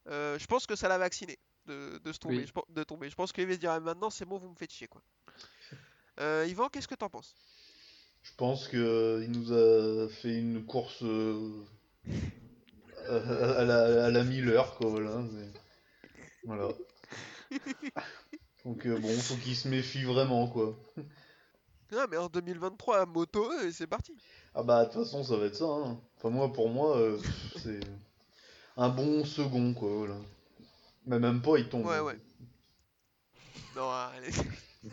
euh, 0.08 0.38
je 0.38 0.46
pense 0.46 0.66
que 0.66 0.76
ça 0.76 0.88
l'a 0.88 0.98
vacciné 0.98 1.38
de, 1.66 1.98
de, 1.98 2.12
se 2.12 2.18
tomber, 2.18 2.46
je, 2.46 2.52
de 2.68 2.84
tomber. 2.84 3.10
Je 3.10 3.14
pense 3.14 3.32
qu'il 3.32 3.46
va 3.46 3.54
se 3.54 3.58
dire 3.58 3.72
ah, 3.72 3.80
maintenant, 3.80 4.10
c'est 4.10 4.24
bon, 4.24 4.38
vous 4.38 4.50
me 4.50 4.54
faites 4.54 4.72
chier. 4.72 4.86
quoi. 4.86 5.02
Euh, 6.20 6.46
Yvan, 6.48 6.68
qu'est-ce 6.68 6.86
que 6.86 6.94
t'en 6.94 7.08
penses? 7.08 7.34
Je 8.22 8.32
pense 8.36 8.68
qu'il 8.68 8.78
nous 9.30 9.52
a 9.52 10.08
fait 10.08 10.38
une 10.38 10.64
course 10.64 11.02
à, 13.08 13.64
la, 13.64 14.04
à 14.06 14.10
la 14.10 14.24
Miller, 14.24 14.76
quoi. 14.76 14.90
Voilà. 14.90 15.24
voilà. 16.44 16.68
Donc, 18.64 18.86
bon, 18.86 19.18
faut 19.18 19.36
qu'il 19.36 19.56
se 19.56 19.66
méfie 19.66 20.04
vraiment, 20.04 20.46
quoi. 20.46 20.78
Non, 21.90 22.06
mais 22.10 22.16
en 22.16 22.28
2023, 22.28 23.06
moto, 23.06 23.50
c'est 23.70 23.86
parti. 23.86 24.16
Ah 24.54 24.62
bah 24.62 24.84
de 24.84 24.92
toute 24.92 25.04
façon 25.04 25.24
ça 25.24 25.36
va 25.36 25.46
être 25.46 25.56
ça. 25.56 25.64
Hein. 25.64 25.98
Enfin 26.18 26.30
moi 26.30 26.52
pour 26.52 26.68
moi 26.68 26.96
euh, 26.96 27.18
c'est 27.56 27.80
un 28.76 28.88
bon 28.88 29.24
second 29.24 29.74
quoi. 29.74 29.88
Voilà. 29.88 30.16
Mais 31.06 31.18
même 31.18 31.42
pas, 31.42 31.58
il 31.58 31.68
tombe. 31.68 31.86
Ouais, 31.86 32.00
ouais. 32.00 32.16
Non, 33.74 33.90
allez. 33.90 34.30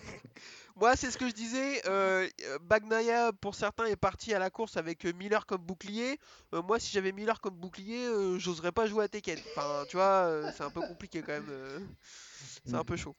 Moi, 0.75 0.95
c'est 0.95 1.11
ce 1.11 1.17
que 1.17 1.27
je 1.27 1.33
disais. 1.33 1.81
euh, 1.87 2.27
Bagnaia, 2.61 3.33
pour 3.33 3.53
certains, 3.53 3.85
est 3.85 3.97
parti 3.97 4.33
à 4.33 4.39
la 4.39 4.49
course 4.49 4.77
avec 4.77 5.05
euh, 5.05 5.11
Miller 5.11 5.45
comme 5.45 5.61
bouclier. 5.61 6.17
Euh, 6.53 6.61
moi, 6.61 6.79
si 6.79 6.89
j'avais 6.91 7.11
Miller 7.11 7.41
comme 7.41 7.55
bouclier, 7.55 8.07
j'oserais 8.37 8.71
pas 8.71 8.87
jouer 8.87 9.03
à 9.03 9.07
Tekken. 9.09 9.37
Enfin, 9.51 9.83
tu 9.89 9.97
vois, 9.97 10.51
c'est 10.55 10.63
un 10.63 10.69
peu 10.69 10.81
compliqué 10.81 11.21
quand 11.21 11.33
même. 11.33 11.89
c'est 12.65 12.75
un 12.75 12.85
peu 12.85 12.95
chaud. 12.95 13.15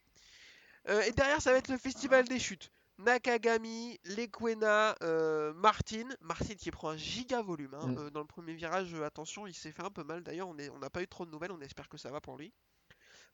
Et 0.89 1.13
derrière, 1.13 1.43
ça 1.43 1.53
va 1.53 1.59
être 1.59 1.69
le 1.69 1.77
festival 1.77 2.27
des 2.27 2.39
chutes. 2.39 2.73
Nakagami, 3.01 3.99
Lequena, 4.05 4.95
euh, 5.03 5.53
Martin. 5.55 6.09
Martin 6.21 6.55
qui 6.55 6.71
prend 6.71 6.91
un 6.91 6.97
giga 6.97 7.43
volume 7.43 7.75
hein. 7.75 7.87
Mm. 7.87 7.99
Euh, 7.99 8.11
dans 8.11 8.21
le 8.21 8.27
premier 8.27 8.55
virage. 8.55 8.95
euh, 8.95 9.05
attention, 9.05 9.47
il 9.47 9.55
s'est 9.55 9.73
fait 9.73 9.83
un 9.83 9.91
peu 9.91 10.05
mal. 10.05 10.23
D'ailleurs, 10.23 10.49
on 10.49 10.79
n'a 10.79 10.91
pas 10.91 11.03
eu 11.03 11.09
trop 11.09 11.25
de 11.25 11.31
nouvelles. 11.31 11.53
On 11.53 11.61
espère 11.61 11.89
que 11.89 11.97
ça 11.97 12.11
va 12.11 12.21
pour 12.21 12.37
lui. 12.37 12.53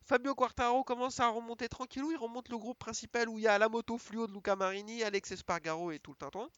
Fabio 0.03 0.35
Quartaro 0.35 0.85
commence 0.85 1.19
à 1.19 1.29
remonter 1.29 1.69
tranquillou. 1.69 2.13
Il 2.13 2.17
remonte 2.17 2.49
le 2.49 2.59
groupe 2.59 2.79
principal 2.79 3.29
où 3.29 3.39
il 3.39 3.43
y 3.43 3.49
a 3.49 3.59
la 3.59 3.69
moto 3.69 3.99
fluo 3.99 4.27
de 4.29 4.33
Luca 4.33 4.55
Marini, 4.55 5.03
Alex 5.03 5.33
Espargaro 5.33 5.91
et 5.91 5.99
tout 5.99 6.13
le 6.13 6.17
tintouin. 6.17 6.49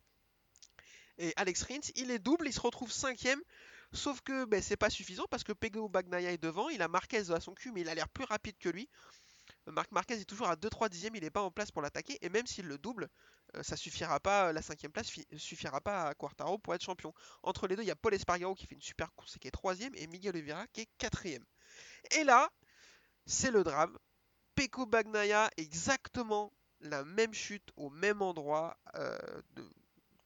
Et 1.16 1.32
Alex 1.36 1.62
Rins, 1.62 1.90
il 1.96 2.10
est 2.10 2.18
double, 2.18 2.46
il 2.46 2.52
se 2.52 2.60
retrouve 2.60 2.92
cinquième. 2.92 3.40
Sauf 3.92 4.20
que 4.20 4.44
ben, 4.44 4.60
c'est 4.60 4.76
pas 4.76 4.90
suffisant 4.90 5.24
parce 5.30 5.44
que 5.44 5.52
Pego 5.52 5.88
Bagnaia 5.88 6.32
est 6.32 6.42
devant. 6.42 6.68
Il 6.68 6.82
a 6.82 6.88
Marquez 6.88 7.30
à 7.30 7.40
son 7.40 7.54
cul, 7.54 7.72
mais 7.72 7.80
il 7.80 7.88
a 7.88 7.94
l'air 7.94 8.08
plus 8.08 8.24
rapide 8.24 8.56
que 8.58 8.68
lui. 8.68 8.88
Marc 9.72 9.92
Marquez 9.92 10.14
est 10.20 10.24
toujours 10.24 10.48
à 10.48 10.56
2-3 10.56 10.88
dixièmes, 10.88 11.14
il 11.16 11.22
n'est 11.22 11.30
pas 11.30 11.42
en 11.42 11.50
place 11.50 11.70
pour 11.70 11.82
l'attaquer. 11.82 12.18
Et 12.22 12.28
même 12.28 12.46
s'il 12.46 12.66
le 12.66 12.78
double, 12.78 13.08
euh, 13.56 13.62
ça 13.62 13.76
suffira 13.76 14.20
pas. 14.20 14.52
La 14.52 14.62
cinquième 14.62 14.92
place 14.92 15.10
fi- 15.10 15.26
suffira 15.36 15.80
pas 15.80 16.08
à 16.08 16.14
Quartaro 16.14 16.58
pour 16.58 16.74
être 16.74 16.84
champion. 16.84 17.12
Entre 17.42 17.66
les 17.68 17.76
deux, 17.76 17.82
il 17.82 17.88
y 17.88 17.90
a 17.90 17.96
Paul 17.96 18.14
Espargaro 18.14 18.54
qui 18.54 18.66
fait 18.66 18.74
une 18.74 18.82
super 18.82 19.12
course 19.14 19.36
et 19.36 19.38
qui 19.38 19.48
est 19.48 19.52
troisième, 19.52 19.94
et 19.96 20.06
Miguel 20.06 20.34
Oliveira 20.36 20.66
qui 20.72 20.82
est 20.82 20.88
quatrième. 20.98 21.44
Et 22.18 22.24
là, 22.24 22.50
c'est 23.26 23.50
le 23.50 23.64
drame. 23.64 23.96
Peko 24.54 24.86
Bagnaia, 24.86 25.50
exactement 25.56 26.52
la 26.80 27.04
même 27.04 27.34
chute 27.34 27.70
au 27.76 27.90
même 27.90 28.22
endroit 28.22 28.78
euh, 28.96 29.18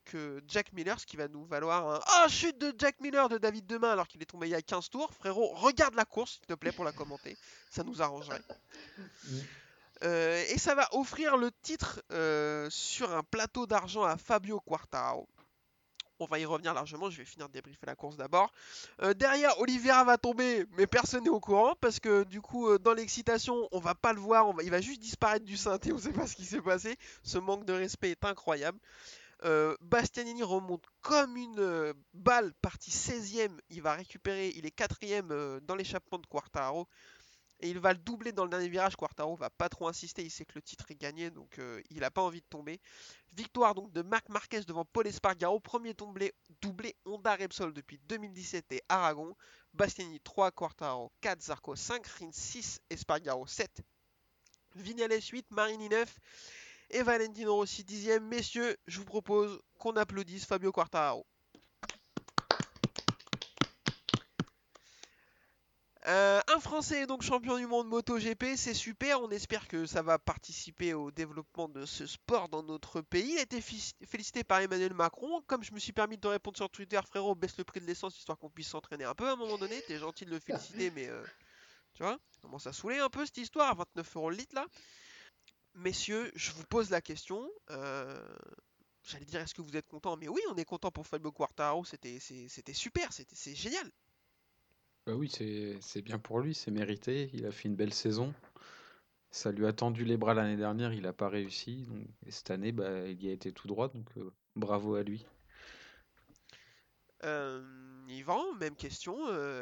que 0.05 0.41
Jack 0.47 0.73
Miller, 0.73 0.99
ce 0.99 1.05
qui 1.05 1.17
va 1.17 1.27
nous 1.27 1.45
valoir 1.45 1.87
un 1.95 1.99
Ah, 2.07 2.27
chute 2.27 2.57
de 2.57 2.73
Jack 2.77 2.99
Miller 2.99 3.29
de 3.29 3.37
David 3.37 3.65
Demain 3.65 3.91
alors 3.91 4.07
qu'il 4.07 4.21
est 4.21 4.25
tombé 4.25 4.47
il 4.47 4.51
y 4.51 4.55
a 4.55 4.61
15 4.61 4.89
tours. 4.89 5.13
Frérot, 5.13 5.53
regarde 5.55 5.95
la 5.95 6.05
course, 6.05 6.33
s'il 6.33 6.45
te 6.45 6.53
plaît, 6.53 6.71
pour 6.71 6.83
la 6.85 6.91
commenter. 6.91 7.37
Ça 7.69 7.83
nous 7.83 8.01
arrangerait. 8.01 8.41
Euh, 10.03 10.43
et 10.49 10.57
ça 10.57 10.75
va 10.75 10.89
offrir 10.93 11.37
le 11.37 11.49
titre 11.61 12.01
euh, 12.11 12.67
sur 12.69 13.15
un 13.15 13.23
plateau 13.23 13.65
d'argent 13.67 14.03
à 14.03 14.17
Fabio 14.17 14.59
Quartararo. 14.59 15.29
On 16.19 16.25
va 16.25 16.39
y 16.39 16.45
revenir 16.45 16.73
largement, 16.73 17.09
je 17.09 17.17
vais 17.19 17.25
finir 17.25 17.47
de 17.47 17.53
débriefer 17.53 17.85
la 17.85 17.95
course 17.95 18.17
d'abord. 18.17 18.51
Euh, 19.01 19.13
derrière, 19.13 19.57
Oliveira 19.61 20.03
va 20.03 20.17
tomber, 20.17 20.65
mais 20.77 20.87
personne 20.87 21.23
n'est 21.23 21.29
au 21.29 21.39
courant 21.39 21.75
parce 21.79 22.01
que 22.01 22.23
du 22.25 22.41
coup, 22.41 22.77
dans 22.79 22.93
l'excitation, 22.93 23.67
on 23.71 23.79
va 23.79 23.95
pas 23.95 24.11
le 24.11 24.19
voir, 24.19 24.49
on 24.49 24.53
va- 24.53 24.63
il 24.63 24.71
va 24.71 24.81
juste 24.81 24.99
disparaître 25.01 25.45
du 25.45 25.55
synthé, 25.55 25.93
on 25.93 25.97
sait 25.97 26.11
pas 26.11 26.27
ce 26.27 26.35
qui 26.35 26.45
s'est 26.45 26.61
passé. 26.61 26.97
Ce 27.23 27.37
manque 27.37 27.63
de 27.63 27.73
respect 27.73 28.11
est 28.11 28.25
incroyable. 28.25 28.79
Euh, 29.45 29.75
Bastianini 29.81 30.41
remonte 30.43 30.85
comme 31.01 31.35
une 31.35 31.59
euh, 31.59 31.93
balle, 32.13 32.53
parti 32.61 32.91
16ème. 32.91 33.59
Il 33.69 33.81
va 33.81 33.93
récupérer, 33.93 34.53
il 34.55 34.65
est 34.65 34.77
4ème 34.77 35.59
dans 35.61 35.75
l'échappement 35.75 36.19
de 36.19 36.25
Quartaro. 36.27 36.87
Et 37.59 37.69
il 37.69 37.79
va 37.79 37.93
le 37.93 37.99
doubler 37.99 38.31
dans 38.31 38.43
le 38.43 38.49
dernier 38.49 38.67
virage. 38.67 38.95
Quartaro 38.95 39.35
va 39.35 39.49
pas 39.49 39.69
trop 39.69 39.87
insister, 39.87 40.21
il 40.21 40.31
sait 40.31 40.43
que 40.43 40.53
le 40.55 40.61
titre 40.61 40.85
est 40.91 40.95
gagné, 40.95 41.29
donc 41.29 41.59
euh, 41.59 41.81
il 41.89 42.01
n'a 42.01 42.11
pas 42.11 42.21
envie 42.21 42.41
de 42.41 42.45
tomber. 42.49 42.81
Victoire 43.31 43.73
donc 43.73 43.91
de 43.93 44.01
Marc 44.01 44.27
Marquez 44.29 44.61
devant 44.61 44.83
Paul 44.83 45.07
Espargaro. 45.07 45.59
Premier 45.59 45.93
doublé, 45.93 46.33
doublé 46.61 46.95
Honda 47.05 47.35
Repsol 47.35 47.73
depuis 47.73 47.99
2017 48.09 48.71
et 48.73 48.81
Aragon. 48.89 49.35
Bastianini 49.73 50.19
3, 50.19 50.51
Quartaro 50.51 51.11
4, 51.21 51.41
Zarco 51.41 51.75
5, 51.75 52.05
Rins 52.05 52.31
6, 52.31 52.81
Espargaro 52.89 53.47
7. 53.47 53.81
Vignales 54.75 55.21
8, 55.21 55.51
Marini 55.51 55.87
9 55.87 56.19
et 56.93 57.01
Valentino 57.01 57.55
Rossi 57.55 57.83
10 57.83 58.19
Messieurs, 58.21 58.77
je 58.87 58.99
vous 58.99 59.05
propose 59.05 59.59
qu'on 59.79 59.95
applaudisse 59.95 60.45
Fabio 60.45 60.71
Quartararo. 60.71 61.25
Euh, 66.05 66.41
un 66.53 66.59
Français 66.59 67.03
est 67.03 67.07
donc 67.07 67.23
champion 67.23 67.57
du 67.57 67.65
monde 67.65 67.87
MotoGP, 67.87 68.57
c'est 68.57 68.73
super, 68.73 69.21
on 69.21 69.29
espère 69.31 69.67
que 69.69 69.85
ça 69.85 70.01
va 70.01 70.19
participer 70.19 70.93
au 70.93 71.11
développement 71.11 71.69
de 71.69 71.85
ce 71.85 72.05
sport 72.05 72.49
dans 72.49 72.61
notre 72.61 73.01
pays. 73.01 73.31
Il 73.31 73.39
a 73.39 73.41
été 73.41 73.61
félicité 74.05 74.43
par 74.43 74.59
Emmanuel 74.59 74.93
Macron, 74.93 75.41
comme 75.47 75.63
je 75.63 75.73
me 75.73 75.79
suis 75.79 75.93
permis 75.93 76.17
de 76.17 76.21
te 76.21 76.27
répondre 76.27 76.57
sur 76.57 76.69
Twitter, 76.69 76.99
frérot, 77.07 77.35
baisse 77.35 77.57
le 77.57 77.63
prix 77.63 77.79
de 77.79 77.85
l'essence 77.85 78.17
histoire 78.17 78.37
qu'on 78.37 78.49
puisse 78.49 78.67
s'entraîner 78.67 79.05
un 79.05 79.15
peu 79.15 79.27
à 79.29 79.31
un 79.31 79.37
moment 79.37 79.57
donné, 79.57 79.81
t'es 79.87 79.97
gentil 79.97 80.25
de 80.25 80.31
le 80.31 80.39
féliciter, 80.39 80.91
mais 80.91 81.07
euh, 81.07 81.23
tu 81.93 82.03
vois, 82.03 82.19
commence 82.41 82.67
à 82.67 82.73
saouler 82.73 82.99
un 82.99 83.09
peu 83.09 83.25
cette 83.25 83.37
histoire 83.37 83.69
à 83.69 83.73
29 83.73 84.15
euros 84.17 84.29
le 84.29 84.35
litre 84.35 84.55
là. 84.55 84.67
Messieurs, 85.75 86.31
je 86.35 86.51
vous 86.51 86.63
pose 86.65 86.91
la 86.91 87.01
question, 87.01 87.49
euh, 87.71 88.23
j'allais 89.03 89.25
dire 89.25 89.41
est-ce 89.41 89.55
que 89.55 89.61
vous 89.61 89.75
êtes 89.75 89.87
content, 89.87 90.15
mais 90.17 90.27
oui, 90.27 90.39
on 90.51 90.55
est 90.55 90.65
content 90.65 90.91
pour 90.91 91.07
Fabio 91.07 91.31
Quartararo, 91.31 91.83
c'était 91.83 92.19
super, 92.19 93.11
c'était 93.11 93.35
c'est 93.35 93.55
génial. 93.55 93.89
Bah 95.05 95.15
oui, 95.15 95.29
c'est 95.29 96.01
bien 96.01 96.19
pour 96.19 96.39
lui, 96.39 96.53
c'est 96.53 96.71
mérité. 96.71 97.29
Il 97.33 97.45
a 97.45 97.51
fait 97.51 97.67
une 97.67 97.75
belle 97.75 97.93
saison. 97.93 98.33
Ça 99.31 99.51
lui 99.51 99.65
a 99.65 99.73
tendu 99.73 100.05
les 100.05 100.15
bras 100.15 100.33
l'année 100.33 100.55
dernière, 100.55 100.93
il 100.93 101.01
n'a 101.01 101.11
pas 101.11 101.27
réussi. 101.27 101.83
Donc, 101.83 102.07
et 102.25 102.31
cette 102.31 102.51
année, 102.51 102.71
bah, 102.71 103.07
il 103.07 103.21
y 103.21 103.29
a 103.29 103.33
été 103.33 103.51
tout 103.51 103.67
droit, 103.67 103.89
donc 103.89 104.07
euh, 104.17 104.31
bravo 104.55 104.95
à 104.95 105.03
lui. 105.03 105.25
Euh, 107.23 107.61
Yvan, 108.07 108.53
même 108.53 108.75
question. 108.75 109.17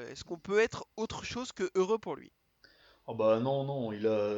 Est-ce 0.07 0.23
qu'on 0.25 0.39
peut 0.39 0.59
être 0.59 0.85
autre 0.97 1.23
chose 1.23 1.53
que 1.53 1.71
heureux 1.75 1.99
pour 1.99 2.17
lui? 2.17 2.33
Ah 3.07 3.13
bah 3.13 3.39
non, 3.39 3.63
non, 3.63 3.91
il 3.91 4.07
a, 4.07 4.37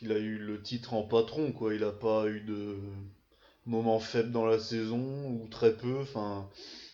il 0.00 0.12
a 0.12 0.18
eu 0.18 0.38
le 0.38 0.62
titre 0.62 0.94
en 0.94 1.02
patron, 1.02 1.52
quoi. 1.52 1.74
Il 1.74 1.84
a 1.84 1.92
pas 1.92 2.26
eu 2.28 2.40
de 2.40 2.76
moment 3.66 3.98
faible 4.00 4.32
dans 4.32 4.46
la 4.46 4.58
saison, 4.58 5.00
ou 5.30 5.48
très 5.50 5.76
peu, 5.76 6.00
enfin... 6.00 6.48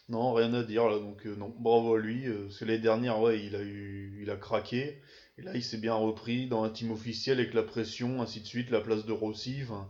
Non, 0.09 0.33
rien 0.33 0.55
à 0.55 0.63
dire, 0.63 0.89
là, 0.89 0.99
donc 0.99 1.27
euh, 1.27 1.37
non, 1.37 1.55
bravo 1.59 1.95
à 1.95 1.99
lui. 1.99 2.27
euh, 2.29 2.45
parce 2.47 2.59
que 2.59 2.65
l'année 2.65 2.79
dernière, 2.79 3.21
ouais, 3.21 3.45
il 3.45 3.55
a 3.57 3.63
eu, 3.63 4.19
il 4.23 4.31
a 4.31 4.37
craqué. 4.37 4.99
Et 5.39 5.43
là, 5.43 5.53
il 5.55 5.63
s'est 5.63 5.77
bien 5.79 5.95
repris 5.95 6.47
dans 6.49 6.65
un 6.65 6.71
team 6.71 6.91
officiel 6.91 7.39
avec 7.41 7.53
la 7.55 7.63
pression, 7.63 8.23
ainsi 8.23 8.41
de 8.41 8.47
suite, 8.47 8.71
la 8.71 8.81
place 8.81 9.05
de 9.07 9.13
Rossi, 9.13 9.59
enfin... 9.65 9.89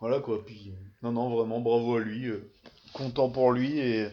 Voilà, 0.00 0.20
quoi, 0.20 0.44
puis... 0.44 0.70
euh, 0.72 0.74
Non, 1.02 1.12
non, 1.12 1.30
vraiment, 1.30 1.60
bravo 1.60 1.96
à 1.96 2.00
lui. 2.00 2.26
euh, 2.28 2.50
content 2.92 3.30
pour 3.30 3.52
lui, 3.52 3.78
et... 3.78 4.04
Le 4.04 4.10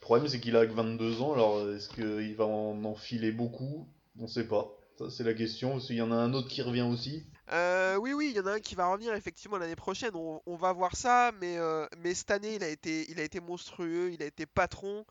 problème, 0.00 0.28
c'est 0.28 0.40
qu'il 0.40 0.56
a 0.56 0.66
que 0.66 0.72
22 0.72 1.22
ans, 1.22 1.32
alors 1.34 1.68
est-ce 1.70 1.88
qu'il 1.88 2.34
va 2.36 2.44
en 2.46 2.84
enfiler 2.84 3.32
beaucoup? 3.32 3.88
On 4.20 4.26
sait 4.28 4.46
pas. 4.46 4.70
Ça, 4.98 5.10
c'est 5.10 5.24
la 5.24 5.34
question, 5.34 5.78
qu'il 5.78 5.96
y 5.96 6.02
en 6.02 6.12
a 6.12 6.16
un 6.16 6.32
autre 6.34 6.48
qui 6.48 6.62
revient 6.62 6.82
aussi. 6.82 7.26
Euh, 7.50 7.96
Oui, 7.96 8.12
oui, 8.12 8.30
il 8.30 8.36
y 8.36 8.40
en 8.40 8.46
a 8.46 8.52
un 8.52 8.60
qui 8.60 8.74
va 8.74 8.86
revenir 8.86 9.12
effectivement 9.14 9.58
l'année 9.58 9.76
prochaine. 9.76 10.12
On, 10.14 10.56
va 10.56 10.72
voir 10.72 10.94
ça, 10.96 11.32
mais, 11.40 11.58
euh, 11.58 11.86
cette 12.14 12.30
année, 12.30 12.54
il 12.54 12.62
a 12.62 12.68
été, 12.68 13.40
monstrueux, 13.40 14.12
il 14.12 14.22
a 14.22 14.26
été 14.26 14.46
patron. 14.46 15.04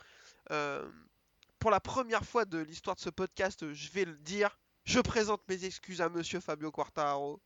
Euh, 0.51 0.89
pour 1.59 1.69
la 1.69 1.79
première 1.79 2.25
fois 2.25 2.45
de 2.45 2.59
l'histoire 2.59 2.95
de 2.95 3.01
ce 3.01 3.09
podcast, 3.09 3.73
je 3.73 3.89
vais 3.91 4.05
le 4.05 4.17
dire. 4.17 4.57
Je 4.85 4.99
présente 4.99 5.41
mes 5.47 5.65
excuses 5.65 6.01
à 6.01 6.09
Monsieur 6.09 6.39
Fabio 6.39 6.71
Quartararo. 6.71 7.41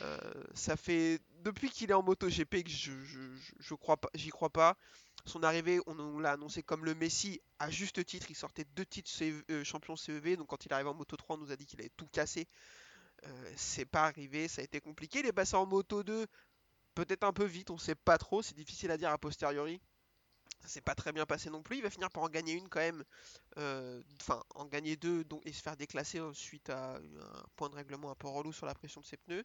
Euh, 0.00 0.18
ça 0.54 0.76
fait 0.76 1.20
depuis 1.42 1.70
qu'il 1.70 1.90
est 1.90 1.94
en 1.94 2.02
MotoGP 2.02 2.64
que 2.64 2.70
je, 2.70 2.92
je, 3.04 3.18
j'y 4.14 4.30
crois 4.30 4.50
pas. 4.50 4.76
Son 5.24 5.42
arrivée, 5.42 5.80
on 5.86 5.94
nous 5.94 6.18
l'a 6.20 6.32
annoncé 6.32 6.62
comme 6.62 6.84
le 6.84 6.94
Messi 6.94 7.40
à 7.58 7.70
juste 7.70 8.04
titre. 8.04 8.26
Il 8.30 8.36
sortait 8.36 8.64
deux 8.76 8.84
titres 8.84 9.10
euh, 9.50 9.64
champion 9.64 9.96
CEV, 9.96 10.36
donc 10.36 10.48
quand 10.48 10.66
il 10.66 10.72
arrive 10.72 10.88
en 10.88 10.94
Moto 10.94 11.16
3, 11.16 11.36
on 11.36 11.38
nous 11.38 11.52
a 11.52 11.56
dit 11.56 11.66
qu'il 11.66 11.80
avait 11.80 11.92
tout 11.96 12.08
cassé. 12.08 12.48
Euh, 13.24 13.52
c'est 13.56 13.84
pas 13.84 14.04
arrivé, 14.04 14.48
ça 14.48 14.62
a 14.62 14.64
été 14.64 14.80
compliqué. 14.80 15.20
Il 15.20 15.26
est 15.26 15.32
passé 15.32 15.54
en 15.56 15.66
Moto 15.66 16.02
2, 16.02 16.26
peut-être 16.94 17.24
un 17.24 17.32
peu 17.32 17.44
vite, 17.44 17.70
on 17.70 17.78
sait 17.78 17.94
pas 17.94 18.18
trop. 18.18 18.42
C'est 18.42 18.56
difficile 18.56 18.90
à 18.90 18.96
dire 18.96 19.10
a 19.10 19.18
posteriori. 19.18 19.80
Ça 20.62 20.68
s'est 20.68 20.80
pas 20.80 20.94
très 20.94 21.12
bien 21.12 21.26
passé 21.26 21.50
non 21.50 21.62
plus. 21.62 21.76
Il 21.78 21.82
va 21.82 21.90
finir 21.90 22.10
par 22.10 22.22
en 22.22 22.28
gagner 22.28 22.52
une 22.54 22.68
quand 22.68 22.80
même. 22.80 23.04
Euh, 23.58 24.00
Enfin, 24.20 24.42
en 24.54 24.66
gagner 24.66 24.96
deux 24.96 25.24
donc, 25.24 25.42
et 25.44 25.52
se 25.52 25.62
faire 25.62 25.76
déclasser 25.76 26.18
euh, 26.20 26.32
suite 26.34 26.70
à 26.70 26.96
un 26.96 27.44
point 27.56 27.68
de 27.68 27.74
règlement 27.74 28.10
un 28.10 28.14
peu 28.14 28.28
relou 28.28 28.52
sur 28.52 28.66
la 28.66 28.74
pression 28.74 29.00
de 29.00 29.06
ses 29.06 29.16
pneus. 29.16 29.44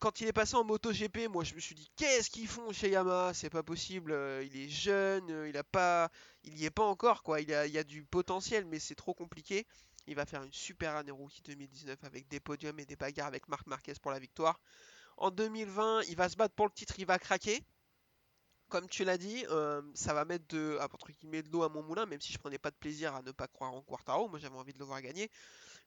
Quand 0.00 0.20
il 0.20 0.26
est 0.28 0.32
passé 0.32 0.54
en 0.56 0.64
MotoGP, 0.64 1.28
moi 1.28 1.44
je 1.44 1.54
me 1.54 1.60
suis 1.60 1.74
dit 1.74 1.90
qu'est-ce 1.96 2.30
qu'ils 2.30 2.46
font 2.48 2.72
chez 2.72 2.90
Yamaha? 2.90 3.32
C'est 3.34 3.50
pas 3.50 3.62
possible. 3.62 4.12
euh, 4.12 4.42
il 4.44 4.56
est 4.56 4.68
jeune, 4.68 5.30
euh, 5.30 5.48
il 5.48 5.56
a 5.56 5.64
pas, 5.64 6.10
il 6.44 6.56
y 6.58 6.64
est 6.66 6.70
pas 6.70 6.84
encore 6.84 7.22
quoi. 7.22 7.40
Il 7.40 7.48
y 7.48 7.54
a 7.54 7.84
du 7.84 8.04
potentiel, 8.04 8.64
mais 8.66 8.78
c'est 8.78 8.94
trop 8.94 9.14
compliqué. 9.14 9.66
Il 10.06 10.14
va 10.14 10.24
faire 10.26 10.42
une 10.42 10.52
super 10.52 10.96
année 10.96 11.10
rookie 11.10 11.42
2019 11.42 12.02
avec 12.04 12.28
des 12.28 12.40
podiums 12.40 12.78
et 12.80 12.86
des 12.86 12.96
bagarres 12.96 13.26
avec 13.28 13.48
Marc 13.48 13.66
Marquez 13.66 13.94
pour 14.00 14.10
la 14.12 14.18
victoire. 14.18 14.60
En 15.18 15.30
2020, 15.30 16.02
il 16.08 16.16
va 16.16 16.28
se 16.28 16.36
battre 16.36 16.54
pour 16.54 16.66
le 16.66 16.72
titre, 16.72 16.94
il 16.98 17.06
va 17.06 17.18
craquer. 17.18 17.64
Comme 18.68 18.86
tu 18.88 19.04
l'as 19.04 19.16
dit, 19.18 19.46
euh, 19.50 19.80
ça 19.94 20.12
va 20.12 20.24
mettre 20.26 20.46
de, 20.48 20.78
entre 20.82 21.10
guillemets, 21.12 21.42
de 21.42 21.48
l'eau 21.50 21.62
à 21.62 21.70
mon 21.70 21.82
moulin, 21.82 22.04
même 22.04 22.20
si 22.20 22.32
je 22.34 22.38
prenais 22.38 22.58
pas 22.58 22.70
de 22.70 22.76
plaisir 22.76 23.14
à 23.14 23.22
ne 23.22 23.30
pas 23.32 23.48
croire 23.48 23.72
en 23.72 23.80
Quartaro. 23.82 24.28
Moi, 24.28 24.38
j'avais 24.38 24.56
envie 24.56 24.74
de 24.74 24.78
le 24.78 24.84
voir 24.84 25.00
gagner. 25.00 25.30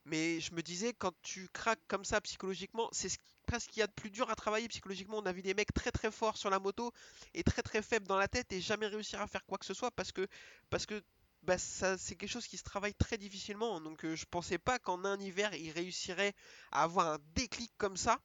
Mais 0.06 0.39
je 0.39 0.54
me 0.54 0.62
disais, 0.62 0.93
quand 0.93 1.14
tu 1.22 1.47
craques 1.49 1.86
comme 1.88 2.06
ça 2.06 2.20
psychologiquement, 2.22 2.89
c'est 2.91 3.10
ce, 3.10 3.18
presque 3.45 3.68
ce 3.68 3.74
qu'il 3.74 3.80
y 3.82 3.84
a 3.84 3.88
de 3.88 3.91
plus 3.91 4.10
dur 4.10 4.30
à 4.30 4.36
travailler 4.36 4.68
psychologiquement. 4.68 5.18
On 5.18 5.26
a 5.26 5.32
vu 5.32 5.41
des 5.41 5.54
mecs 5.54 5.74
très 5.74 5.91
très 5.91 6.12
forts 6.12 6.38
sur 6.38 6.49
la 6.49 6.60
moto 6.60 6.91
et 7.34 7.43
très 7.43 7.62
très 7.62 7.82
faibles 7.82 8.08
dans 8.08 8.18
la 8.18 8.28
tête 8.28 8.52
et 8.54 8.62
jamais 8.62 8.88
réussir 8.88 9.22
à 9.22 9.28
faire 9.28 9.45
quoi 9.45 9.58
que 9.58 9.66
ce 9.66 9.74
soit 9.74 9.91
parce 9.91 10.12
que, 10.12 10.28
parce 10.70 10.86
que 10.86 11.04
bah, 11.43 11.58
c'est 11.58 12.16
quelque 12.16 12.30
chose 12.30 12.47
qui 12.47 12.58
se 12.58 12.64
travaille 12.64 12.93
très 12.93 13.18
difficilement. 13.18 13.82
Donc 13.82 14.06
euh, 14.06 14.16
je 14.16 14.26
pensais 14.26 14.58
pas 14.58 14.80
qu'en 14.80 15.06
un 15.06 15.20
hiver, 15.20 15.54
il 15.54 15.72
réussirait 15.72 16.34
à 16.72 16.84
avoir 16.84 17.14
un 17.14 17.20
déclic 17.36 17.72
comme 17.78 17.97
ça. 17.97 18.20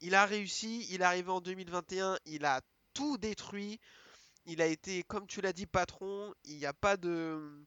Il 0.00 0.14
a 0.14 0.24
réussi, 0.24 0.86
il 0.90 1.02
est 1.02 1.04
arrivé 1.04 1.30
en 1.30 1.40
2021, 1.40 2.18
il 2.24 2.44
a 2.44 2.62
tout 2.94 3.18
détruit. 3.18 3.80
Il 4.46 4.62
a 4.62 4.66
été, 4.66 5.02
comme 5.02 5.26
tu 5.26 5.40
l'as 5.40 5.52
dit, 5.52 5.66
patron. 5.66 6.34
Il 6.44 6.56
n'y 6.56 6.66
a 6.66 6.72
pas 6.72 6.96
de, 6.96 7.62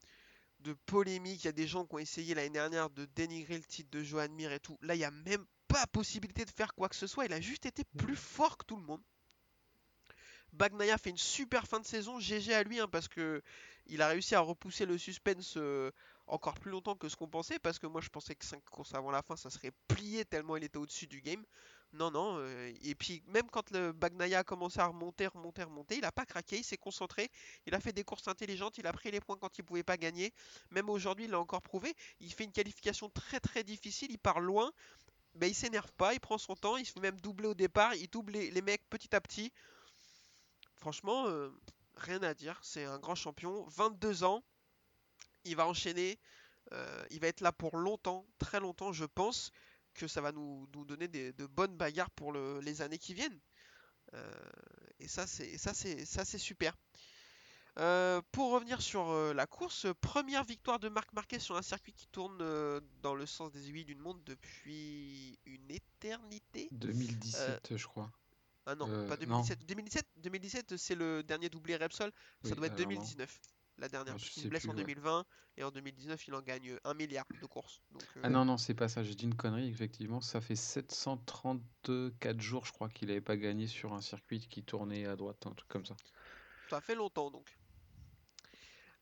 de 0.64 0.72
polémique. 0.86 1.44
Il 1.44 1.46
y 1.46 1.48
a 1.48 1.52
des 1.52 1.68
gens 1.68 1.84
qui 1.84 1.94
ont 1.94 1.98
essayé 1.98 2.34
l'année 2.34 2.50
dernière 2.50 2.90
de 2.90 3.04
dénigrer 3.14 3.56
le 3.56 3.64
titre 3.64 3.90
de 3.90 4.02
Johan 4.02 4.28
Mir 4.30 4.50
et 4.52 4.60
tout. 4.60 4.76
Là, 4.82 4.94
il 4.94 4.98
n'y 4.98 5.04
a 5.04 5.10
même 5.10 5.44
pas 5.68 5.86
possibilité 5.86 6.44
de 6.44 6.50
faire 6.50 6.74
quoi 6.74 6.88
que 6.88 6.96
ce 6.96 7.06
soit. 7.06 7.26
Il 7.26 7.32
a 7.32 7.40
juste 7.40 7.66
été 7.66 7.84
plus 7.96 8.16
fort 8.16 8.58
que 8.58 8.64
tout 8.64 8.76
le 8.76 8.82
monde. 8.82 9.02
Bagnaya 10.52 10.98
fait 10.98 11.10
une 11.10 11.18
super 11.18 11.66
fin 11.66 11.80
de 11.80 11.86
saison. 11.86 12.18
GG 12.18 12.54
à 12.54 12.62
lui, 12.62 12.80
hein, 12.80 12.88
parce 12.88 13.08
que 13.08 13.42
il 13.86 14.00
a 14.02 14.08
réussi 14.08 14.34
à 14.34 14.40
repousser 14.40 14.86
le 14.86 14.96
suspense 14.96 15.54
euh, 15.56 15.90
encore 16.26 16.54
plus 16.54 16.70
longtemps 16.70 16.96
que 16.96 17.08
ce 17.08 17.16
qu'on 17.16 17.28
pensait. 17.28 17.58
Parce 17.58 17.78
que 17.78 17.86
moi, 17.86 18.00
je 18.00 18.08
pensais 18.08 18.34
que 18.34 18.44
5 18.44 18.64
courses 18.70 18.94
avant 18.94 19.10
la 19.10 19.22
fin, 19.22 19.36
ça 19.36 19.50
serait 19.50 19.72
plié 19.88 20.24
tellement 20.24 20.56
il 20.56 20.64
était 20.64 20.78
au-dessus 20.78 21.06
du 21.06 21.20
game. 21.20 21.44
Non, 21.94 22.10
non. 22.10 22.36
euh, 22.38 22.72
et 22.82 22.94
puis, 22.94 23.22
même 23.28 23.48
quand 23.50 23.70
le 23.70 23.92
Bagnaya 23.92 24.40
a 24.40 24.44
commencé 24.44 24.80
à 24.80 24.86
remonter, 24.86 25.26
remonter, 25.28 25.62
remonter, 25.62 25.94
il 25.96 26.00
n'a 26.02 26.12
pas 26.12 26.26
craqué, 26.26 26.58
il 26.58 26.64
s'est 26.64 26.76
concentré. 26.76 27.30
Il 27.66 27.74
a 27.74 27.80
fait 27.80 27.92
des 27.92 28.04
courses 28.04 28.26
intelligentes, 28.28 28.78
il 28.78 28.86
a 28.86 28.92
pris 28.92 29.10
les 29.10 29.20
points 29.20 29.36
quand 29.38 29.56
il 29.58 29.64
pouvait 29.64 29.84
pas 29.84 29.96
gagner. 29.96 30.32
Même 30.70 30.90
aujourd'hui, 30.90 31.26
il 31.26 31.30
l'a 31.30 31.38
encore 31.40 31.62
prouvé. 31.62 31.94
Il 32.20 32.32
fait 32.34 32.44
une 32.44 32.52
qualification 32.52 33.08
très 33.10 33.40
très 33.40 33.62
difficile, 33.64 34.10
il 34.10 34.18
part 34.18 34.40
loin. 34.40 34.72
Mais 35.36 35.50
il 35.50 35.54
s'énerve 35.54 35.92
pas, 35.92 36.14
il 36.14 36.20
prend 36.20 36.38
son 36.38 36.56
temps, 36.56 36.76
il 36.76 36.86
se 36.86 36.92
fait 36.92 37.00
même 37.00 37.20
doubler 37.20 37.48
au 37.48 37.54
départ, 37.54 37.94
il 37.94 38.08
double 38.08 38.32
les, 38.34 38.50
les 38.50 38.62
mecs 38.62 38.88
petit 38.90 39.14
à 39.16 39.20
petit. 39.20 39.52
Franchement, 40.76 41.26
euh, 41.28 41.50
rien 41.96 42.22
à 42.22 42.34
dire, 42.34 42.60
c'est 42.62 42.84
un 42.84 42.98
grand 42.98 43.14
champion. 43.16 43.64
22 43.68 44.22
ans, 44.24 44.44
il 45.44 45.56
va 45.56 45.66
enchaîner, 45.66 46.18
euh, 46.72 47.04
il 47.10 47.20
va 47.20 47.28
être 47.28 47.40
là 47.40 47.52
pour 47.52 47.76
longtemps, 47.76 48.26
très 48.38 48.60
longtemps, 48.60 48.92
je 48.92 49.04
pense 49.04 49.52
que 49.94 50.06
ça 50.08 50.20
va 50.20 50.32
nous, 50.32 50.68
nous 50.74 50.84
donner 50.84 51.08
des- 51.08 51.32
de 51.32 51.46
bonnes 51.46 51.76
bagarres 51.76 52.10
pour 52.10 52.32
le- 52.32 52.60
les 52.60 52.82
années 52.82 52.98
qui 52.98 53.14
viennent. 53.14 53.40
Euh, 54.14 54.32
et 55.00 55.08
ça, 55.08 55.26
c'est 55.26 55.58
ça, 55.58 55.74
c'est 55.74 56.04
ça, 56.04 56.24
c'est 56.24 56.38
super. 56.38 56.74
Euh, 57.76 58.22
pour 58.30 58.52
revenir 58.52 58.80
sur 58.80 59.10
euh, 59.10 59.34
la 59.34 59.46
course, 59.48 59.86
première 60.00 60.44
victoire 60.44 60.78
de 60.78 60.88
Marc 60.88 61.12
Marquez 61.12 61.40
sur 61.40 61.56
un 61.56 61.62
circuit 61.62 61.92
qui 61.92 62.06
tourne 62.06 62.38
euh, 62.40 62.80
dans 63.02 63.16
le 63.16 63.26
sens 63.26 63.50
des 63.50 63.68
aiguilles 63.68 63.84
d'une 63.84 63.98
montre 63.98 64.20
depuis 64.24 65.38
une 65.44 65.68
éternité. 65.70 66.68
2017, 66.70 67.76
je 67.76 67.86
crois. 67.86 68.12
Ah 68.66 68.76
non, 68.76 68.86
pas 68.86 69.16
non. 69.26 69.42
2017. 69.42 69.66
2017, 69.66 70.06
2017 70.18 70.76
c'est 70.76 70.94
le 70.94 71.22
dernier 71.24 71.48
doublé 71.48 71.76
Repsol. 71.76 72.12
Ça 72.44 72.50
Oui, 72.50 72.56
doit 72.56 72.66
être 72.66 72.74
alors 72.74 72.86
non. 72.92 73.00
2019, 73.00 73.40
la 73.78 73.88
dernière. 73.88 74.14
Ah, 74.16 74.18
sais 74.18 74.40
se 74.42 74.48
blesse 74.48 74.62
plus, 74.62 74.70
en 74.70 74.74
ouais. 74.74 74.82
2020 74.82 75.24
et 75.56 75.64
en 75.64 75.70
2019 75.70 76.28
il 76.28 76.34
en 76.34 76.42
gagne 76.42 76.76
un 76.84 76.94
milliard 76.94 77.26
de 77.40 77.46
courses. 77.46 77.80
Donc, 77.92 78.02
euh, 78.16 78.20
Ah 78.22 78.30
non, 78.30 78.44
non, 78.44 78.56
c'est 78.56 78.74
pas 78.74 78.88
ça, 78.88 79.02
j'ai 79.02 79.14
dit 79.14 79.24
une 79.24 79.34
connerie, 79.34 79.68
effectivement. 79.68 80.20
Ça 80.20 80.40
fait 80.40 80.56
734 80.56 82.40
jours, 82.40 82.64
je 82.66 82.72
crois, 82.72 82.88
qu'il 82.88 83.10
avait 83.10 83.20
pas 83.20 83.36
gagné 83.36 83.66
sur 83.66 83.92
un 83.92 84.00
circuit 84.00 84.40
qui 84.40 84.62
tournait 84.62 85.06
à 85.06 85.16
droite, 85.16 85.46
un 85.46 85.52
truc 85.52 85.68
comme 85.68 85.86
ça. 85.86 85.96
Ça 86.70 86.80
fait 86.80 86.94
longtemps 86.94 87.30
donc. 87.30 87.56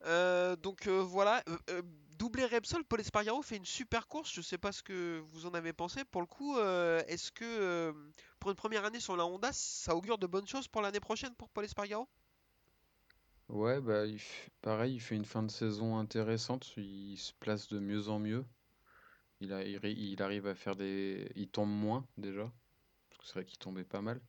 Euh, 0.04 0.56
donc 0.56 0.86
euh, 0.86 1.00
voilà, 1.00 1.44
euh, 1.70 1.82
doublé 2.18 2.44
Repsol, 2.44 2.84
Paul 2.84 3.00
Espargaro 3.00 3.42
fait 3.42 3.56
une 3.56 3.64
super 3.64 4.08
course. 4.08 4.32
Je 4.32 4.40
sais 4.40 4.58
pas 4.58 4.72
ce 4.72 4.82
que 4.82 5.22
vous 5.30 5.46
en 5.46 5.54
avez 5.54 5.72
pensé. 5.72 6.04
Pour 6.04 6.20
le 6.20 6.26
coup, 6.26 6.58
est-ce 6.58 7.30
que 7.30 7.94
pour 8.38 8.50
une 8.50 8.56
première 8.56 8.84
année 8.84 9.00
sur 9.00 9.16
la 9.16 9.26
Honda, 9.26 9.50
ça 9.52 9.94
augure 9.94 10.18
de 10.18 10.26
bonnes 10.26 10.46
choses 10.46 10.68
pour 10.68 10.82
l'année 10.82 11.00
prochaine 11.00 11.34
pour 11.34 11.48
Paul 11.50 11.64
Espargaro? 11.64 12.08
Ouais, 13.52 13.80
bah, 13.80 14.04
il 14.06 14.16
f- 14.16 14.48
pareil, 14.62 14.94
il 14.96 15.00
fait 15.00 15.14
une 15.14 15.24
fin 15.24 15.44
de 15.44 15.50
saison 15.50 15.96
intéressante, 15.96 16.76
il 16.76 17.16
se 17.16 17.32
place 17.32 17.68
de 17.68 17.78
mieux 17.78 18.08
en 18.08 18.18
mieux. 18.18 18.44
Il 19.40 19.52
a, 19.52 19.64
il, 19.64 19.78
ri- 19.78 19.94
il 19.98 20.22
arrive 20.22 20.46
à 20.48 20.54
faire 20.54 20.76
des... 20.76 21.30
Il 21.36 21.50
tombe 21.50 21.70
moins, 21.70 22.06
déjà, 22.18 22.52
parce 23.10 23.20
que 23.22 23.26
c'est 23.26 23.34
vrai 23.34 23.44
qu'il 23.46 23.58
tombait 23.58 23.84
pas 23.84 24.02
mal. 24.02 24.20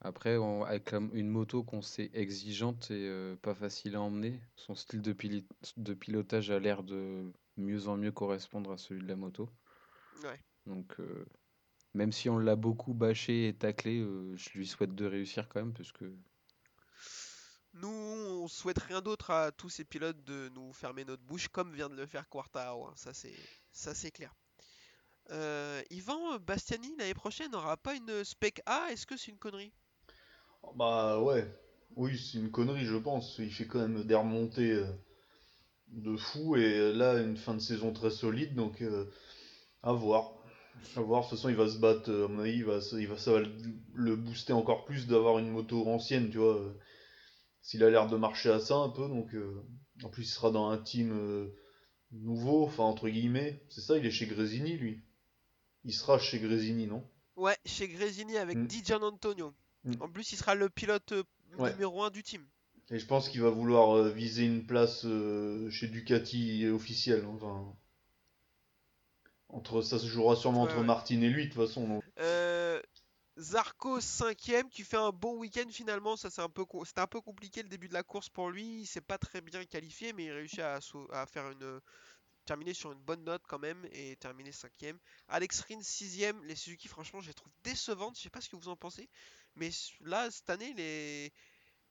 Après, 0.00 0.36
on- 0.36 0.62
avec 0.62 0.92
la- 0.92 1.00
une 1.14 1.28
moto 1.28 1.64
qu'on 1.64 1.82
sait 1.82 2.10
exigeante 2.14 2.92
et 2.92 3.08
euh, 3.08 3.34
pas 3.36 3.54
facile 3.56 3.96
à 3.96 4.00
emmener, 4.02 4.40
son 4.54 4.76
style 4.76 5.02
de, 5.02 5.12
pili- 5.12 5.48
de 5.76 5.94
pilotage 5.94 6.50
a 6.52 6.60
l'air 6.60 6.84
de 6.84 7.32
mieux 7.56 7.88
en 7.88 7.96
mieux 7.96 8.12
correspondre 8.12 8.70
à 8.72 8.78
celui 8.78 9.02
de 9.02 9.08
la 9.08 9.16
moto. 9.16 9.48
Ouais. 10.22 10.40
Donc, 10.66 11.00
euh, 11.00 11.24
même 11.94 12.12
si 12.12 12.30
on 12.30 12.38
l'a 12.38 12.56
beaucoup 12.56 12.94
bâché 12.94 13.48
et 13.48 13.56
taclé, 13.56 14.00
euh, 14.00 14.36
je 14.36 14.50
lui 14.58 14.66
souhaite 14.66 14.94
de 14.94 15.06
réussir 15.06 15.48
quand 15.48 15.60
même, 15.60 15.74
parce 15.74 15.92
que 15.92 16.16
Nous, 17.74 17.88
on 17.88 18.48
souhaite 18.48 18.78
rien 18.78 19.00
d'autre 19.00 19.30
à 19.30 19.50
tous 19.52 19.68
ces 19.68 19.84
pilotes 19.84 20.22
de 20.24 20.48
nous 20.54 20.72
fermer 20.72 21.04
notre 21.04 21.22
bouche, 21.22 21.48
comme 21.48 21.72
vient 21.72 21.88
de 21.88 21.96
le 21.96 22.06
faire 22.06 22.28
Quartaro. 22.28 22.86
hein. 22.86 22.92
Ça, 22.96 23.12
c'est 23.12 23.34
ça, 23.72 23.94
c'est 23.94 24.10
clair. 24.12 24.32
Euh, 25.30 25.82
Yvan 25.90 26.38
Bastiani 26.38 26.94
l'année 26.98 27.14
prochaine 27.14 27.50
n'aura 27.50 27.76
pas 27.76 27.94
une 27.94 28.24
spec 28.24 28.62
A? 28.66 28.88
Est-ce 28.90 29.06
que 29.06 29.16
c'est 29.16 29.30
une 29.32 29.38
connerie? 29.38 29.72
Bah 30.76 31.20
ouais, 31.20 31.46
oui, 31.96 32.18
c'est 32.18 32.38
une 32.38 32.50
connerie, 32.50 32.84
je 32.84 32.96
pense. 32.96 33.36
Il 33.38 33.52
fait 33.52 33.66
quand 33.66 33.80
même 33.80 34.04
des 34.04 34.14
remontées 34.14 34.72
euh, 34.72 34.86
de 35.88 36.16
fou 36.16 36.56
et 36.56 36.92
là, 36.92 37.20
une 37.20 37.36
fin 37.36 37.54
de 37.54 37.60
saison 37.60 37.92
très 37.92 38.10
solide, 38.10 38.54
donc 38.54 38.82
euh, 38.82 39.06
à 39.82 39.92
voir. 39.92 40.32
À 40.96 41.00
voir, 41.00 41.22
de 41.22 41.28
toute 41.28 41.38
façon, 41.38 41.48
il 41.48 41.56
va 41.56 41.68
se 41.68 41.78
battre, 41.78 42.10
euh, 42.10 42.26
à 42.26 42.28
mon 42.28 42.40
avis, 42.40 42.56
il 42.58 42.64
va, 42.64 42.78
il 42.92 43.08
va, 43.08 43.16
ça 43.18 43.32
va 43.32 43.40
le 43.94 44.16
booster 44.16 44.52
encore 44.52 44.84
plus 44.84 45.06
d'avoir 45.06 45.38
une 45.38 45.50
moto 45.50 45.86
ancienne, 45.88 46.30
tu 46.30 46.38
vois. 46.38 46.60
S'il 47.64 47.82
a 47.82 47.88
l'air 47.88 48.06
de 48.06 48.16
marcher 48.16 48.50
à 48.50 48.60
ça 48.60 48.76
un 48.76 48.90
peu, 48.90 49.08
donc 49.08 49.34
euh, 49.34 49.66
en 50.02 50.10
plus, 50.10 50.24
il 50.24 50.28
sera 50.30 50.50
dans 50.50 50.68
un 50.68 50.76
team 50.76 51.10
euh, 51.12 51.48
nouveau, 52.12 52.62
enfin, 52.64 52.84
entre 52.84 53.08
guillemets. 53.08 53.64
C'est 53.70 53.80
ça, 53.80 53.96
il 53.96 54.04
est 54.04 54.10
chez 54.10 54.26
Grésini, 54.26 54.76
lui. 54.76 55.02
Il 55.84 55.94
sera 55.94 56.18
chez 56.18 56.38
Grésini, 56.38 56.86
non? 56.86 57.02
Ouais, 57.36 57.56
chez 57.64 57.88
Grésini 57.88 58.36
avec 58.36 58.58
Mm. 58.58 58.66
Di 58.66 58.84
Gianantonio. 58.84 59.54
Mm. 59.84 59.94
En 60.00 60.08
plus, 60.10 60.30
il 60.32 60.36
sera 60.36 60.54
le 60.54 60.68
pilote 60.68 61.12
euh, 61.12 61.22
Ouais. 61.58 61.72
numéro 61.72 62.02
1 62.02 62.10
du 62.10 62.22
team. 62.22 62.44
Et 62.90 62.98
je 62.98 63.06
pense 63.06 63.30
qu'il 63.30 63.40
va 63.40 63.48
vouloir 63.48 64.04
viser 64.10 64.44
une 64.44 64.66
place 64.66 65.06
chez 65.70 65.88
Ducati 65.88 66.66
officielle. 66.68 67.24
Enfin, 67.24 67.74
entre 69.48 69.80
ça 69.80 69.98
se 69.98 70.06
jouera 70.06 70.36
sûrement 70.36 70.64
Ouais, 70.64 70.70
entre 70.70 70.80
ouais. 70.80 70.84
Martin 70.86 71.20
et 71.22 71.30
lui 71.30 71.44
de 71.48 71.52
toute 71.54 71.66
façon. 71.66 71.88
donc. 71.88 72.03
Zarco 73.44 74.00
5ème 74.00 74.70
qui 74.70 74.84
fait 74.84 74.96
un 74.96 75.10
bon 75.10 75.36
week-end 75.36 75.68
finalement. 75.70 76.16
Ça 76.16 76.30
c'est 76.30 76.40
un 76.40 76.48
peu 76.48 76.64
c'était 76.84 77.02
un 77.02 77.06
peu 77.06 77.20
compliqué 77.20 77.62
le 77.62 77.68
début 77.68 77.88
de 77.88 77.92
la 77.92 78.02
course 78.02 78.30
pour 78.30 78.50
lui. 78.50 78.80
Il 78.80 78.86
s'est 78.86 79.02
pas 79.02 79.18
très 79.18 79.42
bien 79.42 79.64
qualifié, 79.66 80.12
mais 80.14 80.24
il 80.24 80.32
réussit 80.32 80.60
à, 80.60 80.80
faire 81.26 81.50
une 81.50 81.80
terminer 82.46 82.74
sur 82.74 82.92
une 82.92 83.00
bonne 83.00 83.24
note 83.24 83.42
quand 83.46 83.58
même 83.58 83.86
et 83.92 84.16
terminer 84.16 84.50
5ème. 84.50 84.96
Alex 85.28 85.60
Rins 85.60 85.80
6ème. 85.80 86.42
Les 86.44 86.56
Suzuki 86.56 86.88
franchement 86.88 87.20
je 87.20 87.28
les 87.28 87.34
trouve 87.34 87.52
décevantes. 87.62 88.16
Je 88.16 88.22
sais 88.22 88.30
pas 88.30 88.40
ce 88.40 88.48
que 88.48 88.56
vous 88.56 88.68
en 88.68 88.76
pensez, 88.76 89.10
mais 89.56 89.70
là 90.00 90.30
cette 90.30 90.48
année 90.48 90.72
les 90.74 91.30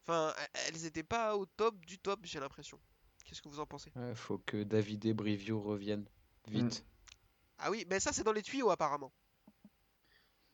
enfin 0.01 0.33
elles 0.67 0.85
étaient 0.85 1.03
pas 1.03 1.37
au 1.37 1.45
top 1.45 1.85
du 1.85 1.99
top 1.99 2.19
j'ai 2.23 2.39
l'impression. 2.39 2.79
Qu'est-ce 3.25 3.41
que 3.41 3.49
vous 3.49 3.59
en 3.59 3.67
pensez? 3.67 3.91
il 3.95 4.15
faut 4.15 4.39
que 4.39 4.63
Davide 4.63 5.15
Brivio 5.15 5.61
revienne 5.61 6.05
vite. 6.47 6.83
Ah 7.59 7.69
oui, 7.69 7.85
mais 7.89 7.99
ça 7.99 8.11
c'est 8.11 8.23
dans 8.23 8.33
les 8.33 8.41
tuyaux 8.41 8.71
apparemment. 8.71 9.13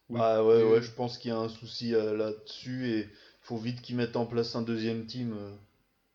Oui. 0.10 0.20
Bah 0.20 0.44
ouais, 0.44 0.64
ouais, 0.64 0.82
je 0.82 0.92
pense 0.92 1.18
qu'il 1.18 1.30
y 1.30 1.34
a 1.34 1.38
un 1.38 1.50
souci 1.50 1.94
euh, 1.94 2.18
là-dessus 2.18 2.90
et 2.90 3.10
faut 3.42 3.58
vite 3.58 3.82
qu'ils 3.82 3.96
mettent 3.96 4.16
en 4.16 4.26
place 4.26 4.56
un 4.56 4.64
deuxième 4.64 5.06
team 5.06 5.34
euh, 5.34 5.56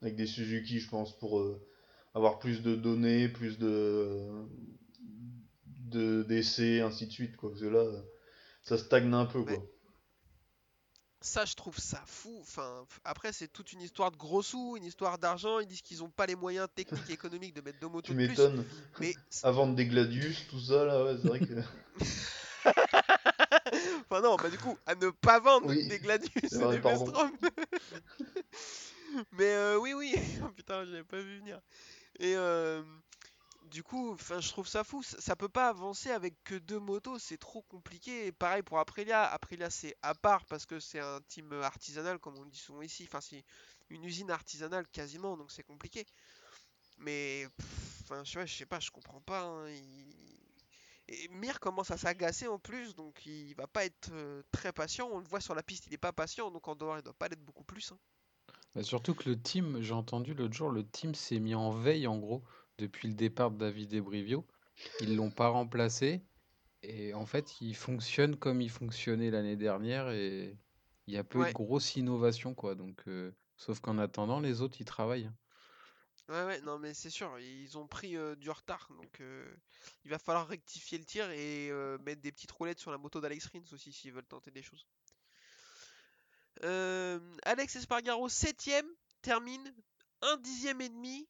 avec 0.03 0.17
des 0.17 0.27
Suzuki, 0.27 0.81
je 0.81 0.89
pense, 0.89 1.17
pour 1.17 1.39
euh, 1.39 1.65
avoir 2.15 2.39
plus 2.39 2.63
de 2.63 2.75
données, 2.75 3.29
plus 3.29 3.59
de 3.59 4.29
de 5.67 6.25
d'essais, 6.25 6.81
ainsi 6.81 7.07
de 7.07 7.13
suite, 7.13 7.37
quoi. 7.37 7.51
Parce 7.51 7.63
que 7.63 7.67
là, 7.67 7.85
ça 8.65 8.79
stagne 8.79 9.13
un 9.15 9.27
peu, 9.27 9.45
quoi. 9.45 9.53
Ouais. 9.53 9.71
Ça, 11.21 11.45
je 11.47 11.55
trouve 11.55 11.79
ça 11.79 12.03
fou. 12.05 12.37
Enfin, 12.43 12.85
après, 13.05 13.33
c'est 13.33 13.49
toute 13.49 13.73
une 13.73 13.81
histoire 13.81 14.11
de 14.11 14.17
gros 14.17 14.43
sous, 14.43 14.77
une 14.77 14.85
histoire 14.85 15.19
d'argent. 15.19 15.59
Ils 15.61 15.67
disent 15.67 15.81
qu'ils 15.81 16.01
n'ont 16.01 16.11
pas 16.11 16.27
les 16.27 16.35
moyens 16.35 16.69
techniques 16.75 17.09
et 17.09 17.15
économiques 17.15 17.55
de 17.55 17.63
mettre 17.63 17.79
deux 17.79 17.89
motos 17.89 18.09
Tu 18.09 18.13
de 18.13 18.27
plus. 18.27 18.29
m'étonnes. 18.29 18.65
Mais, 19.01 19.15
Avant 19.43 19.67
des 19.69 19.87
Gladius, 19.87 20.47
tout 20.51 20.61
ça, 20.61 20.85
là, 20.85 21.03
ouais, 21.05 21.17
c'est 21.23 21.29
vrai 21.29 21.41
que. 21.41 21.55
enfin 24.11 24.21
non, 24.21 24.37
bah 24.39 24.51
du 24.51 24.59
coup, 24.59 24.77
à 24.87 24.95
ne 24.95 25.11
pas 25.11 25.41
vendre 25.41 25.69
Oui, 25.69 25.89
des 25.89 25.99
Gladius 25.99 26.53
et 26.53 26.67
des. 26.69 26.79
Vestrom. 26.81 27.31
Mais 29.33 29.53
euh, 29.53 29.79
oui, 29.79 29.93
oui. 29.95 30.15
Oh, 30.43 30.49
putain, 30.57 30.85
j'avais 30.85 31.05
pas 31.05 31.21
vu 31.21 31.39
venir. 31.39 31.61
Et 32.19 32.37
euh, 32.37 32.83
du 33.71 33.83
coup, 33.83 34.17
je 34.41 34.49
trouve 34.51 34.69
ça 34.69 34.85
fou. 34.85 35.03
Ça, 35.03 35.21
ça 35.21 35.37
peut 35.37 35.49
pas 35.49 35.69
avancer 35.69 36.11
avec 36.11 36.35
que 36.45 36.55
deux 36.57 36.79
motos. 36.81 37.19
C'est 37.19 37.39
trop 37.39 37.63
compliqué. 37.63 38.27
Et 38.27 38.33
pareil 38.33 38.63
pour 38.63 38.79
Aprilia. 38.79 39.25
Aprilia, 39.25 39.71
c'est 39.71 39.97
à 40.03 40.15
part 40.15 40.47
parce 40.47 40.67
que 40.67 40.81
c'est 40.81 41.01
un 41.01 41.21
team 41.29 41.53
artisanal, 41.63 42.19
comme 42.19 42.37
on 42.39 42.47
dit 42.47 42.59
souvent 42.59 42.83
ici. 42.83 43.05
Enfin, 43.09 43.21
c'est 43.21 43.45
une 43.91 44.05
usine 44.05 44.31
artisanale 44.31 44.87
quasiment, 44.89 45.37
donc 45.37 45.51
c'est 45.53 45.65
compliqué. 45.65 46.07
Mais, 46.99 47.47
enfin, 48.05 48.25
je 48.25 48.31
sais 48.33 48.39
pas, 48.39 48.47
je 48.47 48.55
sais 48.55 48.67
pas, 48.67 48.81
je 48.81 48.91
comprends 48.91 49.21
pas. 49.21 49.43
hein, 49.43 49.69
il- 49.71 50.34
Et 51.09 51.29
Mir 51.29 51.61
commence 51.61 51.91
à 51.91 51.97
s'agacer 51.97 52.49
en 52.49 52.59
plus, 52.59 52.95
donc 52.95 53.27
il 53.27 53.55
va 53.55 53.67
pas 53.67 53.85
être 53.85 54.11
euh, 54.13 54.43
très 54.53 54.73
patient. 54.73 55.09
On 55.13 55.19
le 55.19 55.25
voit 55.25 55.41
sur 55.41 55.55
la 55.55 55.63
piste, 55.63 55.87
il 55.87 55.95
est 55.95 55.99
pas 55.99 56.13
patient, 56.13 56.51
donc 56.51 56.67
en 56.67 56.75
dehors, 56.75 56.97
il 56.97 57.03
doit 57.03 57.13
pas 57.15 57.29
l'être 57.29 57.45
beaucoup 57.45 57.65
plus. 57.65 57.93
hein. 57.93 57.99
Bah, 58.75 58.83
surtout 58.83 59.15
que 59.15 59.29
le 59.29 59.41
team, 59.41 59.81
j'ai 59.81 59.93
entendu 59.93 60.35
l'autre 60.35 60.55
jour, 60.55 60.71
le 60.71 60.85
team 60.85 61.15
s'est 61.15 61.39
mis 61.39 61.55
en 61.55 61.71
veille 61.71 62.07
en 62.07 62.19
gros 62.19 62.43
depuis 62.79 63.09
le 63.09 63.15
départ 63.15 63.51
de 63.51 63.59
David 63.59 63.95
Brivio. 64.01 64.47
Ils 65.01 65.15
l'ont 65.15 65.31
pas 65.31 65.49
remplacé 65.49 66.23
et 66.83 67.15
en 67.15 67.27
fait 67.27 67.61
il 67.61 67.77
fonctionne 67.77 68.37
comme 68.37 68.61
il 68.61 68.71
fonctionnait 68.71 69.31
l'année 69.31 69.57
dernière 69.57 70.11
et 70.11 70.59
il 71.07 71.15
y 71.15 71.17
a 71.17 71.25
peu 71.25 71.47
de 71.47 71.53
grosses 71.53 71.95
innovations 71.97 72.55
quoi. 72.55 72.75
Donc, 72.75 73.07
euh, 73.07 73.33
sauf 73.57 73.79
qu'en 73.81 73.99
attendant 73.99 74.41
les 74.41 74.63
autres 74.63 74.81
ils 74.81 74.85
travaillent. 74.85 75.31
Ouais, 76.29 76.45
ouais, 76.45 76.61
non, 76.63 76.79
mais 76.79 76.95
c'est 76.95 77.11
sûr, 77.11 77.39
ils 77.39 77.77
ont 77.79 77.87
pris 77.87 78.17
du 78.37 78.51
retard, 78.51 78.89
donc 78.91 79.21
euh, 79.21 79.55
il 80.05 80.11
va 80.11 80.19
falloir 80.19 80.47
rectifier 80.49 80.99
le 80.99 81.05
tir 81.05 81.31
et 81.31 81.71
mettre 82.05 82.21
des 82.23 82.33
petites 82.33 82.51
roulettes 82.53 82.81
sur 82.81 82.91
la 82.93 82.99
moto 82.99 83.21
d'Alex 83.21 83.47
Rins 83.53 83.73
aussi 83.73 83.93
s'ils 83.93 84.13
veulent 84.13 84.27
tenter 84.27 84.51
des 84.51 84.63
choses. 84.63 84.87
Alex 87.45 87.77
Espargaro, 87.77 88.29
septième, 88.29 88.87
termine 89.23 89.75
un 90.23 90.37
dixième 90.39 90.81
et 90.81 90.89
demi. 90.89 91.29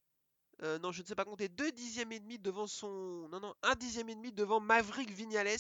euh, 0.63 0.79
non, 0.81 0.93
je 0.93 1.03
ne 1.03 1.07
sais 1.07 1.15
pas 1.17 1.25
compter, 1.27 1.49
deux 1.49 1.73
dixièmes 1.73 2.13
et 2.13 2.21
demi 2.21 2.39
devant 2.39 2.67
son. 2.69 3.29
Non, 3.31 3.41
non, 3.41 3.55
un 3.63 3.75
dixième 3.77 4.09
et 4.11 4.15
demi 4.17 4.33
devant 4.33 4.61
Maverick 4.61 5.11
Vignales. 5.11 5.59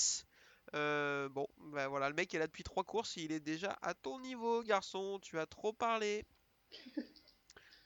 Euh, 0.74 1.28
bon, 1.30 1.49
bah 1.59 1.89
voilà, 1.89 2.09
le 2.11 2.14
mec 2.16 2.35
est 2.35 2.39
là 2.39 2.47
depuis 2.49 2.64
trois 2.64 2.85
courses, 2.85 3.16
il 3.16 3.32
est 3.32 3.41
déjà 3.41 3.78
à 3.82 3.95
ton 3.95 4.20
niveau, 4.20 4.62
garçon. 4.64 5.18
Tu 5.22 5.39
as 5.39 5.47
trop 5.47 5.72
parlé. 5.72 6.26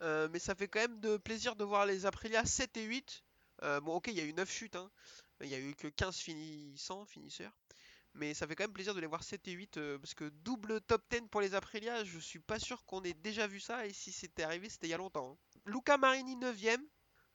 Euh, 0.02 0.28
mais 0.30 0.38
ça 0.38 0.54
fait 0.54 0.68
quand 0.68 0.80
même 0.80 1.00
de 1.00 1.16
plaisir 1.16 1.56
de 1.56 1.64
voir 1.64 1.86
les 1.86 2.06
Aprilia 2.06 2.44
7 2.44 2.76
et 2.76 2.84
8. 2.84 3.24
Euh, 3.62 3.80
bon, 3.80 3.94
ok, 3.96 4.08
il 4.08 4.14
y 4.14 4.20
a 4.20 4.24
eu 4.24 4.32
9 4.32 4.50
chutes, 4.50 4.76
hein. 4.76 4.90
Il 5.40 5.48
y 5.48 5.54
a 5.54 5.58
eu 5.58 5.74
que 5.74 5.88
15 5.88 6.16
finissants, 6.16 7.04
finisseurs. 7.04 7.52
Mais 8.14 8.34
ça 8.34 8.46
fait 8.46 8.56
quand 8.56 8.64
même 8.64 8.72
plaisir 8.72 8.94
de 8.94 9.00
les 9.00 9.06
voir 9.06 9.22
7 9.22 9.46
et 9.48 9.52
8 9.52 9.76
euh, 9.76 9.98
parce 9.98 10.14
que 10.14 10.24
double 10.28 10.80
top 10.80 11.02
10 11.10 11.28
pour 11.30 11.40
les 11.40 11.54
Aprilia, 11.54 12.04
je 12.04 12.18
suis 12.18 12.40
pas 12.40 12.58
sûr 12.58 12.84
qu'on 12.84 13.02
ait 13.02 13.14
déjà 13.14 13.46
vu 13.46 13.60
ça 13.60 13.86
et 13.86 13.92
si 13.92 14.12
c'était 14.12 14.42
arrivé, 14.42 14.68
c'était 14.68 14.88
il 14.88 14.90
y 14.90 14.94
a 14.94 14.98
longtemps. 14.98 15.32
hein. 15.32 15.60
Luca 15.66 15.96
Marini 15.98 16.36
9ème. 16.36 16.82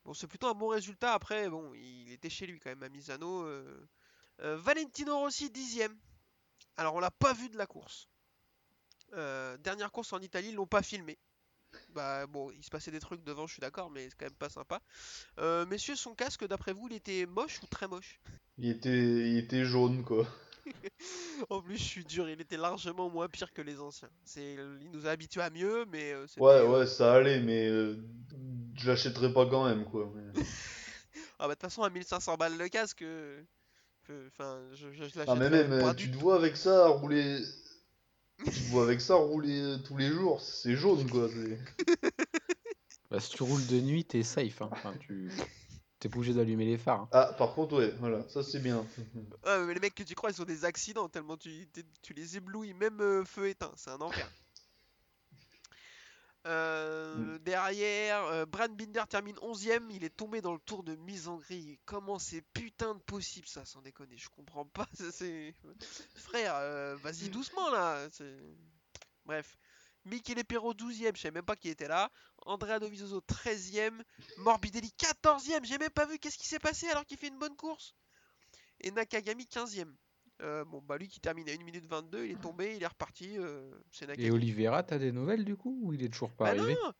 Bon, 0.03 0.14
c'est 0.14 0.28
plutôt 0.28 0.47
un 0.47 0.53
bon 0.53 0.68
résultat. 0.68 1.14
Après, 1.14 1.49
bon, 1.49 1.74
il 1.76 2.11
était 2.11 2.30
chez 2.30 2.45
lui 2.45 2.59
quand 2.59 2.70
même 2.70 2.84
à 2.84 2.89
Misano. 2.89 3.47
Valentino 4.39 5.18
Rossi 5.20 5.49
10ème. 5.49 5.95
Alors, 6.76 6.95
on 6.95 6.99
l'a 6.99 7.11
pas 7.11 7.34
vu 7.34 7.47
de 7.49 7.57
la 7.57 7.66
course. 7.68 8.09
Dernière 9.14 9.91
course 9.91 10.11
en 10.11 10.20
Italie, 10.20 10.49
ils 10.49 10.55
l'ont 10.55 10.68
pas 10.68 10.82
filmé. 10.84 11.18
Bah 11.94 12.28
bon, 12.28 12.52
il 12.52 12.64
se 12.64 12.70
passait 12.70 12.91
des 12.91 13.00
trucs 13.00 13.24
devant, 13.24 13.48
je 13.48 13.54
suis 13.54 13.62
d'accord, 13.62 13.89
mais 13.89 14.10
c'est 14.10 14.16
quand 14.18 14.26
même 14.26 14.34
pas 14.36 14.50
sympa. 14.50 14.82
Euh, 15.39 15.66
messieurs, 15.68 15.96
son 15.96 16.16
casque, 16.16 16.46
d'après 16.48 16.74
vous, 16.74 16.88
il 16.89 16.96
était 16.96 17.26
moche 17.26 17.62
ou 17.64 17.68
très 17.68 17.88
moche? 17.88 18.20
Il 18.58 18.68
était, 18.70 19.30
il 19.30 19.38
était 19.38 19.64
jaune, 19.64 20.04
quoi. 20.04 20.26
En 21.50 21.62
plus, 21.62 21.78
je 21.78 21.84
suis 21.84 22.06
dur, 22.06 22.30
il 22.30 22.39
était 22.39 22.58
largement 22.58 23.10
moins 23.10 23.28
pire 23.28 23.52
que 23.54 23.62
les 23.62 23.80
anciens. 23.80 24.10
C'est, 24.26 24.56
il 24.82 24.91
nous 24.91 25.08
a 25.08 25.12
habitués 25.12 25.41
à 25.41 25.50
mieux, 25.50 25.86
mais 25.91 26.14
euh. 26.14 26.26
Ouais, 26.39 26.46
euh, 26.54 26.80
ouais, 26.80 26.86
ça 26.88 27.14
allait, 27.14 27.39
mais 27.39 27.68
euh, 27.68 27.98
je 28.76 28.89
l'achèterais 28.89 29.32
pas 29.34 29.46
quand 29.46 29.66
même, 29.66 29.86
quoi. 29.86 30.10
mais- 30.16 30.41
Ah 31.39 31.48
bah 31.48 31.50
de 31.50 31.54
toute 31.54 31.62
façon, 31.62 31.84
à 31.84 31.89
1500 31.89 32.38
balles 32.38 32.58
le 32.58 32.70
casque, 32.70 33.04
enfin, 34.28 34.60
je, 34.74 34.91
je, 34.91 35.04
je 35.10 35.20
Ah, 35.28 35.36
mais 35.36 35.50
l'achèterais 35.50 35.50
même, 35.50 35.82
pas 35.82 35.94
tu 35.94 36.10
te 36.10 36.18
vois 36.18 36.36
avec 36.36 36.58
ça 36.58 36.88
rouler. 36.88 37.44
Tu 38.52 38.62
vois 38.72 38.84
avec 38.84 39.02
ça 39.02 39.16
rouler 39.16 39.60
euh, 39.62 39.78
tous 39.78 39.98
les 39.98 40.08
jours, 40.10 40.41
c'est 40.41 40.76
jaune, 40.76 41.10
quoi. 41.10 41.28
c'est- 41.30 41.58
Bah, 43.12 43.20
si 43.20 43.30
tu 43.36 43.44
roules 43.44 43.66
de 43.68 43.80
nuit 43.80 44.06
t'es 44.06 44.24
safe. 44.24 44.62
hein. 44.62 44.70
Enfin, 44.72 44.94
tu 45.00 45.30
t'es 46.00 46.08
obligé 46.16 46.34
d'allumer 46.34 46.66
les 46.66 46.78
phares. 46.78 47.02
hein. 47.02 47.10
Ah, 47.12 47.34
par 47.38 47.54
contre, 47.54 47.78
ouais, 47.78 47.94
voilà, 48.00 48.28
ça 48.28 48.44
c'est 48.44 48.60
bien. 48.60 48.86
Ah, 49.46 49.60
mais 49.66 49.74
les 49.74 49.80
mecs 49.80 49.96
que 49.96 50.04
tu 50.04 50.16
crois, 50.16 50.32
ils 50.32 50.41
ont 50.41 50.46
des 50.46 50.66
accidents 50.66 51.10
tellement 51.10 51.38
tu, 51.38 51.68
tu 52.02 52.14
les 52.14 52.38
éblouis, 52.38 52.74
même 52.74 53.00
euh, 53.02 53.24
feu 53.26 53.50
éteint, 53.50 53.72
c'est 53.76 53.89
un 53.91 54.02
enfer. 54.02 54.30
Euh, 56.46 57.38
derrière, 57.39 58.22
euh, 58.26 58.46
Brad 58.46 58.76
Binder 58.76 59.04
termine 59.10 59.38
11ème, 59.38 59.88
il 59.91 60.04
est 60.04 60.10
tombé 60.16 60.41
dans 60.41 60.54
le 60.54 60.60
tour 60.60 60.84
de 60.84 60.96
mise 60.96 61.28
en 61.30 61.38
grille. 61.38 61.80
Comment 61.86 62.20
c'est 62.20 62.41
putain 62.54 62.96
de 62.96 63.00
possible 63.00 63.48
ça, 63.48 63.64
sans 63.66 63.82
déconner, 63.82 64.18
je 64.18 64.30
comprends 64.30 64.66
pas. 64.66 64.88
ça, 64.94 65.12
c'est... 65.12 65.56
Frère, 66.16 66.56
euh, 66.56 66.96
vas-y 66.98 67.30
doucement 67.30 67.70
là. 67.70 68.08
c'est- 68.12 68.39
Bref. 69.26 69.58
Michele 70.06 70.44
Perro 70.44 70.74
12ème, 70.74 71.16
je 71.16 71.22
savais 71.22 71.32
même 71.32 71.46
pas 71.46 71.56
qui 71.56 71.70
était 71.70 71.88
là. 71.88 72.12
Andrea 72.46 72.78
Dovizioso 72.80 73.22
13ème. 73.22 74.04
Morbidelli 74.39 74.91
14ème, 74.98 75.64
j'ai 75.64 75.78
même 75.78 75.91
pas 75.91 76.06
vu 76.06 76.20
qu'est-ce 76.20 76.38
qui 76.38 76.48
s'est 76.48 76.60
passé 76.60 76.89
alors 76.89 77.06
qu'il 77.06 77.18
fait 77.18 77.30
une 77.30 77.39
bonne 77.39 77.56
course. 77.56 77.96
Et 78.82 78.91
Nakagami 78.91 79.46
15ème. 79.46 79.94
Euh, 80.42 80.66
bon, 80.66 80.82
bah 80.86 80.98
lui 80.98 81.08
qui 81.08 81.20
termine 81.20 81.48
à 81.48 81.54
1 81.54 81.64
minute 81.64 81.86
22, 81.88 82.26
il 82.26 82.32
est 82.32 82.42
tombé, 82.42 82.76
il 82.76 82.84
est 82.84 82.88
reparti. 82.88 83.38
euh, 83.38 83.70
c'est 83.92 84.08
Et. 84.20 84.32
Oliveira, 84.32 84.84
t'as 84.84 84.98
des 84.98 85.12
nouvelles 85.12 85.46
du 85.46 85.56
coup 85.56 85.80
ou 85.84 85.94
il 85.94 86.04
est 86.04 86.10
toujours 86.10 86.32
pas 86.32 86.46
Bah 86.46 86.50
arrivé? 86.62 86.74
non 86.84 86.92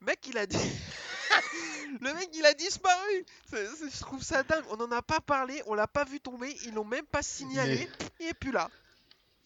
Mec, 0.00 0.26
il 0.28 0.36
a 0.38 0.46
dit. 0.46 0.56
Le 2.00 2.14
mec, 2.14 2.28
il 2.34 2.44
a 2.46 2.54
disparu 2.54 3.24
Je 3.52 4.00
trouve 4.00 4.22
ça 4.22 4.42
dingue. 4.42 4.64
On 4.70 4.76
en 4.80 4.90
a 4.92 5.02
pas 5.02 5.20
parlé, 5.20 5.62
on 5.66 5.74
l'a 5.74 5.86
pas 5.86 6.04
vu 6.04 6.20
tomber, 6.20 6.54
ils 6.64 6.74
l'ont 6.74 6.84
même 6.84 7.06
pas 7.06 7.22
signalé. 7.22 7.88
Il 8.20 8.26
est 8.28 8.34
plus 8.34 8.52
là. 8.52 8.68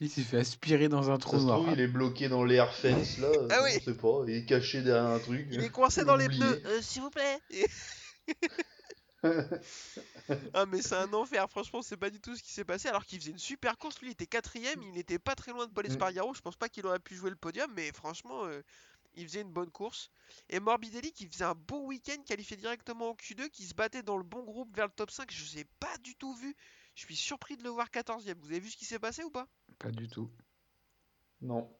Il 0.00 0.10
s'est 0.10 0.22
fait 0.22 0.38
aspirer 0.38 0.88
dans 0.88 1.10
un 1.10 1.18
trou 1.18 1.38
noir. 1.38 1.62
il 1.72 1.80
est 1.80 1.86
bloqué 1.86 2.28
dans 2.28 2.44
les 2.44 2.56
fence, 2.72 3.18
là. 3.18 3.28
Ah 3.50 3.60
on 3.60 3.64
oui. 3.64 3.80
sait 3.82 3.94
pas, 3.94 4.24
il 4.26 4.34
est 4.36 4.44
caché 4.44 4.82
derrière 4.82 5.06
un 5.06 5.18
truc. 5.18 5.46
Il 5.50 5.62
est 5.62 5.70
coincé 5.70 6.04
dans 6.04 6.16
les 6.16 6.28
pneus. 6.28 6.62
Euh, 6.66 6.82
S'il 6.82 7.02
vous 7.02 7.10
plaît. 7.10 7.38
ah 10.54 10.66
mais 10.66 10.80
c'est 10.82 10.94
un 10.96 11.12
enfer. 11.12 11.48
Franchement, 11.50 11.82
c'est 11.82 11.96
pas 11.96 12.10
du 12.10 12.20
tout 12.20 12.34
ce 12.36 12.42
qui 12.42 12.52
s'est 12.52 12.64
passé. 12.64 12.88
Alors 12.88 13.04
qu'il 13.04 13.20
faisait 13.20 13.30
une 13.32 13.38
super 13.38 13.76
course. 13.78 14.00
Lui, 14.00 14.08
il 14.08 14.12
était 14.12 14.26
quatrième. 14.26 14.82
Il 14.82 14.92
n'était 14.92 15.18
pas 15.18 15.34
très 15.34 15.52
loin 15.52 15.66
de 15.66 15.72
Paul 15.72 15.84
Mm. 15.86 15.90
Espargaro. 15.90 16.34
Je 16.34 16.40
pense 16.40 16.56
pas 16.56 16.68
qu'il 16.68 16.86
aurait 16.86 16.98
pu 16.98 17.14
jouer 17.14 17.30
le 17.30 17.36
podium, 17.36 17.70
mais 17.74 17.92
franchement, 17.92 18.44
euh, 18.44 18.62
il 19.16 19.26
faisait 19.26 19.42
une 19.42 19.52
bonne 19.52 19.70
course. 19.70 20.10
Et 20.48 20.60
Morbidelli 20.60 21.12
qui 21.12 21.26
faisait 21.28 21.44
un 21.44 21.54
beau 21.54 21.86
week-end, 21.86 22.22
qualifié 22.26 22.56
directement 22.56 23.10
en 23.10 23.14
Q2, 23.14 23.48
qui 23.50 23.64
se 23.66 23.74
battait 23.74 24.02
dans 24.02 24.16
le 24.16 24.24
bon 24.24 24.42
groupe 24.42 24.74
vers 24.74 24.86
le 24.86 24.92
top 24.92 25.10
5. 25.10 25.30
Je 25.30 25.56
l'ai 25.56 25.64
pas 25.78 25.96
du 25.98 26.14
tout 26.16 26.34
vu. 26.34 26.56
Je 26.94 27.04
suis 27.04 27.16
surpris 27.16 27.56
de 27.56 27.62
le 27.64 27.70
voir 27.70 27.88
14ème. 27.90 28.38
Vous 28.40 28.46
avez 28.50 28.60
vu 28.60 28.70
ce 28.70 28.76
qui 28.76 28.84
s'est 28.84 28.98
passé 28.98 29.24
ou 29.24 29.30
pas? 29.30 29.46
Pas 29.78 29.90
du 29.90 30.08
tout. 30.08 30.30
Non. 31.40 31.70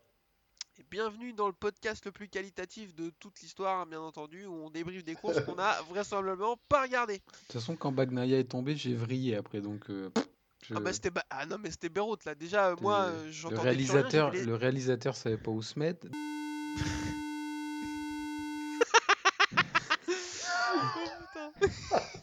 Et 0.78 0.82
bienvenue 0.90 1.32
dans 1.32 1.46
le 1.46 1.52
podcast 1.52 2.04
le 2.04 2.10
plus 2.12 2.28
qualitatif 2.28 2.94
de 2.94 3.10
toute 3.20 3.40
l'histoire, 3.40 3.80
hein, 3.80 3.86
bien 3.86 4.00
entendu, 4.00 4.44
où 4.46 4.54
on 4.54 4.70
débriefe 4.70 5.04
des 5.04 5.14
courses 5.14 5.40
qu'on 5.44 5.58
a 5.58 5.80
vraisemblablement 5.88 6.56
pas 6.68 6.82
regardées. 6.82 7.18
De 7.18 7.22
toute 7.42 7.52
façon, 7.52 7.76
quand 7.76 7.92
Bagnaia 7.92 8.38
est 8.38 8.50
tombé, 8.50 8.74
j'ai 8.76 8.94
vrillé 8.94 9.36
après, 9.36 9.60
donc 9.60 9.88
euh, 9.90 10.10
je- 10.62 10.74
Ah 10.74 10.80
bah 10.80 10.92
c'était 10.92 11.10
ba- 11.10 11.24
ah 11.30 11.46
non 11.46 11.58
mais 11.58 11.70
c'était 11.70 11.88
Beyrouth 11.90 12.24
là. 12.24 12.34
Déjà 12.34 12.70
euh, 12.70 12.76
moi 12.80 13.08
le- 13.08 13.14
euh, 13.14 13.24
le 13.26 13.30
j'entendais 13.30 13.60
rien, 13.60 13.70
réalisateur, 13.70 14.30
les- 14.32 14.44
le 14.44 14.54
réalisateur 14.56 15.14
savait 15.16 15.38
pas 15.38 15.50
où 15.52 15.62
se 15.62 15.78
mettre. 15.78 16.06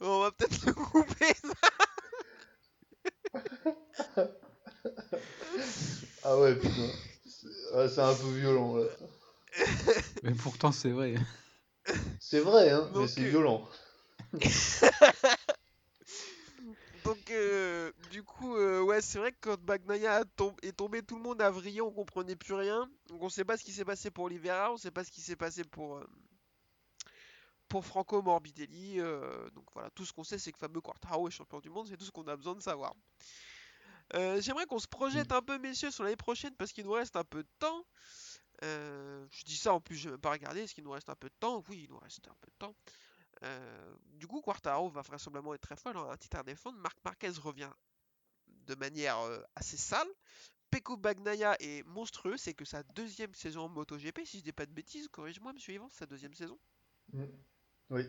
Oh. 0.00 0.04
On 0.06 0.20
va 0.22 0.30
peut-être 0.32 0.66
le 0.66 0.72
couper. 0.72 1.32
ça. 4.14 4.28
Ah 6.24 6.36
ouais, 6.38 6.54
putain. 6.56 6.88
C'est 7.26 7.46
ouais, 7.76 7.98
un 7.98 8.14
peu 8.14 8.30
violent, 8.38 8.76
là. 8.76 8.84
Mais 10.22 10.32
pourtant, 10.34 10.72
c'est 10.72 10.90
vrai. 10.90 11.14
C'est 12.18 12.40
vrai, 12.40 12.70
hein, 12.70 12.88
mais 12.96 13.06
Donc, 13.06 13.08
c'est 13.08 13.24
euh, 13.24 13.24
violent. 13.24 13.68
Donc 17.04 17.30
euh, 17.30 17.92
du 18.10 18.22
coup 18.22 18.56
euh, 18.56 18.80
ouais 18.82 19.00
c'est 19.00 19.18
vrai 19.18 19.32
que 19.32 19.38
quand 19.40 19.60
Bagnaia 19.60 20.24
tom- 20.36 20.54
est 20.62 20.76
tombé 20.76 21.02
tout 21.02 21.16
le 21.16 21.22
monde 21.22 21.40
a 21.42 21.50
vrillé, 21.50 21.80
on 21.80 21.90
comprenait 21.92 22.36
plus 22.36 22.54
rien. 22.54 22.88
Donc 23.08 23.22
on 23.22 23.28
sait 23.28 23.44
pas 23.44 23.56
ce 23.56 23.64
qui 23.64 23.72
s'est 23.72 23.84
passé 23.84 24.10
pour 24.10 24.24
Oliveira, 24.24 24.72
on 24.72 24.76
sait 24.76 24.90
pas 24.90 25.04
ce 25.04 25.10
qui 25.10 25.20
s'est 25.20 25.36
passé 25.36 25.64
pour 25.64 25.96
euh, 25.96 26.04
pour 27.68 27.84
Franco 27.84 28.20
Morbidelli. 28.22 29.00
euh, 29.00 29.48
donc 29.50 29.64
voilà, 29.72 29.90
tout 29.90 30.04
ce 30.04 30.12
qu'on 30.12 30.24
sait 30.24 30.38
c'est 30.38 30.52
que 30.52 30.58
Fabio 30.58 30.80
Quartararo 30.80 31.28
est 31.28 31.30
champion 31.30 31.60
du 31.60 31.70
monde, 31.70 31.86
c'est 31.88 31.96
tout 31.96 32.04
ce 32.04 32.10
qu'on 32.10 32.26
a 32.28 32.36
besoin 32.36 32.54
de 32.54 32.60
savoir. 32.60 32.94
Euh, 34.14 34.40
J'aimerais 34.40 34.66
qu'on 34.66 34.78
se 34.78 34.88
projette 34.88 35.32
un 35.32 35.42
peu 35.42 35.58
messieurs 35.58 35.90
sur 35.90 36.04
l'année 36.04 36.16
prochaine 36.16 36.54
parce 36.56 36.72
qu'il 36.72 36.84
nous 36.84 36.92
reste 36.92 37.16
un 37.16 37.24
peu 37.24 37.42
de 37.42 37.48
temps. 37.58 37.86
Euh, 38.62 39.26
je 39.30 39.44
dis 39.44 39.56
ça 39.56 39.72
en 39.72 39.80
plus, 39.80 39.96
je 39.96 40.04
vais 40.04 40.10
même 40.12 40.20
pas 40.20 40.30
regarder. 40.30 40.60
Est-ce 40.60 40.74
qu'il 40.74 40.84
nous 40.84 40.90
reste 40.90 41.08
un 41.08 41.16
peu 41.16 41.28
de 41.28 41.34
temps 41.40 41.64
Oui, 41.68 41.82
il 41.84 41.90
nous 41.90 41.98
reste 41.98 42.26
un 42.28 42.36
peu 42.40 42.48
de 42.50 42.56
temps. 42.58 42.74
Euh, 43.42 43.94
du 44.14 44.26
coup, 44.26 44.40
Quartaro 44.40 44.88
va 44.90 45.00
vraisemblablement 45.02 45.54
être 45.54 45.62
très 45.62 45.76
fort. 45.76 45.92
Il 45.94 45.98
aura 45.98 46.12
un 46.12 46.16
titre 46.16 46.36
à 46.36 46.42
défendre. 46.42 46.78
Marc 46.78 46.96
Marquez 47.04 47.30
revient 47.40 47.70
de 48.66 48.74
manière 48.76 49.18
assez 49.56 49.76
sale. 49.76 50.06
Peko 50.70 50.96
Bagnaia 50.96 51.56
est 51.60 51.82
monstrueux. 51.86 52.36
C'est 52.36 52.54
que 52.54 52.64
sa 52.64 52.82
deuxième 52.94 53.34
saison 53.34 53.62
en 53.62 53.68
MotoGP. 53.68 54.20
Si 54.24 54.38
je 54.38 54.44
dis 54.44 54.52
pas 54.52 54.66
de 54.66 54.72
bêtises, 54.72 55.08
corrige-moi, 55.08 55.52
monsieur 55.52 55.74
Yvan, 55.74 55.88
sa 55.90 56.06
deuxième 56.06 56.34
saison. 56.34 56.58
Mm. 57.12 57.24
Oui. 57.90 58.02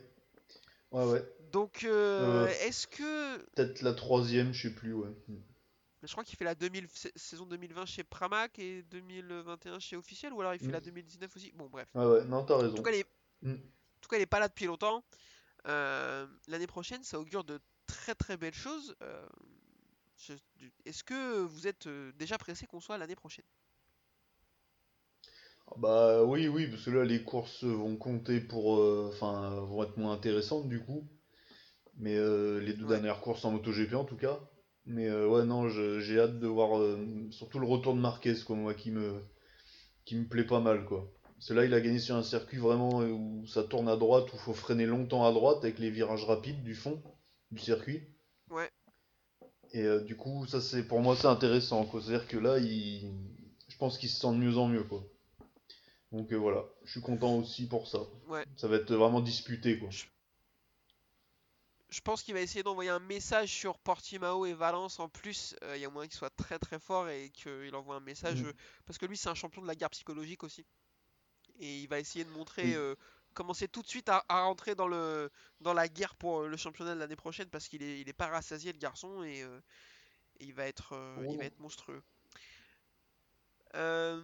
Ouais, 0.92 1.06
ouais. 1.06 1.26
Donc, 1.52 1.84
euh, 1.84 2.46
Euh. 2.46 2.48
est-ce 2.62 2.86
que. 2.86 3.38
Peut-être 3.56 3.82
la 3.82 3.94
troisième, 3.94 4.54
je 4.54 4.68
sais 4.70 4.76
plus, 4.76 4.94
ouais. 4.94 5.10
Mm. 6.04 6.08
Je 6.08 6.12
crois 6.12 6.24
qu'il 6.24 6.38
fait 6.38 6.44
la 6.46 6.56
2000 6.56 6.88
sa- 6.94 7.10
saison 7.16 7.46
2020 7.46 7.86
chez 7.86 8.04
Pramac 8.04 8.60
et 8.60 8.84
2021 8.84 9.80
chez 9.80 9.96
Officiel. 9.96 10.34
Ou 10.34 10.42
alors 10.42 10.54
il 10.54 10.60
fait 10.60 10.68
Mm. 10.68 10.72
la 10.72 10.82
2019 10.82 11.36
aussi. 11.36 11.52
Bon, 11.54 11.68
bref. 11.70 11.88
Ah 11.96 12.08
ouais, 12.10 12.26
non, 12.26 12.44
t'as 12.46 12.56
En 12.56 12.60
raison. 12.60 12.76
tout 12.76 12.84
cas, 12.84 12.92
il 12.92 13.00
est, 13.00 13.08
Mm. 13.42 13.54
en 13.54 14.00
tout 14.02 14.10
cas, 14.10 14.18
il 14.18 14.22
est 14.22 14.26
pas 14.28 14.40
là 14.40 14.48
depuis 14.48 14.66
longtemps. 14.66 15.04
Euh, 15.68 16.28
L'année 16.48 16.68
prochaine, 16.68 17.04
ça 17.04 17.20
augure 17.20 17.44
de 17.44 17.60
très 17.88 18.16
très 18.16 18.36
belles 18.38 18.54
choses. 18.54 18.96
Euh, 19.02 19.26
je- 20.18 20.34
Est-ce 20.86 21.04
que 21.04 21.40
vous 21.42 21.68
êtes 21.68 21.88
euh, 21.88 22.12
déjà 22.14 22.38
pressé 22.38 22.66
qu'on 22.68 22.80
soit 22.82 22.98
l'année 22.98 23.16
prochaine? 23.16 23.46
Bah 25.78 26.24
oui, 26.24 26.48
oui, 26.50 26.68
parce 26.68 26.84
que 26.84 26.92
là 26.92 27.04
les 27.06 27.24
courses 27.24 27.64
vont 27.64 27.96
compter 27.98 28.42
pour, 28.42 28.78
euh, 28.78 29.10
enfin, 29.12 29.62
vont 29.62 29.84
être 29.84 29.98
moins 29.98 30.14
intéressantes 30.14 30.68
du 30.70 30.84
coup. 30.84 31.08
Mais 31.96 32.16
les 32.16 32.74
deux 32.74 32.84
Ouais. 32.84 32.90
dernières 32.90 33.22
courses 33.22 33.46
en 33.46 33.52
MotoGP 33.52 33.94
en 33.96 34.04
tout 34.06 34.18
cas. 34.18 34.40
Mais 34.86 35.08
euh, 35.08 35.28
ouais, 35.28 35.46
non, 35.46 35.70
je- 35.70 36.00
j'ai 36.00 36.20
hâte 36.20 36.40
de 36.40 36.48
voir 36.48 36.78
euh, 36.78 36.98
surtout 37.32 37.60
le 37.60 37.68
retour 37.68 37.94
de 37.94 38.00
Marquez, 38.00 38.36
quoi, 38.46 38.56
moi, 38.56 38.74
qui 38.74 38.92
me, 38.92 39.24
qui 40.06 40.16
me 40.16 40.26
plaît 40.28 40.44
pas 40.46 40.60
mal, 40.60 40.86
quoi. 40.86 41.10
Parce 41.36 41.50
que 41.50 41.54
là, 41.54 41.66
il 41.66 41.74
a 41.74 41.82
gagné 41.82 42.00
sur 42.00 42.16
un 42.16 42.24
circuit 42.24 42.58
vraiment 42.58 43.02
euh, 43.02 43.10
où 43.12 43.46
ça 43.48 43.64
tourne 43.64 43.88
à 43.88 43.96
droite, 43.96 44.32
où 44.32 44.36
il 44.36 44.40
faut 44.40 44.54
freiner 44.54 44.86
longtemps 44.86 45.26
à 45.26 45.32
droite 45.32 45.64
avec 45.64 45.80
les 45.80 45.90
virages 45.90 46.26
rapides 46.26 46.64
du 46.64 46.76
fond 46.76 47.02
du 47.52 47.60
circuit. 47.60 48.04
Ouais. 48.50 48.70
Et 49.72 49.84
euh, 49.84 50.02
du 50.02 50.16
coup, 50.16 50.46
ça 50.48 50.62
c'est 50.62 50.88
pour 50.88 51.02
moi 51.02 51.16
c'est 51.16 51.28
intéressant, 51.28 51.86
quoi. 51.86 52.02
C'est-à-dire 52.02 52.28
que 52.28 52.38
là, 52.38 52.58
il... 52.60 53.12
je 53.68 53.78
pense 53.78 53.98
qu'il 53.98 54.10
se 54.10 54.20
sent 54.20 54.32
de 54.32 54.38
mieux 54.38 54.58
en 54.58 54.68
mieux, 54.68 54.84
quoi. 54.84 55.04
Donc 56.12 56.32
voilà, 56.32 56.64
je 56.84 56.92
suis 56.92 57.02
content 57.02 57.38
aussi 57.38 57.68
pour 57.68 57.88
ça. 57.88 58.00
Ouais. 58.28 58.46
Ça 58.56 58.68
va 58.68 58.76
être 58.76 58.94
vraiment 58.94 59.22
disputé, 59.22 59.80
quoi. 59.80 59.90
Je 59.90 60.04
pense 62.02 62.24
qu'il 62.24 62.34
va 62.34 62.42
essayer 62.42 62.64
d'envoyer 62.64 62.90
un 62.90 63.00
message 63.00 63.50
sur 63.50 63.78
Portimao 63.80 64.46
et 64.46 64.54
Valence 64.54 65.00
en 65.00 65.10
plus. 65.10 65.56
euh, 65.64 65.76
Il 65.78 65.82
y 65.82 65.86
a 65.86 65.90
moyen 65.90 66.08
qu'il 66.08 66.18
soit 66.18 66.30
très 66.36 66.60
très 66.60 66.80
fort 66.80 67.10
et 67.10 67.30
qu'il 67.32 67.76
envoie 67.76 67.96
un 67.96 68.00
message. 68.02 68.44
Mm. 68.44 68.46
euh, 68.46 68.54
parce 68.86 68.98
que 69.00 69.06
lui, 69.06 69.18
c'est 69.18 69.30
un 69.30 69.36
champion 69.36 69.62
de 69.62 69.68
la 69.68 69.76
guerre 69.76 69.90
psychologique 69.92 70.44
aussi. 70.44 70.66
Et 71.60 71.82
il 71.82 71.88
va 71.88 72.00
essayer 72.00 72.26
de 72.26 72.30
montrer. 72.32 72.76
Oui. 72.76 72.76
euh, 72.76 72.96
commencer 73.34 73.68
tout 73.68 73.82
de 73.82 73.88
suite 73.88 74.10
à, 74.10 74.24
à 74.30 74.44
rentrer 74.44 74.76
dans, 74.76 74.88
le, 74.88 75.32
dans 75.62 75.74
la 75.74 75.88
guerre 75.90 76.16
pour 76.16 76.42
euh, 76.42 76.48
le 76.48 76.58
championnat 76.58 76.96
de 76.96 77.00
l'année 77.00 77.16
prochaine 77.16 77.50
parce 77.50 77.68
qu'il 77.68 77.84
est, 77.84 78.00
il 78.02 78.10
est 78.10 78.14
pas 78.14 78.28
rassasié 78.28 78.72
le 78.74 78.80
garçon 78.80 79.24
et, 79.24 79.40
et 79.42 79.48
il, 80.42 80.54
va 80.54 80.68
être, 80.68 80.94
il 81.28 81.38
va 81.38 81.46
Oh. 81.46 81.46
être 81.46 81.60
monstrueux. 81.60 82.04
Euh, 83.76 84.22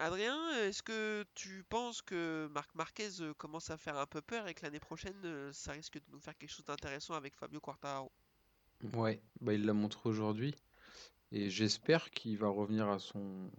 Adrien, 0.00 0.36
est-ce 0.60 0.82
que 0.82 1.24
tu 1.34 1.64
penses 1.64 2.02
que 2.02 2.48
Marc 2.52 2.74
Marquez 2.74 3.20
euh, 3.20 3.34
commence 3.34 3.70
à 3.70 3.76
faire 3.76 3.96
un 3.98 4.06
peu 4.06 4.20
peur 4.20 4.48
et 4.48 4.54
que 4.54 4.62
l'année 4.62 4.80
prochaine, 4.80 5.20
euh, 5.24 5.52
ça 5.52 5.72
risque 5.72 5.94
de 5.94 6.04
nous 6.12 6.20
faire 6.20 6.36
quelque 6.36 6.50
chose 6.50 6.64
d'intéressant 6.64 7.14
avec 7.14 7.34
Fabio 7.34 7.60
Quartararo? 7.60 8.10
Ouais, 8.94 9.22
bah 9.40 9.54
il 9.54 9.64
l'a 9.64 9.72
montré 9.72 10.08
aujourd'hui. 10.08 10.54
Et 11.32 11.50
j'espère 11.50 12.10
qu'il 12.10 12.38
va 12.38 12.48
revenir 12.48 12.88
à 12.88 12.98
son, 12.98 13.50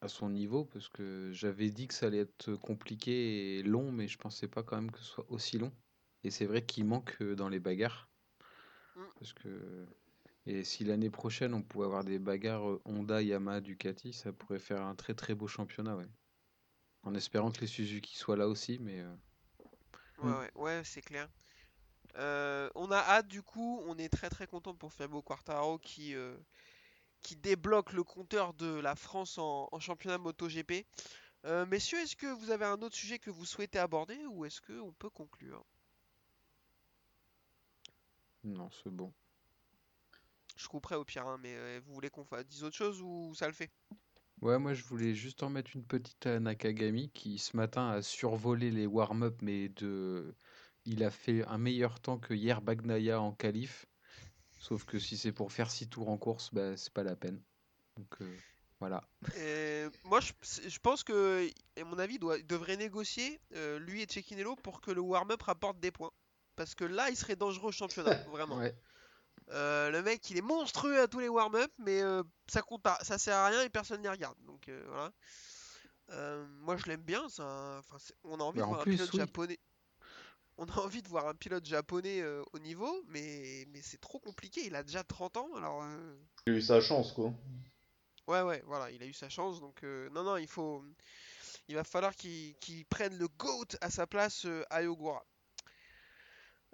à 0.00 0.08
son 0.08 0.28
niveau 0.28 0.64
parce 0.64 0.88
que 0.88 1.30
j'avais 1.32 1.70
dit 1.70 1.88
que 1.88 1.94
ça 1.94 2.06
allait 2.06 2.18
être 2.18 2.54
compliqué 2.56 3.58
et 3.58 3.62
long, 3.62 3.90
mais 3.90 4.08
je 4.08 4.18
pensais 4.18 4.48
pas 4.48 4.62
quand 4.62 4.76
même 4.76 4.90
que 4.90 4.98
ce 4.98 5.04
soit 5.04 5.30
aussi 5.30 5.58
long. 5.58 5.72
Et 6.24 6.30
c'est 6.30 6.46
vrai 6.46 6.64
qu'il 6.64 6.84
manque 6.84 7.16
euh, 7.20 7.34
dans 7.34 7.48
les 7.48 7.60
bagarres. 7.60 8.08
Mm. 8.96 9.02
Parce 9.18 9.32
que... 9.32 9.86
Et 10.46 10.64
si 10.64 10.84
l'année 10.84 11.10
prochaine 11.10 11.52
on 11.54 11.62
pouvait 11.62 11.84
avoir 11.84 12.02
des 12.04 12.18
bagarres 12.18 12.66
euh, 12.70 12.80
Honda, 12.86 13.20
Yamaha, 13.22 13.60
Ducati, 13.60 14.14
ça 14.14 14.32
pourrait 14.32 14.58
faire 14.58 14.82
un 14.82 14.94
très 14.94 15.14
très 15.14 15.34
beau 15.34 15.46
championnat, 15.48 15.96
ouais. 15.96 16.08
En 17.04 17.14
espérant 17.14 17.52
que 17.52 17.60
les 17.62 17.68
Suzuki 17.68 18.16
soient 18.16 18.36
là 18.36 18.48
aussi, 18.48 18.78
mais 18.80 19.00
euh, 19.00 19.14
Ouais, 20.18 20.24
Mm. 20.24 20.38
ouais, 20.38 20.50
ouais, 20.56 20.82
c'est 20.84 21.02
clair. 21.02 21.28
Euh, 22.18 22.70
on 22.76 22.90
a 22.92 22.98
hâte 22.98 23.28
du 23.28 23.42
coup, 23.42 23.82
on 23.86 23.98
est 23.98 24.08
très 24.10 24.30
très 24.30 24.46
content 24.48 24.74
pour 24.74 24.92
Fabio 24.92 25.22
Quartararo 25.22 25.78
qui, 25.78 26.14
euh, 26.14 26.36
qui 27.22 27.36
débloque 27.36 27.92
le 27.94 28.04
compteur 28.04 28.54
de 28.54 28.80
la 28.80 28.96
France 28.96 29.38
en, 29.38 29.68
en 29.72 29.80
championnat 29.80 30.18
MotoGP. 30.18 30.86
Euh, 31.46 31.66
messieurs, 31.66 32.00
est-ce 32.00 32.16
que 32.16 32.26
vous 32.28 32.50
avez 32.50 32.66
un 32.66 32.82
autre 32.82 32.96
sujet 32.96 33.18
que 33.20 33.30
vous 33.30 33.46
souhaitez 33.46 33.78
aborder 33.80 34.26
ou 34.26 34.44
est-ce 34.46 34.60
que 34.60 34.80
on 34.80 34.92
peut 34.92 35.10
conclure? 35.10 35.64
non, 38.44 38.70
c'est 38.70 38.90
bon. 38.90 39.12
Je 40.56 40.68
couperai 40.68 40.96
au 40.96 41.04
pire, 41.04 41.26
hein, 41.26 41.38
mais 41.42 41.54
euh, 41.54 41.80
vous 41.84 41.94
voulez 41.94 42.10
qu'on 42.10 42.24
fasse 42.24 42.46
dise 42.46 42.64
autre 42.64 42.76
chose 42.76 43.00
ou 43.02 43.34
ça 43.34 43.46
le 43.46 43.52
fait? 43.52 43.70
Ouais, 44.40 44.58
moi 44.58 44.74
je 44.74 44.84
voulais 44.84 45.14
juste 45.14 45.42
en 45.42 45.50
mettre 45.50 45.70
une 45.74 45.84
petite 45.84 46.26
à 46.26 46.38
Nakagami 46.38 47.10
qui 47.10 47.38
ce 47.38 47.56
matin 47.56 47.88
a 47.88 48.02
survolé 48.02 48.70
les 48.70 48.86
warm-up, 48.86 49.36
mais 49.42 49.68
de... 49.70 50.34
il 50.84 51.02
a 51.02 51.10
fait 51.10 51.44
un 51.46 51.58
meilleur 51.58 52.00
temps 52.00 52.18
que 52.18 52.34
hier 52.34 52.60
Bagnaia 52.60 53.20
en 53.20 53.32
qualif. 53.32 53.86
Sauf 54.58 54.84
que 54.84 54.98
si 54.98 55.16
c'est 55.16 55.32
pour 55.32 55.52
faire 55.52 55.70
6 55.70 55.88
tours 55.88 56.08
en 56.08 56.18
course, 56.18 56.52
bah, 56.52 56.76
c'est 56.76 56.92
pas 56.92 57.02
la 57.02 57.16
peine. 57.16 57.42
Donc 57.96 58.20
euh, 58.20 58.36
voilà. 58.80 59.02
Euh, 59.36 59.90
moi, 60.04 60.20
je, 60.20 60.32
je 60.68 60.78
pense 60.78 61.04
que, 61.04 61.48
à 61.80 61.84
mon 61.84 61.98
avis, 61.98 62.14
il 62.14 62.18
doit, 62.18 62.38
il 62.38 62.46
devrait 62.46 62.76
négocier, 62.76 63.40
euh, 63.54 63.78
lui 63.78 64.02
et 64.02 64.06
Cecchinello, 64.08 64.56
pour 64.56 64.80
que 64.80 64.90
le 64.90 65.00
warm-up 65.00 65.42
rapporte 65.42 65.80
des 65.80 65.90
points. 65.90 66.12
Parce 66.56 66.74
que 66.74 66.84
là, 66.84 67.10
il 67.10 67.16
serait 67.16 67.36
dangereux 67.36 67.68
au 67.68 67.72
championnat, 67.72 68.14
vraiment. 68.30 68.58
Ouais. 68.58 68.74
Euh, 69.50 69.90
le 69.90 70.02
mec, 70.02 70.28
il 70.30 70.38
est 70.38 70.42
monstrueux 70.42 71.00
à 71.00 71.06
tous 71.08 71.18
les 71.20 71.28
warm-up, 71.28 71.70
mais 71.78 72.00
euh, 72.02 72.22
ça 72.48 72.62
compte 72.62 72.82
pas, 72.82 72.98
ça 73.02 73.18
sert 73.18 73.36
à 73.36 73.48
rien 73.48 73.62
et 73.62 73.68
personne 73.68 74.00
n'y 74.00 74.08
regarde. 74.08 74.38
Donc 74.46 74.68
euh, 74.68 74.82
voilà. 74.88 75.12
Euh, 76.10 76.46
moi, 76.60 76.76
je 76.76 76.86
l'aime 76.86 77.02
bien. 77.02 77.28
c'est 77.28 77.42
un- 77.42 77.78
enfin, 77.78 77.96
c'est- 77.98 78.14
on 78.24 78.40
a 78.40 78.42
envie 78.42 78.58
Bah, 78.58 78.64
de 78.64 78.66
en 78.66 78.70
voir 78.70 78.80
un 78.82 78.84
pilote 78.84 79.10
oui. 79.12 79.18
japonais. 79.18 79.58
On 80.56 80.66
a 80.66 80.78
envie 80.80 81.02
de 81.02 81.08
voir 81.08 81.26
un 81.26 81.34
pilote 81.34 81.66
japonais 81.66 82.20
euh, 82.20 82.42
au 82.52 82.58
niveau, 82.58 83.02
mais, 83.08 83.66
mais 83.70 83.82
c'est 83.82 84.00
trop 84.00 84.20
compliqué. 84.20 84.64
Il 84.64 84.74
a 84.76 84.82
déjà 84.82 85.02
30 85.02 85.36
ans, 85.36 85.48
alors. 85.56 85.82
euh, 85.82 86.16
Il 86.46 86.54
a 86.54 86.56
eu 86.56 86.62
sa 86.62 86.80
chance, 86.80 87.12
quoi. 87.12 87.32
Ouais, 88.26 88.40
ouais, 88.42 88.62
voilà, 88.66 88.90
il 88.90 89.02
a 89.02 89.06
eu 89.06 89.12
sa 89.12 89.28
chance, 89.28 89.60
donc 89.60 89.82
euh, 89.82 90.08
non, 90.10 90.22
non, 90.22 90.36
il 90.38 90.46
faut, 90.48 90.82
il 91.68 91.74
va 91.74 91.84
falloir 91.84 92.14
qu'il 92.16 92.56
prenne 92.88 93.18
le 93.18 93.28
GOAT 93.28 93.76
à 93.82 93.90
sa 93.90 94.06
place 94.06 94.46
euh, 94.46 94.64
à 94.70 94.82
Yogura. 94.82 95.22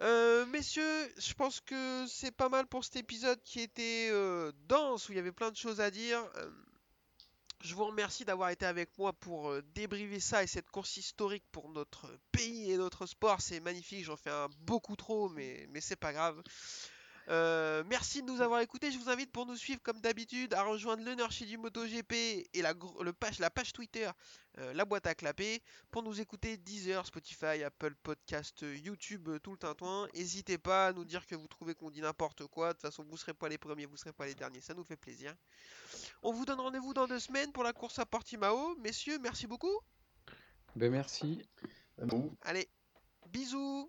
Euh, 0.02 0.46
messieurs, 0.46 1.12
je 1.18 1.34
pense 1.34 1.60
que 1.60 2.06
c'est 2.08 2.30
pas 2.30 2.48
mal 2.48 2.66
pour 2.66 2.84
cet 2.84 2.96
épisode 2.96 3.40
qui 3.42 3.60
était 3.60 4.08
euh, 4.10 4.50
dense, 4.66 5.08
où 5.08 5.12
il 5.12 5.16
y 5.16 5.18
avait 5.18 5.32
plein 5.32 5.50
de 5.50 5.56
choses 5.56 5.80
à 5.80 5.90
dire. 5.90 6.18
Euh, 6.36 6.50
je 7.62 7.74
vous 7.74 7.84
remercie 7.84 8.24
d'avoir 8.24 8.48
été 8.48 8.64
avec 8.64 8.96
moi 8.96 9.12
pour 9.12 9.54
débriefer 9.74 10.18
ça 10.18 10.42
et 10.42 10.46
cette 10.46 10.70
course 10.70 10.96
historique 10.96 11.44
pour 11.52 11.68
notre 11.68 12.08
pays 12.32 12.72
et 12.72 12.78
notre 12.78 13.04
sport. 13.04 13.42
C'est 13.42 13.60
magnifique, 13.60 14.04
j'en 14.04 14.16
fais 14.16 14.30
un 14.30 14.48
beaucoup 14.60 14.96
trop, 14.96 15.28
mais 15.28 15.68
c'est 15.80 15.96
pas 15.96 16.14
grave. 16.14 16.42
Euh, 17.30 17.84
merci 17.86 18.22
de 18.22 18.26
nous 18.26 18.40
avoir 18.40 18.60
écoutés. 18.60 18.90
Je 18.90 18.98
vous 18.98 19.08
invite 19.08 19.30
pour 19.30 19.46
nous 19.46 19.54
suivre 19.54 19.80
comme 19.82 20.00
d'habitude 20.00 20.52
à 20.52 20.64
rejoindre 20.64 21.04
le 21.04 21.14
Nerd 21.14 21.30
chez 21.30 21.46
du 21.46 21.58
MotoGP 21.58 22.12
et 22.12 22.62
la, 22.62 22.74
le 23.00 23.12
page, 23.12 23.38
la 23.38 23.50
page 23.50 23.72
Twitter, 23.72 24.10
euh, 24.58 24.72
la 24.74 24.84
boîte 24.84 25.06
à 25.06 25.14
clapper. 25.14 25.62
Pour 25.92 26.02
nous 26.02 26.20
écouter, 26.20 26.56
Deezer, 26.56 27.06
Spotify, 27.06 27.62
Apple 27.62 27.94
Podcast, 28.02 28.64
euh, 28.64 28.76
YouTube, 28.76 29.28
tout 29.44 29.52
le 29.52 29.58
tintouin. 29.58 30.08
N'hésitez 30.14 30.58
pas 30.58 30.88
à 30.88 30.92
nous 30.92 31.04
dire 31.04 31.24
que 31.24 31.36
vous 31.36 31.46
trouvez 31.46 31.74
qu'on 31.74 31.90
dit 31.90 32.00
n'importe 32.00 32.46
quoi. 32.48 32.68
De 32.68 32.72
toute 32.72 32.82
façon, 32.82 33.04
vous 33.08 33.16
serez 33.16 33.34
pas 33.34 33.48
les 33.48 33.58
premiers, 33.58 33.86
vous 33.86 33.96
serez 33.96 34.12
pas 34.12 34.26
les 34.26 34.34
derniers. 34.34 34.60
Ça 34.60 34.74
nous 34.74 34.84
fait 34.84 34.96
plaisir. 34.96 35.32
On 36.24 36.32
vous 36.32 36.44
donne 36.44 36.60
rendez-vous 36.60 36.94
dans 36.94 37.06
deux 37.06 37.20
semaines 37.20 37.52
pour 37.52 37.62
la 37.62 37.72
course 37.72 38.00
à 38.00 38.06
Portimao. 38.06 38.74
Messieurs, 38.78 39.20
merci 39.20 39.46
beaucoup. 39.46 39.78
Ben 40.74 40.90
merci. 40.90 41.42
Bon. 41.98 42.34
Allez, 42.42 42.68
bisous. 43.28 43.88